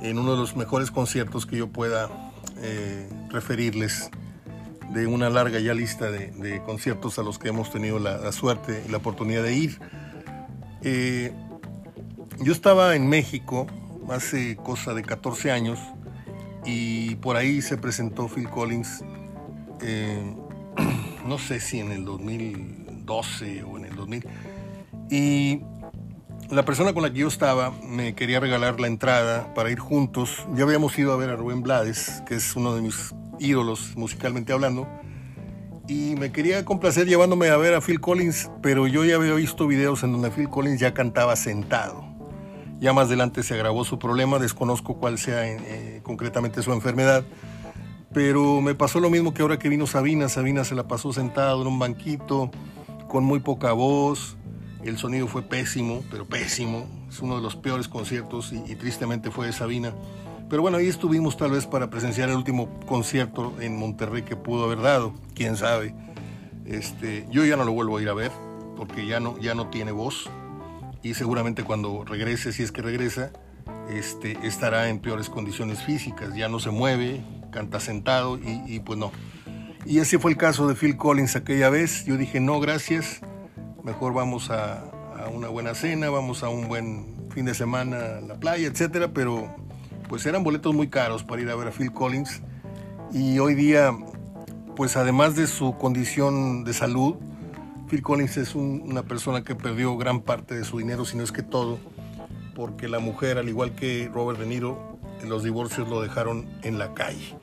en 0.00 0.18
uno 0.18 0.32
de 0.32 0.38
los 0.38 0.56
mejores 0.56 0.90
conciertos 0.90 1.46
que 1.46 1.56
yo 1.56 1.68
pueda 1.68 2.08
eh, 2.58 3.08
referirles 3.30 4.10
de 4.92 5.06
una 5.06 5.28
larga 5.30 5.58
ya 5.60 5.74
lista 5.74 6.10
de, 6.10 6.62
conciertos 6.64 7.18
a 7.18 7.22
los 7.22 7.38
que 7.38 7.48
hemos 7.48 7.70
tenido 7.70 7.98
la, 7.98 8.30
suerte 8.32 8.84
y 8.86 8.90
la 8.90 8.98
oportunidad 8.98 9.42
de 9.42 9.54
ir. 9.54 9.80
Eh, 10.82 11.32
yo 12.40 12.52
estaba 12.52 12.94
en 12.94 13.08
México 13.08 13.66
hace 14.10 14.56
cosa 14.56 14.94
de 14.94 15.02
14 15.02 15.50
años 15.50 15.78
y 16.64 17.16
por 17.16 17.36
ahí 17.36 17.62
se 17.62 17.76
presentó 17.78 18.28
Phil 18.28 18.48
Collins, 18.48 19.04
eh, 19.80 20.34
no 21.26 21.38
sé 21.38 21.60
si 21.60 21.80
en 21.80 21.92
el 21.92 22.04
2012 22.04 23.62
o 23.64 23.78
en 23.78 23.84
el 23.84 23.96
2000, 23.96 24.26
y 25.10 25.60
la 26.50 26.64
persona 26.64 26.92
con 26.92 27.02
la 27.02 27.12
que 27.12 27.20
yo 27.20 27.28
estaba 27.28 27.72
me 27.82 28.14
quería 28.14 28.40
regalar 28.40 28.80
la 28.80 28.86
entrada 28.86 29.52
para 29.54 29.70
ir 29.70 29.78
juntos. 29.78 30.46
Ya 30.54 30.64
habíamos 30.64 30.98
ido 30.98 31.12
a 31.12 31.16
ver 31.16 31.30
a 31.30 31.36
Rubén 31.36 31.62
Blades, 31.62 32.22
que 32.26 32.36
es 32.36 32.56
uno 32.56 32.74
de 32.74 32.82
mis 32.82 33.14
ídolos 33.38 33.96
musicalmente 33.96 34.52
hablando, 34.52 34.88
y 35.86 36.16
me 36.18 36.32
quería 36.32 36.64
complacer 36.64 37.06
llevándome 37.06 37.48
a 37.48 37.56
ver 37.56 37.74
a 37.74 37.80
Phil 37.80 38.00
Collins, 38.00 38.50
pero 38.62 38.86
yo 38.86 39.04
ya 39.04 39.16
había 39.16 39.34
visto 39.34 39.66
videos 39.66 40.02
en 40.02 40.12
donde 40.12 40.30
Phil 40.30 40.48
Collins 40.48 40.80
ya 40.80 40.92
cantaba 40.92 41.34
sentado 41.36 42.07
Ya 42.80 42.92
más 42.92 43.08
adelante 43.08 43.42
se 43.42 43.54
agravó 43.54 43.84
su 43.84 43.98
problema, 43.98 44.38
desconozco 44.38 44.98
cuál 44.98 45.18
sea 45.18 45.46
eh, 45.46 46.00
concretamente 46.04 46.62
su 46.62 46.72
enfermedad. 46.72 47.24
Pero 48.12 48.60
me 48.60 48.74
pasó 48.74 49.00
lo 49.00 49.10
mismo 49.10 49.34
que 49.34 49.42
ahora 49.42 49.58
que 49.58 49.68
vino 49.68 49.86
Sabina. 49.86 50.28
Sabina 50.28 50.64
se 50.64 50.74
la 50.74 50.86
pasó 50.86 51.12
sentado 51.12 51.62
en 51.62 51.68
un 51.68 51.78
banquito, 51.78 52.50
con 53.08 53.24
muy 53.24 53.40
poca 53.40 53.72
voz. 53.72 54.36
El 54.84 54.96
sonido 54.96 55.26
fue 55.26 55.42
pésimo, 55.42 56.04
pero 56.10 56.24
pésimo. 56.24 56.86
Es 57.08 57.20
uno 57.20 57.36
de 57.36 57.42
los 57.42 57.56
peores 57.56 57.88
conciertos 57.88 58.52
y, 58.52 58.62
y 58.70 58.76
tristemente 58.76 59.30
fue 59.30 59.46
de 59.46 59.52
Sabina. 59.52 59.92
Pero 60.48 60.62
bueno, 60.62 60.78
ahí 60.78 60.86
estuvimos 60.86 61.36
tal 61.36 61.50
vez 61.50 61.66
para 61.66 61.90
presenciar 61.90 62.30
el 62.30 62.36
último 62.36 62.80
concierto 62.86 63.54
en 63.60 63.76
Monterrey 63.76 64.22
que 64.22 64.36
pudo 64.36 64.64
haber 64.64 64.80
dado, 64.80 65.12
quién 65.34 65.56
sabe. 65.56 65.94
Este, 66.64 67.26
yo 67.30 67.44
ya 67.44 67.56
no 67.56 67.64
lo 67.64 67.72
vuelvo 67.72 67.98
a 67.98 68.02
ir 68.02 68.08
a 68.08 68.14
ver 68.14 68.30
porque 68.76 69.06
ya 69.06 69.20
no, 69.20 69.36
ya 69.38 69.54
no 69.54 69.68
tiene 69.68 69.90
voz 69.90 70.30
y 71.02 71.14
seguramente 71.14 71.62
cuando 71.62 72.04
regrese, 72.04 72.52
si 72.52 72.62
es 72.62 72.72
que 72.72 72.82
regresa, 72.82 73.30
este, 73.90 74.38
estará 74.46 74.88
en 74.88 74.98
peores 74.98 75.28
condiciones 75.30 75.82
físicas, 75.82 76.34
ya 76.34 76.48
no 76.48 76.58
se 76.60 76.70
mueve, 76.70 77.22
canta 77.50 77.80
sentado 77.80 78.38
y, 78.38 78.80
pues 78.80 78.98
no. 78.98 79.12
Y 79.86 79.98
ese 80.00 80.18
fue 80.18 80.32
el 80.32 80.36
caso 80.36 80.68
de 80.68 80.74
Phil 80.74 80.96
Collins 80.96 81.36
aquella 81.36 81.70
vez. 81.70 82.04
Yo 82.04 82.16
dije, 82.16 82.40
no, 82.40 82.60
gracias, 82.60 83.20
mejor 83.84 84.12
vamos 84.12 84.50
a, 84.50 84.80
a 84.80 85.28
una 85.32 85.48
buena 85.48 85.74
cena, 85.74 86.10
vamos 86.10 86.42
a 86.42 86.48
un 86.48 86.68
buen 86.68 87.28
fin 87.30 87.44
de 87.44 87.54
semana 87.54 88.18
a 88.18 88.20
la 88.20 88.34
playa, 88.34 88.66
etcétera, 88.66 89.08
pero 89.14 89.54
pues 90.08 90.26
eran 90.26 90.42
boletos 90.42 90.74
muy 90.74 90.88
caros 90.88 91.22
para 91.22 91.40
ir 91.42 91.50
a 91.50 91.54
ver 91.54 91.68
a 91.68 91.70
Phil 91.70 91.92
Collins. 91.92 92.42
Y 93.12 93.38
hoy 93.38 93.54
día, 93.54 93.96
pues 94.76 94.96
además 94.96 95.36
de 95.36 95.46
su 95.46 95.76
condición 95.78 96.64
de 96.64 96.74
salud, 96.74 97.16
Phil 97.88 98.02
Collins 98.02 98.36
es 98.36 98.54
una 98.54 99.02
persona 99.02 99.42
que 99.42 99.54
perdió 99.54 99.96
gran 99.96 100.20
parte 100.20 100.54
de 100.54 100.64
su 100.64 100.78
dinero, 100.78 101.04
si 101.04 101.16
no 101.16 101.24
es 101.24 101.32
que 101.32 101.42
todo, 101.42 101.78
porque 102.54 102.88
la 102.88 102.98
mujer, 102.98 103.38
al 103.38 103.48
igual 103.48 103.74
que 103.74 104.10
Robert 104.12 104.38
De 104.38 104.46
Niro, 104.46 104.98
en 105.22 105.28
los 105.28 105.42
divorcios 105.42 105.88
lo 105.88 106.02
dejaron 106.02 106.46
en 106.62 106.78
la 106.78 106.94
calle. 106.94 107.36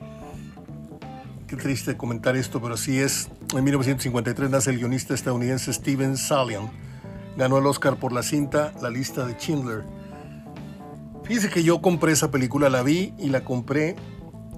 Qué 1.46 1.56
triste 1.56 1.96
comentar 1.96 2.36
esto, 2.36 2.60
pero 2.60 2.74
así 2.74 2.98
es. 2.98 3.28
En 3.54 3.64
1953 3.64 4.50
nace 4.50 4.70
el 4.70 4.78
guionista 4.78 5.14
estadounidense 5.14 5.72
Steven 5.72 6.16
Salian. 6.16 6.70
Ganó 7.36 7.58
el 7.58 7.66
Oscar 7.66 7.96
por 7.98 8.12
la 8.12 8.22
cinta 8.22 8.72
La 8.80 8.88
lista 8.88 9.26
de 9.26 9.34
Schindler 9.34 9.84
Fíjese 11.26 11.50
que 11.50 11.64
yo 11.64 11.82
compré 11.82 12.12
esa 12.12 12.30
película, 12.30 12.70
la 12.70 12.84
vi 12.84 13.12
y 13.18 13.30
la 13.30 13.44
compré 13.44 13.96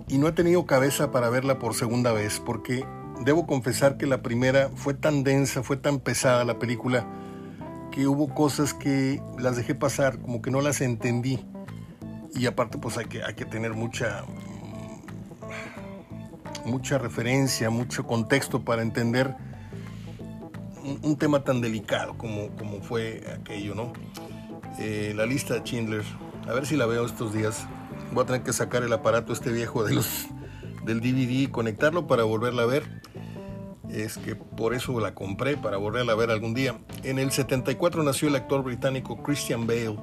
y 0.07 0.19
no 0.19 0.29
he 0.29 0.33
tenido 0.33 0.67
cabeza 0.67 1.11
para 1.11 1.31
verla 1.31 1.59
por 1.59 1.75
segunda 1.75 2.13
vez 2.13 2.43
porque 2.45 2.85
debo 3.25 3.47
confesar 3.47 3.97
que 3.97 4.07
la 4.07 4.23
primera 4.23 4.71
fue 4.75 4.95
tan 4.95 5.25
densa, 5.25 5.63
fue 5.63 5.77
tan 5.77 6.01
pesada 6.01 6.45
la 6.45 6.59
película 6.59 7.07
que 7.91 8.07
hubo 8.07 8.35
cosas 8.35 8.75
que 8.75 9.23
las 9.39 9.57
dejé 9.57 9.75
pasar, 9.75 10.19
como 10.19 10.43
que 10.43 10.51
no 10.51 10.61
las 10.61 10.81
entendí. 10.81 11.45
Y 12.35 12.47
aparte 12.47 12.79
pues 12.79 12.99
hay 12.99 13.07
que, 13.07 13.45
tener 13.45 13.75
mucha, 13.75 14.25
mucha 16.65 16.99
referencia, 16.99 17.71
mucho 17.71 18.07
contexto 18.07 18.65
para 18.65 18.83
entender 18.83 19.35
un, 21.03 21.17
tema 21.17 21.43
tan 21.43 21.61
delicado 21.61 22.17
como, 22.17 22.51
como 22.57 22.81
fue 22.81 23.25
aquello, 23.41 23.75
¿no? 23.75 23.93
Eh, 24.79 25.13
la 25.17 25.27
lista 25.27 25.55
de 25.55 25.61
Schindler 25.61 26.05
a 26.49 26.53
ver 26.53 26.67
si 26.67 26.77
la 26.77 26.87
veo 26.87 27.05
estos 27.05 27.35
días. 27.35 27.67
Voy 28.13 28.23
a 28.23 28.27
tener 28.27 28.43
que 28.43 28.53
sacar 28.53 28.83
el 28.83 28.93
aparato 28.93 29.33
este 29.33 29.53
viejo 29.53 29.85
de 29.85 29.95
los, 29.95 30.27
del 30.85 31.01
DVD 31.01 31.43
y 31.43 31.47
conectarlo 31.49 32.07
para 32.07 32.23
volverla 32.25 32.63
a 32.63 32.67
ver. 32.67 32.98
Es 33.91 34.19
que 34.19 34.37
por 34.37 34.75
eso 34.75 34.99
la 35.01 35.15
compré, 35.15 35.57
para 35.57 35.77
volverla 35.77 36.13
a 36.13 36.17
ver 36.17 36.31
algún 36.31 36.55
día. 36.55 36.79
En 37.05 37.19
el 37.19 37.31
74 37.31 38.03
nació 38.03 38.29
el 38.29 38.37
actor 38.37 38.63
británico 38.63 39.23
Christian 39.23 39.67
Bale. 39.67 39.97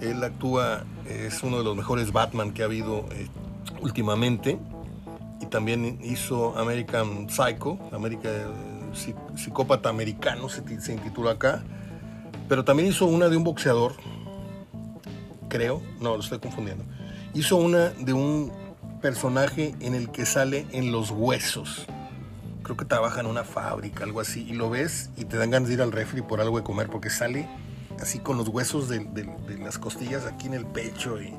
Él 0.00 0.22
actúa, 0.24 0.84
es 1.08 1.42
uno 1.42 1.58
de 1.58 1.64
los 1.64 1.76
mejores 1.76 2.12
Batman 2.12 2.52
que 2.52 2.62
ha 2.62 2.66
habido 2.66 3.06
eh, 3.12 3.28
últimamente. 3.80 4.58
Y 5.40 5.46
también 5.46 5.98
hizo 6.02 6.56
American 6.58 7.28
Psycho, 7.28 7.78
América, 7.92 8.30
Psicópata 9.34 9.90
Americano, 9.90 10.48
se, 10.48 10.80
se 10.80 10.94
intitula 10.94 11.32
acá. 11.32 11.62
Pero 12.48 12.64
también 12.64 12.88
hizo 12.88 13.06
una 13.06 13.28
de 13.28 13.36
un 13.36 13.44
boxeador, 13.44 13.94
creo, 15.48 15.82
no, 16.00 16.14
lo 16.14 16.22
estoy 16.22 16.38
confundiendo. 16.38 16.84
Hizo 17.34 17.56
una 17.56 17.90
de 17.90 18.12
un 18.12 18.52
personaje 19.02 19.74
en 19.80 19.94
el 19.94 20.10
que 20.10 20.24
sale 20.24 20.66
en 20.72 20.92
los 20.92 21.10
huesos. 21.10 21.86
Creo 22.66 22.76
que 22.76 22.84
trabaja 22.84 23.20
en 23.20 23.26
una 23.26 23.44
fábrica, 23.44 24.02
algo 24.02 24.18
así, 24.18 24.44
y 24.48 24.54
lo 24.54 24.68
ves 24.68 25.10
y 25.16 25.24
te 25.24 25.36
dan 25.36 25.52
ganas 25.52 25.68
de 25.68 25.74
ir 25.74 25.82
al 25.82 25.92
refri 25.92 26.20
por 26.20 26.40
algo 26.40 26.56
de 26.56 26.64
comer, 26.64 26.88
porque 26.88 27.10
sale 27.10 27.48
así 28.00 28.18
con 28.18 28.36
los 28.38 28.48
huesos 28.48 28.88
de, 28.88 29.06
las 29.60 29.78
costillas 29.78 30.26
aquí 30.26 30.48
en 30.48 30.54
el 30.54 30.66
pecho 30.66 31.22
y, 31.22 31.32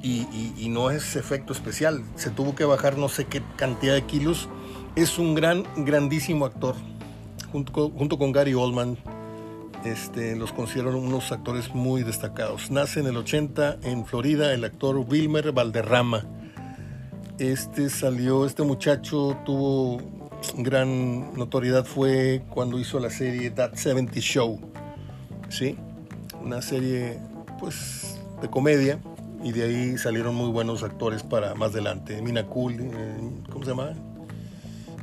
y, 0.00 0.68
no 0.68 0.92
es 0.92 1.16
efecto 1.16 1.52
especial. 1.52 2.04
Se 2.14 2.30
tuvo 2.30 2.54
que 2.54 2.64
bajar 2.64 2.96
no 2.96 3.08
sé 3.08 3.24
qué 3.24 3.42
cantidad 3.56 3.94
de 3.94 4.04
kilos. 4.04 4.48
Es 4.94 5.18
un 5.18 5.34
gran, 5.34 5.64
grandísimo 5.78 6.46
actor, 6.46 6.76
junto 7.50 7.90
junto 7.90 8.16
con 8.16 8.30
Gary 8.30 8.54
Oldman, 8.54 8.96
este, 9.84 10.36
los 10.36 10.52
considero 10.52 10.96
unos 10.96 11.32
actores 11.32 11.74
muy 11.74 12.04
destacados. 12.04 12.70
Nace 12.70 13.00
en 13.00 13.06
el 13.06 13.16
80 13.16 13.78
en 13.82 14.06
Florida 14.06 14.54
el 14.54 14.62
actor 14.62 14.98
Wilmer 14.98 15.50
Valderrama. 15.50 16.26
Este 17.38 17.90
salió, 17.90 18.46
este 18.46 18.62
muchacho 18.62 19.36
tuvo 19.44 20.00
gran 20.56 21.34
notoriedad 21.34 21.84
fue 21.84 22.42
cuando 22.48 22.78
hizo 22.78 22.98
la 22.98 23.10
serie 23.10 23.50
That 23.50 23.74
70 23.74 24.20
Show, 24.20 24.58
¿sí? 25.50 25.76
Una 26.42 26.62
serie, 26.62 27.18
pues, 27.60 28.18
de 28.40 28.48
comedia 28.48 28.98
y 29.44 29.52
de 29.52 29.64
ahí 29.64 29.98
salieron 29.98 30.34
muy 30.34 30.50
buenos 30.50 30.82
actores 30.82 31.22
para 31.22 31.54
más 31.54 31.72
adelante. 31.72 32.22
Mina 32.22 32.46
Cool, 32.46 32.80
eh, 32.80 33.16
¿cómo 33.52 33.64
se 33.64 33.70
llama? 33.72 33.92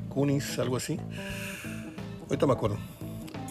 Kunis, 0.10 0.58
algo 0.58 0.78
así. 0.78 1.00
Ahorita 2.24 2.48
me 2.48 2.54
acuerdo. 2.54 2.78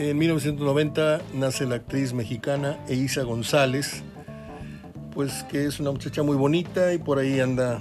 En 0.00 0.18
1990 0.18 1.20
nace 1.34 1.66
la 1.66 1.76
actriz 1.76 2.12
mexicana 2.14 2.80
Eiza 2.88 3.22
González, 3.22 4.02
pues 5.14 5.44
que 5.44 5.66
es 5.66 5.78
una 5.78 5.92
muchacha 5.92 6.24
muy 6.24 6.36
bonita 6.36 6.92
y 6.92 6.98
por 6.98 7.20
ahí 7.20 7.38
anda 7.38 7.80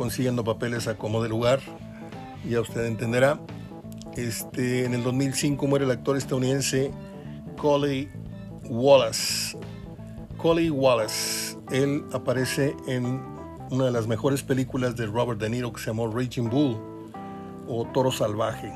consiguiendo 0.00 0.44
papeles 0.44 0.88
a 0.88 0.96
como 0.96 1.22
de 1.22 1.28
lugar, 1.28 1.60
ya 2.48 2.62
usted 2.62 2.86
entenderá. 2.86 3.38
Este, 4.16 4.86
en 4.86 4.94
el 4.94 5.02
2005 5.02 5.66
muere 5.66 5.84
el 5.84 5.90
actor 5.90 6.16
estadounidense 6.16 6.90
Coley 7.58 8.08
Wallace. 8.64 9.58
Coley 10.38 10.70
Wallace, 10.70 11.54
él 11.70 12.02
aparece 12.14 12.74
en 12.86 13.20
una 13.70 13.84
de 13.84 13.90
las 13.90 14.06
mejores 14.06 14.42
películas 14.42 14.96
de 14.96 15.04
Robert 15.04 15.38
De 15.38 15.50
Niro 15.50 15.70
que 15.70 15.80
se 15.82 15.88
llamó 15.88 16.10
Raging 16.10 16.48
Bull 16.48 16.78
o 17.68 17.84
Toro 17.92 18.10
Salvaje. 18.10 18.72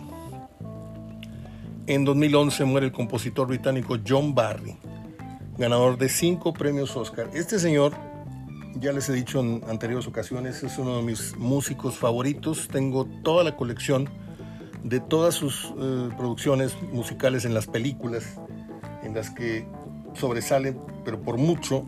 En 1.87 2.05
2011 2.05 2.67
muere 2.67 2.89
el 2.89 2.93
compositor 2.93 3.47
británico 3.47 3.97
John 4.07 4.35
Barry, 4.35 4.77
ganador 5.57 5.97
de 5.97 6.11
cinco 6.11 6.53
premios 6.53 6.95
Oscar. 6.99 7.31
Este 7.33 7.59
señor, 7.59 7.95
ya 8.81 8.93
les 8.93 9.09
he 9.09 9.13
dicho 9.13 9.41
en 9.41 9.63
anteriores 9.69 10.07
ocasiones, 10.07 10.63
es 10.63 10.79
uno 10.79 10.97
de 10.97 11.03
mis 11.03 11.37
músicos 11.37 11.97
favoritos. 11.97 12.69
Tengo 12.69 13.07
toda 13.23 13.45
la 13.45 13.57
colección 13.57 14.09
de 14.83 15.01
todas 15.01 15.35
sus 15.35 15.73
eh, 15.79 16.09
producciones 16.17 16.77
musicales 16.93 17.45
en 17.45 17.55
las 17.55 17.67
películas, 17.67 18.39
en 19.03 19.15
las 19.15 19.31
que 19.31 19.67
sobresale, 20.15 20.77
pero 21.05 21.21
por 21.21 21.39
mucho, 21.39 21.85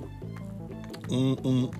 un, 1.08 1.70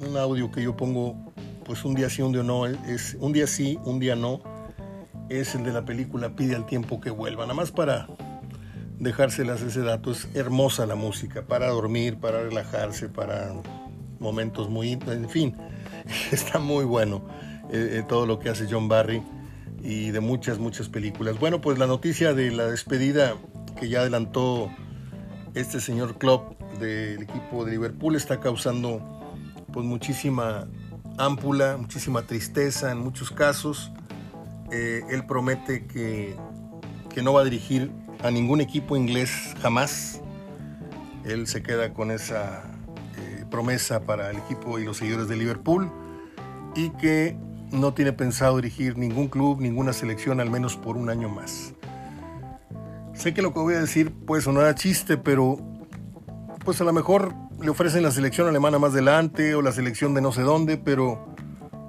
un 0.00 0.16
audio 0.16 0.50
que 0.50 0.62
yo 0.62 0.76
pongo, 0.76 1.16
pues 1.64 1.84
un 1.84 1.94
día 1.94 2.10
sí, 2.10 2.22
un 2.22 2.32
día 2.32 2.42
no, 2.42 2.66
es 2.66 3.16
un 3.20 3.32
día 3.32 3.46
sí, 3.46 3.78
un 3.84 3.98
día 3.98 4.16
no 4.16 4.42
es 5.28 5.54
el 5.54 5.64
de 5.64 5.72
la 5.72 5.84
película 5.84 6.30
Pide 6.30 6.56
al 6.56 6.66
tiempo 6.66 7.00
que 7.00 7.10
vuelva. 7.10 7.44
Nada 7.44 7.54
más 7.54 7.70
para 7.70 8.08
dejárselas 8.98 9.62
ese 9.62 9.82
dato. 9.82 10.10
Es 10.10 10.28
hermosa 10.34 10.86
la 10.86 10.94
música, 10.94 11.42
para 11.42 11.68
dormir, 11.68 12.18
para 12.18 12.42
relajarse, 12.42 13.08
para 13.08 13.52
momentos 14.20 14.68
muy... 14.68 14.92
En 14.92 15.28
fin, 15.28 15.56
está 16.32 16.58
muy 16.58 16.84
bueno 16.84 17.24
eh, 17.70 17.98
eh, 17.98 18.04
todo 18.08 18.26
lo 18.26 18.38
que 18.38 18.48
hace 18.48 18.66
John 18.70 18.88
Barry 18.88 19.22
y 19.82 20.10
de 20.10 20.20
muchas, 20.20 20.58
muchas 20.58 20.88
películas. 20.88 21.38
Bueno, 21.38 21.60
pues 21.60 21.78
la 21.78 21.86
noticia 21.86 22.34
de 22.34 22.50
la 22.50 22.66
despedida 22.66 23.36
que 23.78 23.88
ya 23.88 24.00
adelantó 24.00 24.70
este 25.54 25.80
señor 25.80 26.18
Klopp 26.18 26.60
del 26.78 27.22
equipo 27.22 27.64
de 27.64 27.72
Liverpool 27.72 28.16
está 28.16 28.40
causando 28.40 29.00
pues 29.72 29.84
muchísima 29.84 30.66
ámpula, 31.18 31.76
muchísima 31.76 32.22
tristeza 32.22 32.92
en 32.92 32.98
muchos 32.98 33.30
casos. 33.30 33.92
Eh, 34.70 35.02
él 35.10 35.24
promete 35.26 35.86
que, 35.86 36.36
no 37.22 37.32
va 37.32 37.40
a 37.40 37.44
dirigir 37.44 37.90
a 38.22 38.30
ningún 38.30 38.60
equipo 38.60 38.96
inglés 38.96 39.54
jamás. 39.60 40.20
Él 41.24 41.48
se 41.48 41.64
queda 41.64 41.92
con 41.92 42.12
esa 42.12 42.77
promesa 43.50 44.00
para 44.00 44.30
el 44.30 44.38
equipo 44.38 44.78
y 44.78 44.84
los 44.84 44.98
seguidores 44.98 45.28
de 45.28 45.36
Liverpool 45.36 45.90
y 46.74 46.90
que 46.90 47.36
no 47.70 47.94
tiene 47.94 48.12
pensado 48.12 48.56
dirigir 48.56 48.96
ningún 48.96 49.28
club, 49.28 49.60
ninguna 49.60 49.92
selección, 49.92 50.40
al 50.40 50.50
menos 50.50 50.76
por 50.76 50.96
un 50.96 51.10
año 51.10 51.28
más. 51.28 51.74
Sé 53.14 53.34
que 53.34 53.42
lo 53.42 53.52
que 53.52 53.60
voy 53.60 53.74
a 53.74 53.80
decir 53.80 54.12
puede 54.12 54.42
sonar 54.42 54.66
a 54.66 54.74
chiste, 54.74 55.16
pero 55.16 55.58
pues 56.64 56.80
a 56.80 56.84
lo 56.84 56.92
mejor 56.92 57.34
le 57.60 57.70
ofrecen 57.70 58.02
la 58.02 58.10
selección 58.10 58.48
alemana 58.48 58.78
más 58.78 58.92
adelante 58.92 59.54
o 59.54 59.62
la 59.62 59.72
selección 59.72 60.14
de 60.14 60.20
no 60.20 60.32
sé 60.32 60.42
dónde, 60.42 60.76
pero 60.76 61.34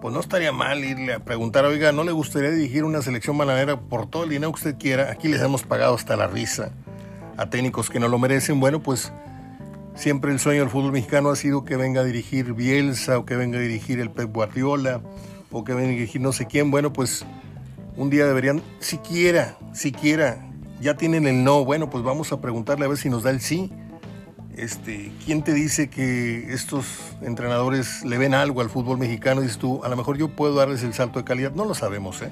pues 0.01 0.13
no 0.13 0.19
estaría 0.19 0.51
mal 0.51 0.83
irle 0.83 1.13
a 1.13 1.19
preguntar, 1.19 1.65
oiga, 1.65 1.91
¿no 1.91 2.03
le 2.03 2.11
gustaría 2.11 2.49
dirigir 2.49 2.83
una 2.83 3.01
selección 3.01 3.37
bananera 3.37 3.79
por 3.79 4.09
todo 4.09 4.23
el 4.23 4.29
dinero 4.29 4.51
que 4.53 4.57
usted 4.57 4.77
quiera? 4.77 5.11
Aquí 5.11 5.27
les 5.27 5.41
hemos 5.41 5.63
pagado 5.63 5.95
hasta 5.95 6.15
la 6.15 6.27
risa 6.27 6.71
a 7.37 7.49
técnicos 7.49 7.89
que 7.89 7.99
no 7.99 8.07
lo 8.07 8.17
merecen. 8.17 8.59
Bueno, 8.59 8.81
pues 8.81 9.13
siempre 9.99 10.31
el 10.31 10.39
sueño 10.39 10.61
del 10.61 10.69
fútbol 10.69 10.93
mexicano 10.93 11.29
ha 11.29 11.35
sido 11.35 11.65
que 11.65 11.75
venga 11.75 12.01
a 12.01 12.03
dirigir 12.05 12.53
Bielsa 12.53 13.19
o 13.19 13.25
que 13.25 13.35
venga 13.35 13.57
a 13.57 13.61
dirigir 13.61 13.99
el 13.99 14.09
Pep 14.09 14.33
Guardiola 14.33 15.01
o 15.51 15.65
que 15.65 15.73
venga 15.73 15.89
a 15.89 15.91
dirigir 15.91 16.21
no 16.21 16.31
sé 16.31 16.45
quién. 16.45 16.71
Bueno, 16.71 16.93
pues 16.93 17.25
un 17.97 18.09
día 18.09 18.25
deberían, 18.25 18.63
siquiera, 18.79 19.57
siquiera, 19.73 20.49
ya 20.79 20.95
tienen 20.95 21.27
el 21.27 21.43
no. 21.43 21.65
Bueno, 21.65 21.89
pues 21.89 22.03
vamos 22.03 22.31
a 22.31 22.39
preguntarle 22.39 22.85
a 22.85 22.87
ver 22.87 22.97
si 22.97 23.09
nos 23.09 23.23
da 23.23 23.31
el 23.31 23.41
sí 23.41 23.71
este, 24.59 25.11
¿quién 25.25 25.41
te 25.41 25.53
dice 25.53 25.89
que 25.89 26.51
estos 26.53 26.85
entrenadores 27.21 28.03
le 28.03 28.17
ven 28.17 28.33
algo 28.33 28.59
al 28.61 28.69
fútbol 28.69 28.97
mexicano? 28.97 29.41
Dices 29.41 29.57
tú, 29.57 29.83
a 29.85 29.89
lo 29.89 29.95
mejor 29.95 30.17
yo 30.17 30.35
puedo 30.35 30.55
darles 30.55 30.83
el 30.83 30.93
salto 30.93 31.19
de 31.19 31.25
calidad. 31.25 31.53
No 31.53 31.63
lo 31.63 31.73
sabemos, 31.73 32.21
¿eh? 32.21 32.29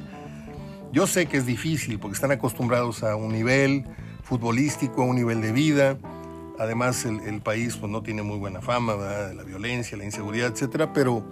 Yo 0.92 1.08
sé 1.08 1.28
que 1.28 1.38
es 1.38 1.46
difícil 1.46 2.00
porque 2.00 2.16
están 2.16 2.32
acostumbrados 2.32 3.04
a 3.04 3.16
un 3.16 3.32
nivel 3.32 3.86
futbolístico, 4.24 5.04
a 5.04 5.06
un 5.06 5.16
nivel 5.16 5.42
de 5.42 5.52
vida. 5.54 5.98
Además, 6.60 7.06
el, 7.06 7.42
país 7.42 7.78
pues, 7.78 7.92
no 7.92 8.02
tiene 8.02 8.24
muy 8.24 8.38
buena 8.38 8.62
fama, 8.62 8.96
¿verdad? 8.96 9.34
la 9.34 9.44
violencia, 9.44 9.98
la 9.98 10.06
inseguridad, 10.06 10.52
etcétera. 10.52 10.92
Pero, 10.92 11.24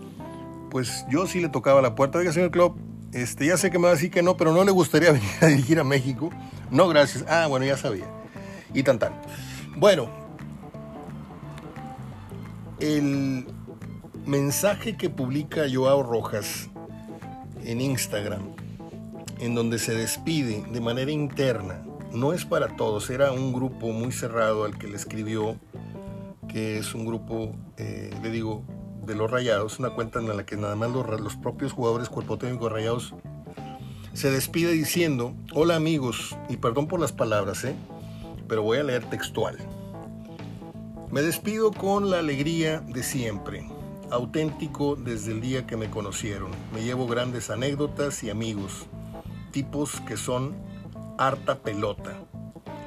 pues 0.70 1.06
yo 1.10 1.26
sí 1.26 1.40
le 1.40 1.50
tocaba 1.50 1.82
la 1.82 1.96
puerta. 1.96 2.20
Oiga, 2.20 2.32
señor 2.32 2.52
Club, 2.52 2.78
este, 3.12 3.48
ya 3.48 3.58
sé 3.58 3.72
que 3.72 3.80
me 3.80 3.86
va 3.86 3.92
a 3.92 3.94
decir 3.94 4.12
que 4.12 4.22
no, 4.22 4.38
pero 4.38 4.52
no 4.52 4.64
le 4.64 4.72
gustaría 4.72 5.12
venir 5.14 5.30
a 5.42 5.48
dirigir 5.48 5.80
a 5.80 5.84
México. 5.84 6.30
No, 6.70 6.88
gracias. 6.88 7.26
Ah, 7.28 7.48
bueno, 7.48 7.66
ya 7.66 7.78
sabía. 7.78 8.06
Y 8.74 8.84
tan 8.84 9.00
tan. 9.00 9.14
Bueno, 9.78 10.10
el 12.80 13.48
mensaje 14.26 14.98
que 14.98 15.10
publica 15.10 15.64
Joao 15.72 16.04
Rojas 16.04 16.70
en 17.64 17.82
Instagram, 17.82 18.42
en 19.40 19.56
donde 19.56 19.80
se 19.80 19.96
despide 19.96 20.66
de 20.72 20.82
manera 20.82 21.12
interna, 21.12 21.84
no 22.16 22.34
es 22.34 22.46
para 22.46 22.76
todos, 22.76 23.10
era 23.10 23.32
un 23.32 23.54
grupo 23.54 23.92
muy 23.92 24.12
cerrado 24.12 24.66
al 24.66 24.78
que 24.78 24.88
le 24.88 24.96
escribió, 24.96 25.58
que 26.48 26.78
es 26.78 26.96
un 26.96 27.06
grupo, 27.06 27.56
eh, 27.78 28.14
le 28.22 28.30
digo, 28.32 28.64
de 29.06 29.16
los 29.16 29.30
Rayados, 29.30 29.80
una 29.80 29.92
cuenta 29.92 30.20
en 30.20 30.36
la 30.36 30.46
que 30.46 30.56
nada 30.58 30.76
más 30.76 30.92
los, 30.92 31.08
los 31.22 31.36
propios 31.36 31.74
jugadores 31.74 32.10
cuerpo 32.10 32.38
técnico 32.38 32.70
Rayados 32.70 33.14
se 34.14 34.32
despide 34.32 34.72
diciendo, 34.72 35.34
hola 35.54 35.76
amigos, 35.76 36.36
y 36.50 36.58
perdón 36.58 36.88
por 36.88 37.00
las 37.00 37.12
palabras, 37.12 37.66
¿eh? 37.66 37.76
pero 38.48 38.64
voy 38.64 38.78
a 38.78 38.84
leer 38.84 39.04
textual. 39.10 39.58
Me 41.12 41.22
despido 41.22 41.72
con 41.72 42.10
la 42.10 42.20
alegría 42.20 42.80
de 42.80 43.04
siempre, 43.04 43.70
auténtico 44.10 44.96
desde 44.96 45.34
el 45.34 45.42
día 45.42 45.68
que 45.68 45.78
me 45.78 45.90
conocieron. 45.90 46.52
Me 46.74 46.84
llevo 46.84 47.08
grandes 47.08 47.50
anécdotas 47.50 48.24
y 48.24 48.30
amigos, 48.30 48.86
tipos 49.52 50.02
que 50.02 50.18
son 50.18 50.56
harta 51.18 51.60
pelota, 51.60 52.14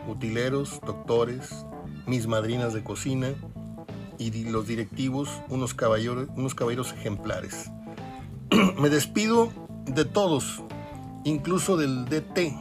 utileros, 0.06 0.80
doctores, 0.84 1.66
mis 2.06 2.26
madrinas 2.26 2.74
de 2.74 2.82
cocina 2.82 3.34
y 4.18 4.44
los 4.44 4.66
directivos, 4.66 5.28
unos 5.48 5.74
caballeros, 5.74 6.28
unos 6.36 6.54
caballeros 6.54 6.92
ejemplares. 6.92 7.70
me 8.80 8.88
despido 8.88 9.52
de 9.86 10.04
todos, 10.04 10.62
incluso 11.24 11.76
del 11.76 12.04
DT, 12.06 12.54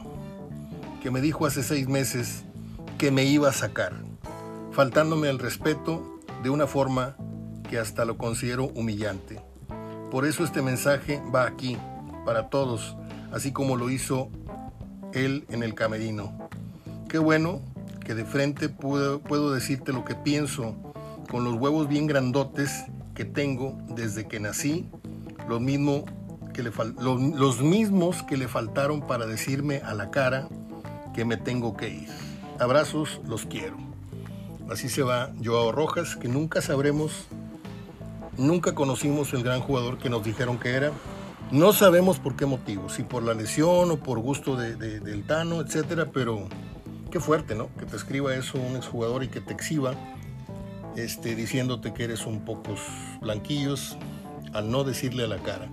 que 1.02 1.10
me 1.10 1.20
dijo 1.20 1.46
hace 1.46 1.62
seis 1.62 1.88
meses 1.88 2.44
que 2.98 3.10
me 3.10 3.24
iba 3.24 3.48
a 3.48 3.52
sacar 3.52 4.08
faltándome 4.78 5.28
el 5.28 5.40
respeto 5.40 6.20
de 6.44 6.50
una 6.50 6.68
forma 6.68 7.16
que 7.68 7.80
hasta 7.80 8.04
lo 8.04 8.16
considero 8.16 8.66
humillante. 8.66 9.40
Por 10.08 10.24
eso 10.24 10.44
este 10.44 10.62
mensaje 10.62 11.20
va 11.34 11.48
aquí, 11.48 11.76
para 12.24 12.48
todos, 12.48 12.96
así 13.32 13.50
como 13.50 13.74
lo 13.74 13.90
hizo 13.90 14.30
él 15.12 15.46
en 15.50 15.62
el 15.62 15.74
camerino. 15.74 16.48
Qué 17.08 17.18
bueno 17.18 17.60
que 18.04 18.14
de 18.14 18.24
frente 18.24 18.68
puedo, 18.68 19.52
decirte 19.52 19.92
lo 19.92 20.04
que 20.04 20.14
pienso, 20.14 20.74
con 21.30 21.44
los 21.44 21.54
huevos 21.54 21.88
bien 21.88 22.06
grandotes 22.06 22.84
que 23.14 23.24
tengo 23.24 23.76
desde 23.90 24.26
que 24.26 24.40
nací, 24.40 24.88
los, 25.48 25.60
mismo 25.60 26.04
que 26.54 26.62
le 26.62 26.70
los 26.98 27.60
mismos 27.60 28.22
que 28.22 28.36
le 28.36 28.48
faltaron 28.48 29.06
para 29.06 29.26
decirme 29.26 29.82
a 29.84 29.94
la 29.94 30.10
cara 30.10 30.48
que 31.14 31.24
me 31.24 31.36
tengo 31.36 31.76
que 31.76 31.88
ir. 31.90 32.08
Abrazos, 32.58 33.20
los 33.26 33.46
quiero. 33.46 33.76
Así 34.70 34.88
se 34.88 35.02
va 35.02 35.32
Joao 35.42 35.72
Rojas, 35.72 36.16
que 36.16 36.28
nunca 36.28 36.60
sabremos, 36.60 37.26
nunca 38.36 38.74
conocimos 38.74 39.32
el 39.32 39.42
gran 39.42 39.60
jugador 39.60 39.98
que 39.98 40.10
nos 40.10 40.22
dijeron 40.22 40.58
que 40.58 40.70
era. 40.70 40.92
No 41.50 41.72
sabemos 41.72 42.18
por 42.18 42.36
qué 42.36 42.44
motivo, 42.44 42.90
si 42.90 43.04
por 43.04 43.22
la 43.22 43.32
lesión 43.32 43.90
o 43.90 43.96
por 43.96 44.18
gusto 44.18 44.54
de, 44.54 44.76
del 44.76 45.24
Tano, 45.24 45.62
etcétera, 45.62 46.10
pero 46.12 46.46
qué 47.10 47.20
fuerte, 47.20 47.54
¿no? 47.54 47.70
Que 47.78 47.86
te 47.86 47.96
escriba 47.96 48.34
eso 48.34 48.58
un 48.58 48.76
exjugador 48.76 49.24
y 49.24 49.28
que 49.28 49.40
te 49.40 49.54
exhiba 49.54 49.94
este, 50.94 51.34
diciéndote 51.34 51.94
que 51.94 52.04
eres 52.04 52.26
un 52.26 52.44
pocos 52.44 52.80
blanquillos 53.22 53.96
al 54.52 54.70
no 54.70 54.84
decirle 54.84 55.24
a 55.24 55.26
la 55.26 55.38
cara 55.38 55.70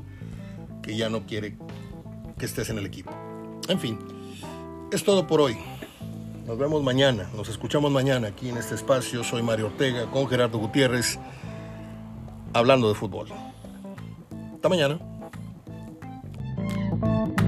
que 0.82 0.95
ya 0.95 1.09
no 1.09 1.26
quiere 1.26 1.57
que 2.38 2.45
estés 2.45 2.69
en 2.69 2.78
el 2.78 2.86
equipo. 2.86 3.11
En 3.67 3.80
fin, 3.80 3.99
es 4.93 5.03
todo 5.03 5.28
por 5.28 5.41
hoy. 5.41 5.57
Nos 6.45 6.57
vemos 6.57 6.84
mañana, 6.84 7.28
nos 7.36 7.49
escuchamos 7.49 7.91
mañana 7.91 8.30
aquí 8.30 8.47
en 8.47 8.57
este 8.57 8.76
espacio. 8.76 9.26
Soy 9.26 9.41
Mario 9.43 9.67
Ortega 9.67 10.05
con 10.11 10.30
Gerardo 10.30 10.57
Gutiérrez 10.57 11.19
hablando 12.53 12.88
de 12.88 12.95
fútbol. 12.95 13.28
Hasta 14.53 14.69
mañana. 14.69 15.14
Thank 17.01 17.41
you. 17.41 17.44